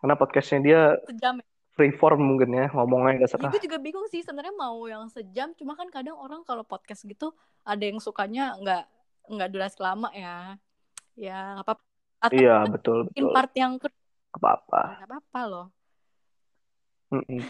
Karena 0.00 0.14
podcastnya 0.14 0.58
dia 0.62 0.80
sejam 1.04 1.42
ya. 1.42 1.46
Free 1.76 1.92
form 1.92 2.24
mungkin 2.24 2.50
ya, 2.50 2.66
ngomongnya 2.72 3.20
udah 3.20 3.22
Ya, 3.22 3.30
serah. 3.30 3.52
gue 3.52 3.62
juga 3.62 3.76
bingung 3.76 4.08
sih 4.08 4.20
sebenarnya 4.20 4.52
mau 4.52 4.80
yang 4.84 5.06
sejam. 5.06 5.52
Cuma 5.52 5.76
kan 5.76 5.86
kadang 5.88 6.16
orang 6.16 6.40
kalau 6.40 6.64
podcast 6.64 7.04
gitu 7.04 7.30
ada 7.62 7.80
yang 7.80 8.00
sukanya 8.00 8.56
nggak 8.56 8.82
nggak 9.28 9.48
durasi 9.52 9.78
lama 9.78 10.08
ya. 10.10 10.56
Ya 11.14 11.54
nggak 11.54 11.64
apa-apa. 11.64 11.84
Atau 12.16 12.32
Iya, 12.34 12.56
betul, 12.66 12.98
mungkin 13.06 13.22
betul. 13.22 13.36
part 13.36 13.52
yang 13.52 13.72
kedua 13.76 14.00
Apa-apa. 14.32 14.80
nggak 14.96 15.06
apa-apa 15.06 15.40
loh. 15.44 15.66
Mm-mm. 17.12 17.40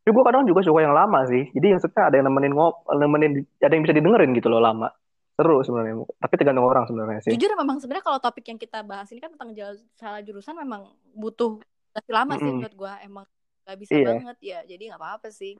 Tapi 0.00 0.14
gue 0.14 0.24
kadang 0.24 0.46
juga 0.46 0.62
suka 0.62 0.80
yang 0.80 0.94
lama 0.94 1.26
sih. 1.26 1.50
Jadi 1.50 1.66
maksudnya 1.74 2.02
ada 2.06 2.14
yang 2.14 2.26
nemenin 2.30 2.54
ngop, 2.54 2.86
nemenin, 2.88 3.32
ada 3.58 3.74
yang 3.74 3.82
bisa 3.82 3.92
didengerin 3.92 4.30
gitu 4.32 4.46
loh 4.46 4.62
lama. 4.62 4.86
Seru 5.34 5.60
sebenarnya. 5.60 6.06
Tapi 6.16 6.34
tergantung 6.38 6.64
orang 6.64 6.86
sebenarnya 6.86 7.18
sih. 7.20 7.34
Jujur 7.34 7.52
memang 7.58 7.76
sebenarnya 7.76 8.06
kalau 8.06 8.22
topik 8.22 8.46
yang 8.46 8.56
kita 8.56 8.80
bahas 8.80 9.10
ini 9.10 9.18
kan 9.18 9.34
tentang 9.34 9.50
jalan 9.52 9.76
salah 9.98 10.22
jurusan 10.22 10.54
memang 10.54 10.86
butuh 11.12 11.58
durasi 11.90 12.10
lama 12.14 12.32
sih 12.34 12.46
Mm-mm. 12.46 12.56
menurut 12.62 12.76
gue. 12.78 12.92
Emang 13.02 13.26
nggak 13.66 13.78
bisa 13.82 13.96
Iya. 13.98 14.06
banget 14.08 14.36
ya. 14.40 14.58
Jadi 14.70 14.82
nggak 14.88 15.00
apa-apa 15.02 15.28
sih. 15.34 15.52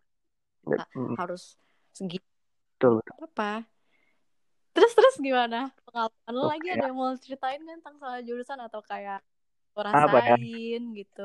Mm, 0.95 1.17
Harus 1.19 1.59
segitu. 1.91 2.25
Betul. 2.79 3.01
apa 3.25 3.65
terus 4.77 4.93
terus 4.97 5.17
gimana 5.27 5.73
pengalaman 5.89 6.33
lo 6.37 6.43
Oke, 6.47 6.53
lagi 6.53 6.67
ya. 6.69 6.75
ada 6.77 6.85
yang 6.89 6.97
mau 7.01 7.13
ceritain 7.17 7.61
kan 7.65 7.77
tentang 7.81 7.97
salah 8.03 8.21
jurusan 8.21 8.59
atau 8.67 8.81
kayak 8.85 9.21
Apa 9.77 10.19
ya? 10.29 10.37
rasain 10.37 10.81
gitu 10.99 11.23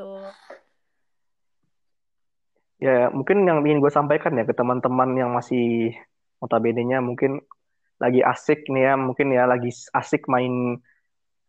Ya, 2.81 3.13
mungkin 3.13 3.45
yang 3.45 3.61
ingin 3.61 3.77
gue 3.83 3.93
sampaikan 3.93 4.33
ya 4.39 4.43
ke 4.49 4.57
teman-teman 4.57 5.09
yang 5.13 5.29
masih 5.37 5.93
notabene-nya 6.41 6.97
mungkin 7.05 7.37
lagi 8.01 8.25
asik 8.25 8.65
nih 8.73 8.83
ya, 8.89 8.93
mungkin 8.97 9.27
ya 9.37 9.45
lagi 9.45 9.69
asik 9.93 10.25
main 10.25 10.81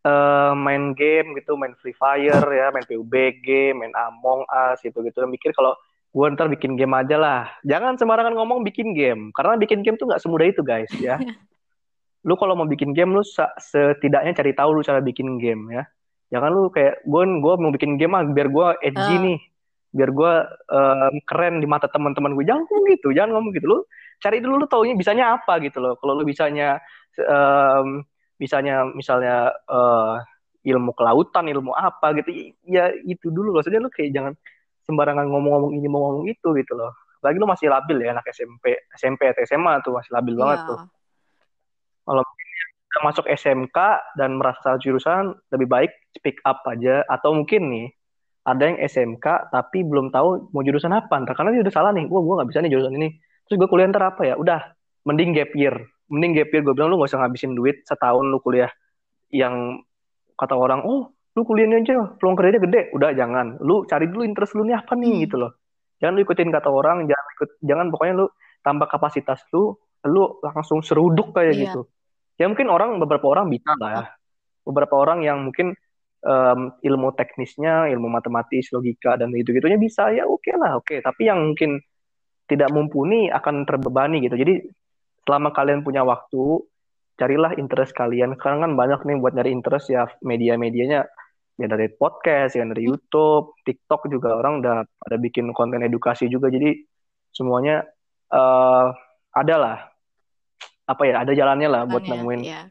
eh, 0.02 0.52
main 0.58 0.92
game 0.98 1.34
gitu, 1.38 1.54
main 1.54 1.74
Free 1.78 1.94
Fire 1.94 2.46
ya, 2.50 2.66
main 2.74 2.84
PUBG, 2.86 3.74
main 3.74 3.92
Among 3.94 4.46
Us 4.50 4.82
gitu-gitu. 4.82 5.24
Mikir 5.26 5.54
kalau 5.54 5.74
gue 6.12 6.26
ntar 6.36 6.52
bikin 6.52 6.76
game 6.76 6.92
aja 6.92 7.16
lah. 7.16 7.42
Jangan 7.64 7.96
sembarangan 7.96 8.36
ngomong 8.36 8.60
bikin 8.68 8.92
game, 8.92 9.32
karena 9.32 9.56
bikin 9.56 9.80
game 9.80 9.96
tuh 9.96 10.12
nggak 10.12 10.20
semudah 10.20 10.46
itu 10.46 10.60
guys 10.60 10.92
ya. 11.00 11.16
Lu 12.28 12.38
kalau 12.38 12.54
mau 12.54 12.70
bikin 12.70 12.94
game 12.94 13.10
lu 13.10 13.26
setidaknya 13.58 14.30
cari 14.30 14.54
tahu 14.54 14.78
lu 14.78 14.82
cara 14.86 15.02
bikin 15.02 15.42
game 15.42 15.74
ya. 15.74 15.82
Jangan 16.30 16.54
lu 16.54 16.70
kayak 16.70 17.02
gue 17.02 17.22
gue 17.42 17.54
mau 17.58 17.74
bikin 17.74 17.98
game 17.98 18.14
ah 18.14 18.22
biar 18.22 18.46
gue 18.46 18.66
edgy 18.78 19.14
Ah. 19.18 19.20
nih, 19.26 19.38
biar 19.90 20.10
gue 20.14 20.32
em, 20.70 21.14
keren 21.26 21.58
di 21.58 21.66
mata 21.66 21.90
teman-teman 21.90 22.38
gue. 22.38 22.46
Jangan 22.46 22.62
ngomong 22.70 22.84
gitu, 22.94 23.08
jangan 23.10 23.30
ngomong 23.34 23.50
gitu. 23.58 23.66
Lu 23.66 23.78
cari 24.22 24.38
dulu 24.38 24.62
lu 24.62 24.66
taunya 24.70 24.94
bisanya 24.94 25.34
apa 25.34 25.58
gitu 25.66 25.82
loh. 25.82 25.98
Kalau 25.98 26.14
lu 26.14 26.22
bisanya 26.22 26.78
em, 27.18 28.06
bisanya 28.42 28.82
misalnya 28.90 29.54
eh, 29.70 30.14
ilmu 30.66 30.90
kelautan, 30.98 31.46
ilmu 31.46 31.70
apa 31.74 32.14
gitu, 32.18 32.54
ya 32.66 32.90
itu 33.06 33.30
dulu 33.30 33.54
loh. 33.54 33.62
Maksudnya 33.62 33.78
lu 33.82 33.90
kayak 33.90 34.10
jangan 34.10 34.32
sembarangan 34.82 35.26
ngomong-ngomong 35.30 35.72
ini 35.78 35.86
mau 35.86 36.10
ngomong 36.10 36.26
itu 36.26 36.48
gitu 36.58 36.74
loh. 36.74 36.90
Lagi 37.22 37.38
lu 37.38 37.46
masih 37.46 37.70
labil 37.70 38.02
ya 38.02 38.10
anak 38.14 38.26
SMP, 38.34 38.82
SMP 38.98 39.30
atau 39.30 39.42
SMA 39.46 39.78
tuh 39.86 39.94
masih 39.94 40.10
labil 40.10 40.34
banget 40.34 40.58
Iya. 40.62 40.68
tuh. 40.74 40.78
Kalau 42.02 42.22
udah 42.92 43.02
masuk 43.08 43.24
SMK 43.24 43.78
dan 44.20 44.36
merasa 44.36 44.76
jurusan 44.76 45.32
lebih 45.48 45.64
baik 45.70 45.92
speak 46.12 46.42
up 46.44 46.60
aja 46.68 47.00
atau 47.08 47.32
mungkin 47.32 47.72
nih 47.72 47.86
ada 48.44 48.68
yang 48.68 48.78
SMK 48.84 49.48
tapi 49.48 49.80
belum 49.86 50.12
tahu 50.12 50.52
mau 50.52 50.60
jurusan 50.60 50.92
apa 50.92 51.14
ntar 51.24 51.32
karena 51.38 51.56
dia 51.56 51.62
udah 51.64 51.72
salah 51.72 51.94
nih 51.96 52.04
gua 52.10 52.20
gua 52.20 52.34
nggak 52.42 52.52
bisa 52.52 52.60
nih 52.60 52.70
jurusan 52.74 52.92
ini 53.00 53.08
terus 53.48 53.56
gua 53.56 53.68
kuliah 53.70 53.88
ntar 53.88 54.12
apa 54.12 54.28
ya 54.28 54.34
udah 54.36 54.60
mending 55.08 55.32
gap 55.32 55.54
year 55.56 55.72
mending 56.12 56.36
gap 56.36 56.52
year 56.52 56.60
gue 56.60 56.74
bilang 56.76 56.92
lu 56.92 57.00
gak 57.00 57.08
usah 57.08 57.24
ngabisin 57.24 57.56
duit 57.56 57.80
setahun 57.88 58.28
lu 58.28 58.38
kuliah. 58.38 58.68
Yang 59.32 59.80
kata 60.36 60.52
orang 60.52 60.84
oh 60.84 61.08
lu 61.32 61.42
kuliahnya 61.48 61.80
aja 61.80 62.12
peluang 62.20 62.36
kerjanya 62.36 62.60
gede. 62.60 62.92
Udah 62.92 63.16
jangan. 63.16 63.56
Lu 63.64 63.88
cari 63.88 64.04
dulu 64.06 64.22
interest 64.22 64.52
lu 64.52 64.68
nih 64.68 64.76
apa 64.76 64.92
nih 64.92 65.08
Hmm. 65.16 65.22
gitu 65.24 65.36
loh. 65.40 65.52
Jangan 66.04 66.12
lu 66.12 66.20
ikutin 66.22 66.50
kata 66.52 66.68
orang 66.68 67.08
jangan 67.08 67.26
ikut 67.40 67.50
jangan 67.64 67.86
pokoknya 67.88 68.14
lu 68.20 68.26
tambah 68.60 68.86
kapasitas 68.86 69.40
lu 69.56 69.72
lu 70.04 70.22
langsung 70.44 70.84
seruduk 70.84 71.32
kayak 71.32 71.56
Iya. 71.56 71.62
gitu. 71.72 71.80
Ya 72.36 72.46
mungkin 72.50 72.68
orang 72.68 73.00
beberapa 73.00 73.24
orang 73.32 73.48
bisa 73.48 73.72
lah 73.80 73.90
ya. 73.90 74.04
Beberapa 74.66 74.94
orang 74.98 75.24
yang 75.24 75.40
mungkin 75.46 75.72
em, 76.22 76.60
ilmu 76.82 77.14
teknisnya 77.14 77.90
ilmu 77.90 78.06
matematis 78.06 78.70
logika 78.70 79.18
dan 79.18 79.30
gitu 79.34 79.50
gitunya 79.50 79.74
bisa 79.78 80.10
ya 80.12 80.26
oke 80.28 80.52
lah 80.54 80.78
oke. 80.78 81.00
Tapi 81.00 81.22
yang 81.26 81.40
mungkin 81.40 81.80
tidak 82.46 82.68
mumpuni 82.70 83.30
akan 83.30 83.64
terbebani 83.64 84.20
gitu. 84.22 84.36
Jadi 84.36 84.58
selama 85.26 85.54
kalian 85.54 85.86
punya 85.86 86.02
waktu 86.02 86.62
carilah 87.16 87.54
interest 87.54 87.94
kalian. 87.94 88.34
Sekarang 88.34 88.64
kan 88.64 88.72
banyak 88.74 89.00
nih 89.06 89.16
buat 89.20 89.32
nyari 89.36 89.50
interest 89.54 89.92
ya 89.92 90.08
media-medianya. 90.24 91.06
Ya 91.60 91.66
dari 91.68 91.92
podcast 91.92 92.56
ya 92.56 92.64
dari 92.64 92.88
YouTube 92.88 93.54
TikTok 93.62 94.08
juga 94.08 94.34
orang 94.40 94.64
udah 94.64 94.82
ada 94.82 95.16
bikin 95.20 95.52
konten 95.52 95.84
edukasi 95.84 96.26
juga. 96.26 96.48
Jadi 96.48 96.82
semuanya 97.30 97.84
eh 98.32 98.86
ada 99.32 99.54
lah. 99.56 99.78
Apa 100.88 101.06
ya 101.06 101.22
ada 101.22 101.32
jalannya 101.32 101.68
lah 101.70 101.82
buat 101.86 102.02
Jalannya, 102.02 102.26
nemuin 102.26 102.40
ya. 102.42 102.62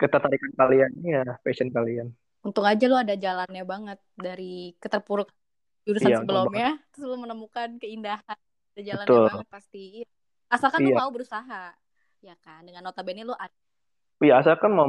ketertarikan 0.00 0.52
kalian 0.54 0.90
ya 1.02 1.22
passion 1.42 1.68
kalian. 1.68 2.14
Untung 2.44 2.64
aja 2.64 2.84
lo 2.86 2.96
ada 3.00 3.16
jalannya 3.16 3.64
banget 3.66 3.98
dari 4.14 4.76
keterpuruk 4.78 5.32
jurusan 5.84 6.12
Iya, 6.12 6.18
sebelumnya 6.22 6.68
terus 6.92 7.04
lo 7.08 7.16
menemukan 7.20 7.76
keindahan. 7.80 8.38
Ada 8.76 8.80
jalannya 8.80 9.08
Betul. 9.08 9.26
banget 9.28 9.48
pasti 9.50 9.84
asalkan 10.54 10.86
Iya. 10.86 10.96
mau 10.96 11.10
berusaha 11.10 11.74
ya 12.22 12.34
kan? 12.40 12.62
Dengan 12.64 12.86
notabene 12.86 13.26
lo 13.26 13.34
ada 13.36 13.52
ya 14.22 14.40
asalkan 14.40 14.72
mau 14.72 14.88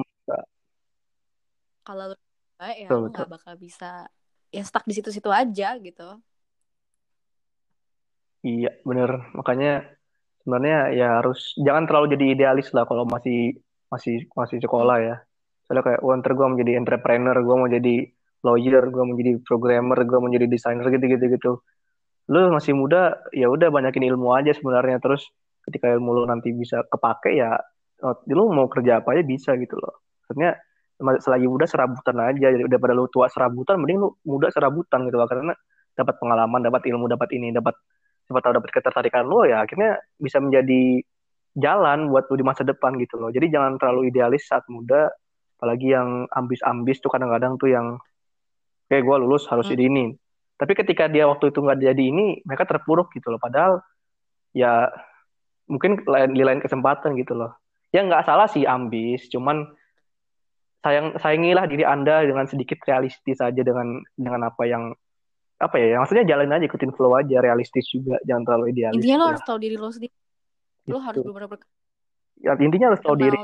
kalau 1.86 2.18
enggak, 2.58 2.76
ya 2.82 2.88
Betul, 2.90 3.00
lo 3.02 3.08
nggak 3.14 3.30
bakal 3.30 3.54
bisa 3.62 4.10
ya 4.50 4.64
stuck 4.66 4.86
di 4.90 4.94
situ-situ 4.98 5.30
aja 5.30 5.78
gitu. 5.78 6.10
Iya 8.46 8.72
bener. 8.86 9.12
Makanya 9.38 9.86
sebenarnya 10.42 10.80
ya 10.94 11.08
harus 11.22 11.54
jangan 11.58 11.86
terlalu 11.90 12.18
jadi 12.18 12.26
idealis 12.38 12.70
lah 12.74 12.86
kalau 12.90 13.06
masih 13.06 13.58
masih 13.90 14.26
masih 14.34 14.58
sekolah 14.62 14.98
ya. 15.02 15.16
Soalnya 15.66 15.84
kayak 15.86 16.02
wah 16.06 16.16
ntar 16.22 16.32
gue 16.38 16.46
mau 16.46 16.58
jadi 16.58 16.74
entrepreneur 16.78 17.38
gue 17.42 17.56
mau 17.58 17.70
jadi 17.70 17.96
lawyer 18.46 18.84
gue 18.94 19.04
mau 19.06 19.16
jadi 19.18 19.32
programmer 19.42 19.98
gue 20.06 20.18
mau 20.22 20.30
jadi 20.30 20.46
desainer 20.50 20.86
gitu 20.90 21.06
gitu 21.06 21.26
gitu. 21.38 21.52
Lu 22.30 22.50
masih 22.54 22.74
muda 22.74 23.22
ya 23.34 23.50
udah 23.50 23.70
banyakin 23.70 24.06
ilmu 24.10 24.34
aja 24.34 24.54
sebenarnya. 24.58 24.98
Terus 25.02 25.30
ketika 25.66 25.92
ilmu 25.98 26.22
lu 26.22 26.24
nanti 26.30 26.54
bisa 26.54 26.86
kepake 26.88 27.36
ya 27.36 27.58
oh, 28.06 28.16
lu 28.30 28.50
mau 28.54 28.70
kerja 28.70 29.02
apa 29.02 29.18
aja 29.18 29.24
bisa 29.26 29.54
gitu 29.58 29.76
loh. 29.78 30.06
Maksudnya 30.26 30.58
selagi 30.96 31.48
muda 31.52 31.68
serabutan 31.68 32.16
aja 32.24 32.48
jadi 32.56 32.64
udah 32.64 32.80
pada 32.80 32.94
lu 32.96 33.12
tua 33.12 33.28
serabutan 33.28 33.84
mending 33.84 34.00
lu 34.00 34.16
muda 34.24 34.48
serabutan 34.48 35.04
gitu 35.12 35.20
loh 35.20 35.28
karena 35.28 35.52
dapat 35.92 36.16
pengalaman 36.24 36.64
dapat 36.64 36.88
ilmu 36.88 37.12
dapat 37.12 37.36
ini 37.36 37.52
dapat 37.52 37.76
siapa 38.24 38.40
tahu 38.40 38.64
dapat 38.64 38.72
ketertarikan 38.72 39.28
lu 39.28 39.44
ya 39.44 39.68
akhirnya 39.68 40.00
bisa 40.16 40.40
menjadi 40.40 41.04
jalan 41.56 42.12
buat 42.12 42.28
lu 42.32 42.36
di 42.36 42.46
masa 42.46 42.68
depan 42.68 43.00
gitu 43.00 43.16
loh. 43.16 43.32
Jadi 43.32 43.48
jangan 43.48 43.80
terlalu 43.80 44.12
idealis 44.12 44.48
saat 44.48 44.68
muda 44.68 45.08
apalagi 45.56 45.96
yang 45.96 46.28
ambis-ambis 46.28 47.00
tuh 47.00 47.08
kadang-kadang 47.08 47.56
tuh 47.56 47.72
yang 47.72 47.96
kayak 48.92 49.08
gue 49.08 49.16
lulus 49.24 49.48
harus 49.48 49.72
hmm. 49.72 49.80
ini. 49.80 50.06
Tapi 50.56 50.72
ketika 50.76 51.08
dia 51.08 51.28
waktu 51.28 51.52
itu 51.52 51.60
nggak 51.64 51.80
jadi 51.80 52.04
ini 52.04 52.44
mereka 52.44 52.68
terpuruk 52.68 53.12
gitu 53.16 53.32
loh. 53.32 53.40
Padahal 53.40 53.80
ya 54.52 54.92
mungkin 55.66 56.02
lain 56.06 56.32
di 56.34 56.44
lain 56.46 56.62
kesempatan 56.62 57.18
gitu 57.18 57.34
loh. 57.38 57.54
Ya 57.90 58.06
nggak 58.06 58.26
salah 58.26 58.48
sih 58.50 58.66
ambis. 58.66 59.28
Cuman 59.30 59.66
sayang 60.86 61.18
sayangilah 61.18 61.66
diri 61.66 61.82
anda 61.82 62.22
dengan 62.22 62.46
sedikit 62.46 62.78
realistis 62.86 63.42
aja 63.42 63.62
dengan 63.62 64.06
dengan 64.14 64.50
apa 64.50 64.64
yang 64.70 64.94
apa 65.56 65.80
ya 65.80 65.98
maksudnya 66.04 66.28
jalan 66.28 66.52
aja 66.52 66.68
ikutin 66.68 66.94
flow 66.94 67.18
aja 67.18 67.42
realistis 67.42 67.90
juga. 67.90 68.22
Jangan 68.28 68.44
terlalu 68.46 68.66
idealis 68.76 69.02
intinya 69.02 69.18
lo 69.18 69.26
harus 69.34 69.44
tahu 69.46 69.58
diri 69.58 69.76
lo 69.76 69.90
sendiri. 69.90 70.16
Gitu. 70.86 70.94
lo 70.94 71.00
harus 71.02 71.26
benar-benar 71.26 71.66
ya 72.42 72.54
intinya 72.60 72.88
harus 72.94 73.02
tahu 73.02 73.16
diri. 73.18 73.40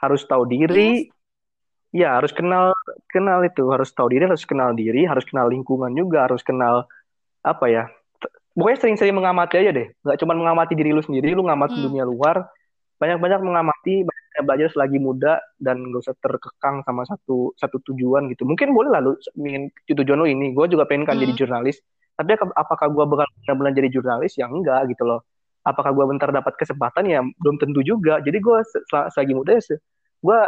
Harus 0.00 0.22
tahu 0.24 0.44
diri. 0.48 1.06
Yes. 1.06 1.16
Ya 1.90 2.08
harus 2.16 2.32
kenal 2.32 2.72
kenal 3.10 3.42
itu. 3.44 3.64
Harus 3.70 3.90
tahu 3.92 4.12
diri 4.12 4.24
harus 4.26 4.44
kenal 4.44 4.72
diri. 4.74 5.04
Harus 5.06 5.24
kenal 5.26 5.48
lingkungan 5.50 5.92
juga. 5.94 6.26
Harus 6.26 6.42
kenal 6.42 6.86
apa 7.40 7.66
ya 7.72 7.84
pokoknya 8.60 8.78
sering-sering 8.84 9.16
mengamati 9.16 9.56
aja 9.56 9.72
deh. 9.72 9.88
Nggak 10.04 10.18
cuma 10.20 10.36
mengamati 10.36 10.76
diri 10.76 10.92
lu 10.92 11.00
sendiri 11.00 11.32
lu 11.32 11.48
ngamati 11.48 11.80
hmm. 11.80 11.84
dunia 11.88 12.04
luar. 12.04 12.44
Banyak-banyak 13.00 13.40
mengamati 13.40 14.04
banyak 14.04 14.42
belajar 14.44 14.68
selagi 14.76 15.00
muda 15.00 15.40
dan 15.56 15.80
gak 15.88 16.04
usah 16.04 16.16
terkekang 16.20 16.84
sama 16.84 17.08
satu 17.08 17.56
satu 17.56 17.80
tujuan 17.88 18.28
gitu. 18.28 18.44
Mungkin 18.44 18.76
boleh 18.76 18.92
lah 18.92 19.00
lu 19.00 19.16
ingin 19.40 19.72
tujuan 19.88 20.20
lu 20.20 20.28
ini. 20.28 20.52
Gue 20.52 20.68
juga 20.68 20.84
pengen 20.84 21.08
kan 21.08 21.16
hmm. 21.16 21.24
jadi 21.24 21.32
jurnalis. 21.40 21.80
Tapi 22.20 22.36
apakah 22.36 22.92
gue 22.92 23.04
bakal 23.08 23.24
benar-benar 23.40 23.72
jadi 23.72 23.88
jurnalis? 23.88 24.36
Ya 24.36 24.44
enggak 24.52 24.92
gitu 24.92 25.08
loh. 25.08 25.24
Apakah 25.64 25.96
gue 25.96 26.04
bentar 26.04 26.28
dapat 26.28 26.52
kesempatan? 26.60 27.08
Ya 27.08 27.24
belum 27.24 27.56
tentu 27.56 27.80
juga. 27.80 28.20
Jadi 28.20 28.36
gue 28.36 28.58
selagi 28.92 29.32
muda 29.32 29.56
ya 29.56 29.80
gue 30.20 30.40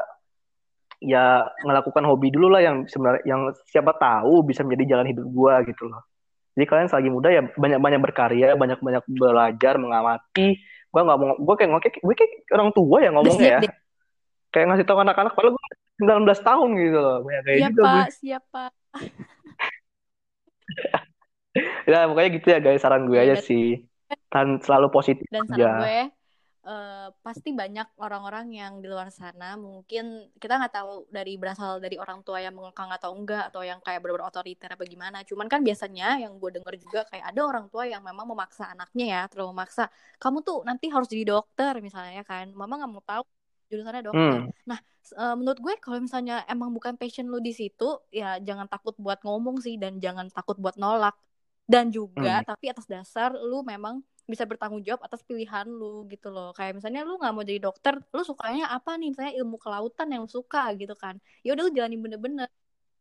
ya 1.02 1.48
melakukan 1.66 2.04
hobi 2.06 2.28
dulu 2.30 2.52
lah 2.52 2.62
yang 2.62 2.86
sebenarnya 2.86 3.24
yang 3.26 3.50
siapa 3.66 3.96
tahu 3.96 4.46
bisa 4.46 4.62
menjadi 4.62 4.96
jalan 4.96 5.06
hidup 5.10 5.26
gue 5.26 5.54
gitu 5.72 5.88
loh. 5.88 6.11
Jadi 6.52 6.64
kalian 6.68 6.88
selagi 6.88 7.08
muda 7.08 7.28
ya 7.32 7.42
banyak-banyak 7.48 8.00
berkarya, 8.00 8.48
banyak-banyak 8.60 9.04
belajar, 9.08 9.74
mengamati. 9.80 10.60
Gue 10.92 11.00
nggak 11.00 11.18
mau, 11.18 11.32
gue 11.40 11.54
kayak 11.56 11.68
ngomong, 11.72 11.84
gue 11.88 12.14
kayak 12.14 12.32
orang 12.52 12.70
tua 12.76 12.96
ya 13.00 13.10
ngomongnya 13.12 13.50
ya. 13.56 13.60
Kayak 14.52 14.66
ngasih 14.68 14.84
tahu 14.84 14.98
anak-anak, 15.00 15.32
padahal 15.32 15.56
gue 15.56 15.64
19 16.04 16.28
tahun 16.44 16.68
gitu 16.76 16.98
loh. 17.00 17.18
Banyak 17.24 17.42
kayak 17.48 17.58
siapa, 17.58 17.72
juga 17.72 17.92
siapa? 18.12 18.62
ya 21.88 22.08
pokoknya 22.08 22.30
gitu 22.36 22.46
ya 22.52 22.58
guys, 22.60 22.80
saran 22.84 23.08
gue 23.08 23.16
aja 23.16 23.36
iya. 23.36 23.40
sih. 23.40 23.88
Dan 24.28 24.60
selalu 24.60 24.92
positif 24.92 25.24
Dan 25.32 25.48
saran 25.48 25.56
ya. 25.56 25.72
gue, 25.80 25.98
uh, 26.62 27.08
pasti 27.22 27.50
banyak 27.50 27.98
orang-orang 27.98 28.46
yang 28.54 28.72
di 28.78 28.86
luar 28.86 29.10
sana. 29.10 29.58
Mungkin 29.58 30.34
kita 30.38 30.58
nggak 30.58 30.74
tahu 30.74 30.92
dari 31.10 31.34
berasal 31.38 31.82
dari 31.82 31.98
orang 31.98 32.22
tua 32.22 32.42
yang 32.42 32.54
mengekang 32.54 32.90
atau 32.90 33.14
enggak 33.14 33.50
atau 33.50 33.62
yang 33.66 33.78
kayak 33.82 34.02
benar-benar 34.02 34.30
otoriter 34.30 34.70
apa 34.74 34.84
gimana. 34.86 35.18
Cuman 35.26 35.46
kan 35.50 35.60
biasanya 35.66 36.22
yang 36.22 36.38
gue 36.38 36.50
denger 36.58 36.74
juga 36.78 37.00
kayak 37.10 37.34
ada 37.34 37.40
orang 37.42 37.66
tua 37.68 37.84
yang 37.86 38.02
memang 38.02 38.26
memaksa 38.26 38.70
anaknya 38.70 39.06
ya 39.06 39.22
terlalu 39.30 39.54
memaksa. 39.58 39.90
Kamu 40.22 40.38
tuh 40.46 40.62
nanti 40.62 40.86
harus 40.90 41.08
jadi 41.10 41.34
dokter 41.34 41.82
misalnya 41.82 42.22
kan. 42.22 42.50
Mama 42.54 42.78
nggak 42.78 42.90
mau 42.90 43.02
tahu 43.02 43.22
jurusannya 43.72 44.02
dokter. 44.04 44.40
Hmm. 44.44 44.52
nah 44.68 44.78
uh, 45.16 45.32
menurut 45.32 45.56
gue 45.56 45.74
kalau 45.80 45.96
misalnya 45.96 46.44
emang 46.44 46.68
bukan 46.76 47.00
passion 47.00 47.24
lu 47.32 47.40
di 47.40 47.56
situ 47.56 48.04
ya 48.12 48.36
jangan 48.36 48.68
takut 48.68 48.92
buat 49.00 49.24
ngomong 49.24 49.64
sih 49.64 49.80
dan 49.80 49.96
jangan 49.96 50.28
takut 50.28 50.60
buat 50.60 50.76
nolak. 50.76 51.16
Dan 51.62 51.88
juga 51.88 52.42
hmm. 52.42 52.46
tapi 52.46 52.68
atas 52.68 52.84
dasar 52.84 53.32
lu 53.32 53.64
memang 53.64 54.04
bisa 54.22 54.46
bertanggung 54.46 54.82
jawab 54.86 55.02
atas 55.02 55.20
pilihan 55.26 55.66
lu 55.66 56.06
gitu 56.06 56.30
loh. 56.30 56.54
Kayak 56.54 56.78
misalnya 56.78 57.02
lu 57.02 57.18
nggak 57.18 57.32
mau 57.34 57.42
jadi 57.42 57.58
dokter 57.58 57.98
lu 58.14 58.22
sukanya 58.22 58.70
apa 58.70 58.94
nih? 58.94 59.10
Misalnya 59.10 59.32
ilmu 59.42 59.56
kelautan 59.58 60.06
yang 60.14 60.22
lu 60.24 60.30
suka 60.30 60.70
gitu 60.78 60.94
kan. 60.94 61.18
Ya 61.42 61.58
udah 61.58 61.62
lu 61.66 61.72
jalanin 61.74 62.00
bener-bener. 62.00 62.48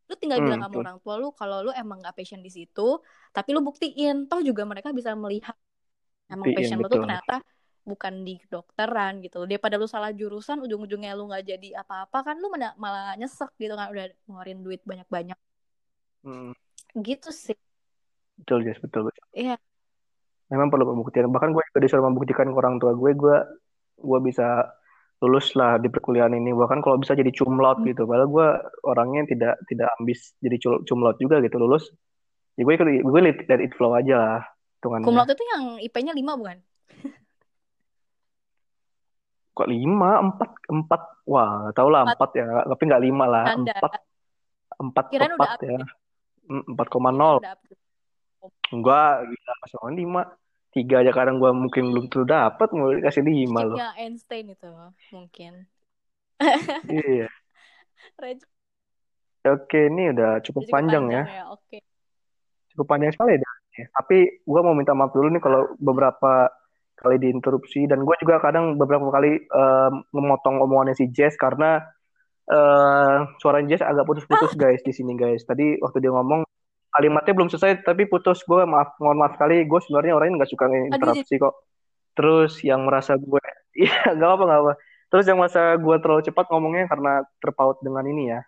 Lu 0.09 0.17
tinggal 0.17 0.41
hmm, 0.41 0.45
bilang 0.49 0.61
sama 0.65 0.75
orang 0.81 0.97
tua 0.99 1.15
lu 1.21 1.29
kalau 1.37 1.57
lu 1.69 1.71
emang 1.71 2.01
nggak 2.01 2.17
passion 2.17 2.41
di 2.41 2.49
situ 2.49 2.99
tapi 3.29 3.49
lu 3.53 3.61
buktiin. 3.61 4.25
Toh 4.25 4.41
juga 4.41 4.65
mereka 4.65 4.89
bisa 4.89 5.13
melihat 5.13 5.53
emang 6.27 6.49
buktiin, 6.49 6.57
passion 6.57 6.77
betul. 6.81 6.89
lu 6.89 6.93
tuh 6.97 7.01
ternyata 7.05 7.37
bukan 7.85 8.13
di 8.25 8.33
kedokteran 8.41 9.13
gitu. 9.21 9.45
Daripada 9.45 9.77
lu 9.77 9.85
salah 9.85 10.09
jurusan 10.09 10.57
ujung-ujungnya 10.65 11.13
lu 11.13 11.29
nggak 11.29 11.43
jadi 11.45 11.69
apa-apa 11.85 12.33
kan 12.33 12.35
lu 12.41 12.49
malah 12.51 13.13
nyesek 13.13 13.53
gitu 13.61 13.77
kan. 13.77 13.93
Udah 13.93 14.09
ngeluarin 14.25 14.59
duit 14.65 14.81
banyak-banyak. 14.83 15.37
Hmm. 16.21 16.53
gitu 16.91 17.33
sih. 17.33 17.57
Betul 18.41 18.65
guys 18.65 18.77
betul 18.81 19.09
betul. 19.09 19.25
Iya 19.33 19.57
memang 20.51 20.67
perlu 20.67 20.85
pembuktian. 20.91 21.31
Bahkan 21.31 21.49
gue 21.55 21.63
juga 21.71 21.79
disuruh 21.79 22.05
membuktikan 22.11 22.51
ke 22.51 22.57
orang 22.59 22.77
tua 22.77 22.91
gue 22.93 23.11
gue 23.15 23.37
gue 24.01 24.19
bisa 24.19 24.67
lulus 25.23 25.55
lah 25.55 25.79
di 25.79 25.87
perkuliahan 25.87 26.35
ini. 26.35 26.51
Bahkan 26.51 26.83
kalau 26.83 26.99
bisa 26.99 27.15
jadi 27.15 27.31
cumlot 27.31 27.81
hmm. 27.81 27.87
gitu. 27.95 28.03
Padahal 28.03 28.29
gue 28.29 28.47
orangnya 28.83 29.21
tidak 29.31 29.55
tidak 29.71 29.87
ambis 29.97 30.35
jadi 30.43 30.59
cumlot 30.59 31.15
juga 31.17 31.39
gitu 31.39 31.55
lulus. 31.55 31.87
Ya 32.59 32.67
gue 32.67 32.75
gue 32.99 33.21
let, 33.23 33.47
let 33.47 33.61
it 33.63 33.71
flow 33.79 33.95
aja 33.95 34.15
lah 34.19 34.41
hitungannya. 34.77 35.07
Cumlot 35.07 35.29
itu 35.31 35.43
yang 35.47 35.63
IP-nya 35.79 36.13
lima 36.17 36.33
bukan? 36.35 36.57
Kok 39.55 39.69
lima? 39.71 40.11
Empat 40.19 40.51
empat. 40.67 41.01
Wah 41.29 41.71
tau 41.71 41.87
lah 41.87 42.11
empat. 42.11 42.29
ya. 42.35 42.65
Tapi 42.67 42.83
nggak 42.91 43.03
lima 43.07 43.25
lah. 43.29 43.45
Empat 43.55 43.93
empat 44.81 45.05
empat 45.13 45.59
ya. 45.63 45.79
empat 46.49 46.87
koma 46.89 47.13
nol. 47.13 47.39
enggak 48.73 49.27
gila 49.27 49.53
masih 49.61 49.77
lima 49.93 50.21
tiga 50.71 51.03
aja 51.03 51.11
kadang 51.11 51.37
gue 51.37 51.51
mungkin 51.51 51.91
belum 51.91 52.07
tuh 52.07 52.23
dapat 52.23 52.71
mau 52.71 52.91
dikasih 52.91 53.23
lima 53.27 53.67
loh. 53.67 53.77
Einstein 53.99 54.55
itu 54.55 54.67
mungkin. 55.11 55.67
iya. 56.87 57.27
Oke, 59.41 59.89
ini 59.89 60.13
udah 60.13 60.37
cukup, 60.45 60.69
cukup 60.69 60.73
panjang, 60.73 61.03
panjang 61.09 61.25
ya. 61.27 61.41
ya. 61.41 61.43
Oke. 61.49 61.77
Cukup 62.73 62.85
panjang 62.87 63.11
sekali 63.11 63.41
ya. 63.41 63.85
Tapi 63.89 64.45
gue 64.45 64.61
mau 64.61 64.77
minta 64.77 64.93
maaf 64.93 65.11
dulu 65.11 65.27
nih 65.33 65.41
kalau 65.41 65.73
beberapa 65.81 66.51
kali 67.01 67.17
diinterupsi 67.17 67.89
dan 67.89 68.05
gue 68.05 68.15
juga 68.21 68.37
kadang 68.37 68.77
beberapa 68.77 69.09
kali 69.09 69.49
uh, 69.49 69.89
memotong 70.13 70.61
omongannya 70.61 70.93
si 70.93 71.09
Jess 71.09 71.33
karena 71.33 71.81
uh, 72.45 73.25
suara 73.41 73.65
Jess 73.65 73.81
agak 73.81 74.05
putus-putus 74.05 74.53
guys 74.61 74.85
di 74.85 74.93
sini 74.93 75.17
guys. 75.17 75.41
Tadi 75.41 75.81
waktu 75.81 75.97
dia 76.05 76.13
ngomong 76.13 76.45
kalimatnya 76.91 77.33
belum 77.33 77.49
selesai 77.49 77.81
tapi 77.87 78.05
putus. 78.05 78.43
Gue 78.43 78.67
maaf 78.67 78.95
mohon 78.99 79.19
maaf 79.19 79.39
sekali. 79.39 79.63
Gue 79.65 79.79
sebenarnya 79.83 80.13
orangnya 80.15 80.43
nggak 80.43 80.51
suka 80.51 80.65
interupsi 80.69 81.35
kok. 81.39 81.55
Terus 82.15 82.59
yang 82.61 82.83
merasa 82.83 83.15
gue 83.15 83.41
iya 83.81 84.11
nggak 84.15 84.31
apa 84.35 84.43
nggak 84.43 84.61
apa 84.67 84.73
terus 85.11 85.27
yang 85.27 85.43
merasa 85.43 85.75
gue 85.75 85.95
terlalu 85.99 86.23
cepat 86.23 86.47
ngomongnya 86.55 86.87
karena 86.87 87.23
terpaut 87.43 87.79
dengan 87.83 88.03
ini 88.07 88.31
ya. 88.31 88.41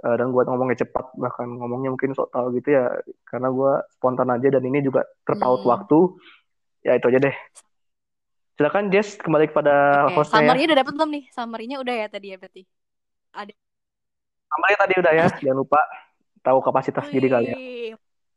Uh, 0.00 0.16
dan 0.16 0.32
gue 0.32 0.42
ngomongnya 0.48 0.80
cepat 0.80 1.12
bahkan 1.12 1.44
ngomongnya 1.44 1.92
mungkin 1.92 2.16
sok 2.16 2.32
tau 2.32 2.48
gitu 2.56 2.72
ya. 2.72 2.88
Karena 3.28 3.52
gue 3.52 3.72
spontan 3.96 4.32
aja 4.32 4.48
dan 4.48 4.64
ini 4.64 4.80
juga 4.80 5.04
terpaut 5.28 5.60
hmm. 5.60 5.68
waktu. 5.68 5.98
Ya 6.80 6.96
itu 6.96 7.04
aja 7.12 7.20
deh. 7.20 7.36
Silakan 8.56 8.88
Jess 8.88 9.20
kembali 9.20 9.52
kepada 9.52 10.08
okay. 10.08 10.14
hostnya 10.16 10.56
ya. 10.56 10.68
udah 10.72 10.78
dapet 10.80 10.92
belum 10.96 11.10
nih? 11.12 11.24
Summary-nya 11.32 11.76
udah 11.80 11.94
ya 11.96 12.06
tadi 12.08 12.26
ya 12.32 12.36
berarti? 12.40 12.62
Ada 13.36 13.52
summary 14.50 14.74
tadi 14.74 14.94
udah 14.98 15.12
ya 15.14 15.26
jangan 15.38 15.58
lupa 15.62 15.80
tahu 16.40 16.58
kapasitas 16.64 17.04
Wih, 17.08 17.12
diri 17.16 17.28
kalian. 17.28 17.56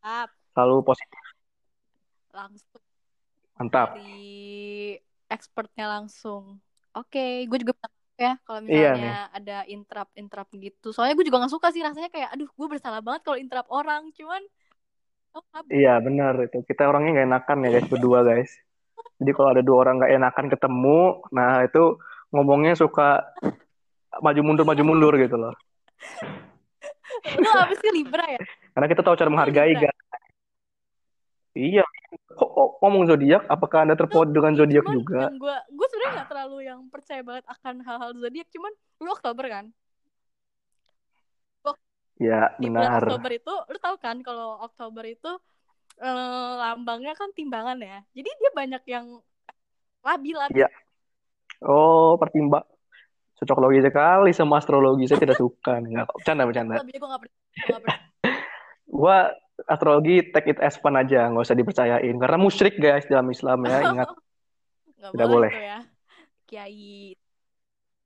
Mantap. 0.04 0.30
Selalu 0.54 0.76
positif. 0.84 1.24
Langsung. 2.34 2.84
Mantap. 3.58 3.90
Dari 3.96 4.98
expertnya 5.32 5.86
langsung. 5.88 6.60
Oke, 6.94 7.18
okay. 7.18 7.32
gue 7.50 7.60
juga 7.66 7.74
ya 8.14 8.38
kalau 8.46 8.62
iya 8.70 8.94
misalnya 8.94 9.02
iya, 9.02 9.22
ada 9.34 9.58
interrupt 9.66 10.14
interrupt 10.14 10.54
gitu. 10.54 10.94
Soalnya 10.94 11.18
gue 11.18 11.26
juga 11.26 11.42
gak 11.42 11.54
suka 11.58 11.74
sih 11.74 11.82
rasanya 11.82 12.14
kayak 12.14 12.30
aduh 12.30 12.46
gue 12.46 12.68
bersalah 12.70 13.02
banget 13.02 13.26
kalau 13.26 13.38
interrupt 13.42 13.72
orang. 13.74 14.14
Cuman 14.14 14.42
oh, 15.34 15.44
Iya 15.72 15.98
benar 16.04 16.38
itu. 16.46 16.62
Kita 16.68 16.86
orangnya 16.86 17.24
gak 17.24 17.28
enakan 17.34 17.58
ya 17.66 17.70
guys 17.74 17.90
berdua 17.90 18.20
guys. 18.22 18.52
Jadi 19.18 19.32
kalau 19.34 19.50
ada 19.56 19.64
dua 19.66 19.78
orang 19.88 20.04
gak 20.04 20.14
enakan 20.14 20.48
ketemu, 20.52 21.02
nah 21.34 21.64
itu 21.66 21.98
ngomongnya 22.34 22.74
suka 22.78 23.24
maju 24.22 24.42
mundur 24.46 24.66
maju 24.68 24.84
mundur 24.86 25.14
gitu 25.18 25.38
loh. 25.40 25.56
Lu 27.40 27.50
apa 27.50 27.74
sih 27.78 27.92
Libra 27.94 28.26
ya? 28.26 28.42
Karena 28.74 28.88
kita 28.90 29.02
tahu 29.06 29.16
cara 29.18 29.30
menghargai, 29.30 29.74
kan. 29.78 29.94
Iya. 31.54 31.86
Kok, 32.34 32.50
kok 32.50 32.70
ngomong 32.82 33.06
zodiak? 33.06 33.46
Apakah 33.46 33.86
anda 33.86 33.94
terpaut 33.94 34.30
dengan 34.30 34.58
zodiak 34.58 34.86
juga? 34.90 35.30
Gue 35.38 35.56
gue 35.70 35.88
sebenarnya 35.94 36.12
nggak 36.18 36.30
terlalu 36.30 36.58
yang 36.66 36.80
percaya 36.90 37.22
banget 37.22 37.46
akan 37.46 37.76
hal-hal 37.86 38.12
zodiak, 38.18 38.48
cuman 38.50 38.74
lu 39.02 39.10
Oktober 39.14 39.46
kan? 39.50 39.66
Ya, 42.22 42.54
di 42.62 42.70
benar. 42.70 43.02
bulan 43.02 43.20
Oktober 43.20 43.32
itu, 43.34 43.54
lu 43.74 43.78
tahu 43.82 43.96
kan 43.98 44.18
kalau 44.22 44.62
Oktober 44.62 45.04
itu 45.04 45.32
eh, 46.00 46.52
lambangnya 46.62 47.14
kan 47.18 47.34
timbangan 47.34 47.78
ya. 47.82 48.06
Jadi 48.14 48.30
dia 48.30 48.52
banyak 48.54 48.84
yang 48.90 49.06
labil-labil. 50.06 50.58
Iya. 50.62 50.70
Oh, 51.64 52.16
pertimbang. 52.20 52.64
Cocok 53.42 53.58
logi 53.60 53.80
sekali 53.82 54.32
sama 54.36 54.62
astrologi. 54.62 55.06
Saya 55.10 55.22
tidak 55.22 55.38
suka. 55.40 55.80
Nggak, 55.82 56.10
bercanda, 56.14 56.44
bercanda. 56.46 56.76
Gue 56.82 57.10
gak 57.10 57.22
percaya. 57.22 57.98
Gua 58.94 59.18
astrologi 59.66 60.34
take 60.34 60.54
it 60.54 60.60
as 60.62 60.78
fun 60.78 60.98
aja, 60.98 61.30
nggak 61.30 61.44
usah 61.46 61.58
dipercayain. 61.58 62.16
Karena 62.18 62.38
musyrik 62.38 62.78
guys 62.78 63.06
dalam 63.10 63.30
Islam 63.30 63.66
ya, 63.66 63.78
ingat. 63.94 64.10
Gak 65.04 65.12
Tidak 65.18 65.28
boleh 65.28 65.52
boleh. 65.52 65.52
ya. 65.52 65.80
Kiai. 66.48 67.18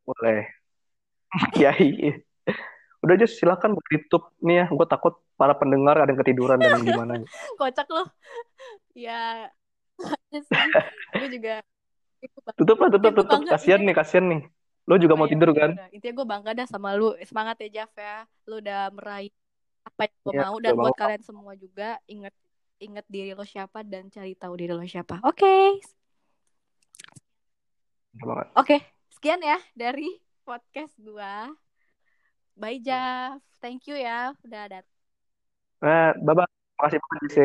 Boleh. 0.07 0.41
Kiai. 1.55 1.91
Udah 3.03 3.13
aja 3.13 3.28
silakan 3.30 3.78
YouTube 3.91 4.34
nih 4.41 4.63
ya. 4.63 4.65
Gue 4.73 4.88
takut 4.89 5.21
para 5.38 5.53
pendengar 5.53 5.99
ada 6.01 6.09
yang 6.09 6.19
ketiduran 6.25 6.57
dan 6.57 6.82
gimana. 6.82 7.21
Kocak 7.61 7.88
loh. 7.93 8.07
Ya. 8.97 9.51
gue 11.13 11.30
juga. 11.30 11.61
Tutup 12.57 12.78
lah, 12.82 12.89
tutup, 12.89 13.13
tutup. 13.13 13.39
Kasian 13.45 13.86
iya. 13.86 13.88
nih, 13.91 13.95
kasian 13.95 14.25
nih. 14.25 14.41
Lo 14.88 14.96
juga 14.96 15.14
mau 15.20 15.28
iya, 15.28 15.34
tidur 15.36 15.50
kan? 15.52 15.72
udah. 15.76 15.88
Intinya 15.92 16.14
gue 16.16 16.28
bangga 16.28 16.52
dah 16.56 16.68
sama 16.68 16.96
lu. 16.96 17.12
Semangat 17.28 17.60
ya 17.60 17.84
Jaf 17.84 17.92
ya. 18.00 18.24
Lu 18.48 18.64
udah 18.64 18.88
meraih 18.96 19.30
apa 19.84 20.08
yang 20.08 20.16
gue 20.24 20.34
Iya, 20.34 20.42
mau. 20.48 20.56
Dan 20.64 20.74
buat 20.80 20.96
mau. 20.96 20.98
kalian 20.98 21.24
semua 21.28 21.54
juga 21.60 22.00
inget 22.08 22.34
inget 22.78 23.06
diri 23.10 23.34
lo 23.34 23.42
siapa 23.44 23.82
dan 23.84 24.08
cari 24.08 24.34
tahu 24.38 24.54
diri 24.56 24.72
lo 24.72 24.82
siapa. 24.88 25.20
Oke. 25.28 25.82
Banget. 28.18 28.48
Oke, 28.58 28.78
sekian 29.14 29.42
ya 29.46 29.62
dari 29.78 30.10
podcast 30.42 30.94
gua. 30.98 31.54
Bye 32.58 32.82
Jaf. 32.82 33.38
Thank 33.62 33.86
you 33.90 33.98
ya 33.98 34.34
udah 34.42 34.64
datang. 34.72 34.98
Nah, 35.78 36.14
bye-bye. 36.18 36.50
Makasih 36.78 36.98
banget, 37.02 37.18
Jesse. 37.26 37.36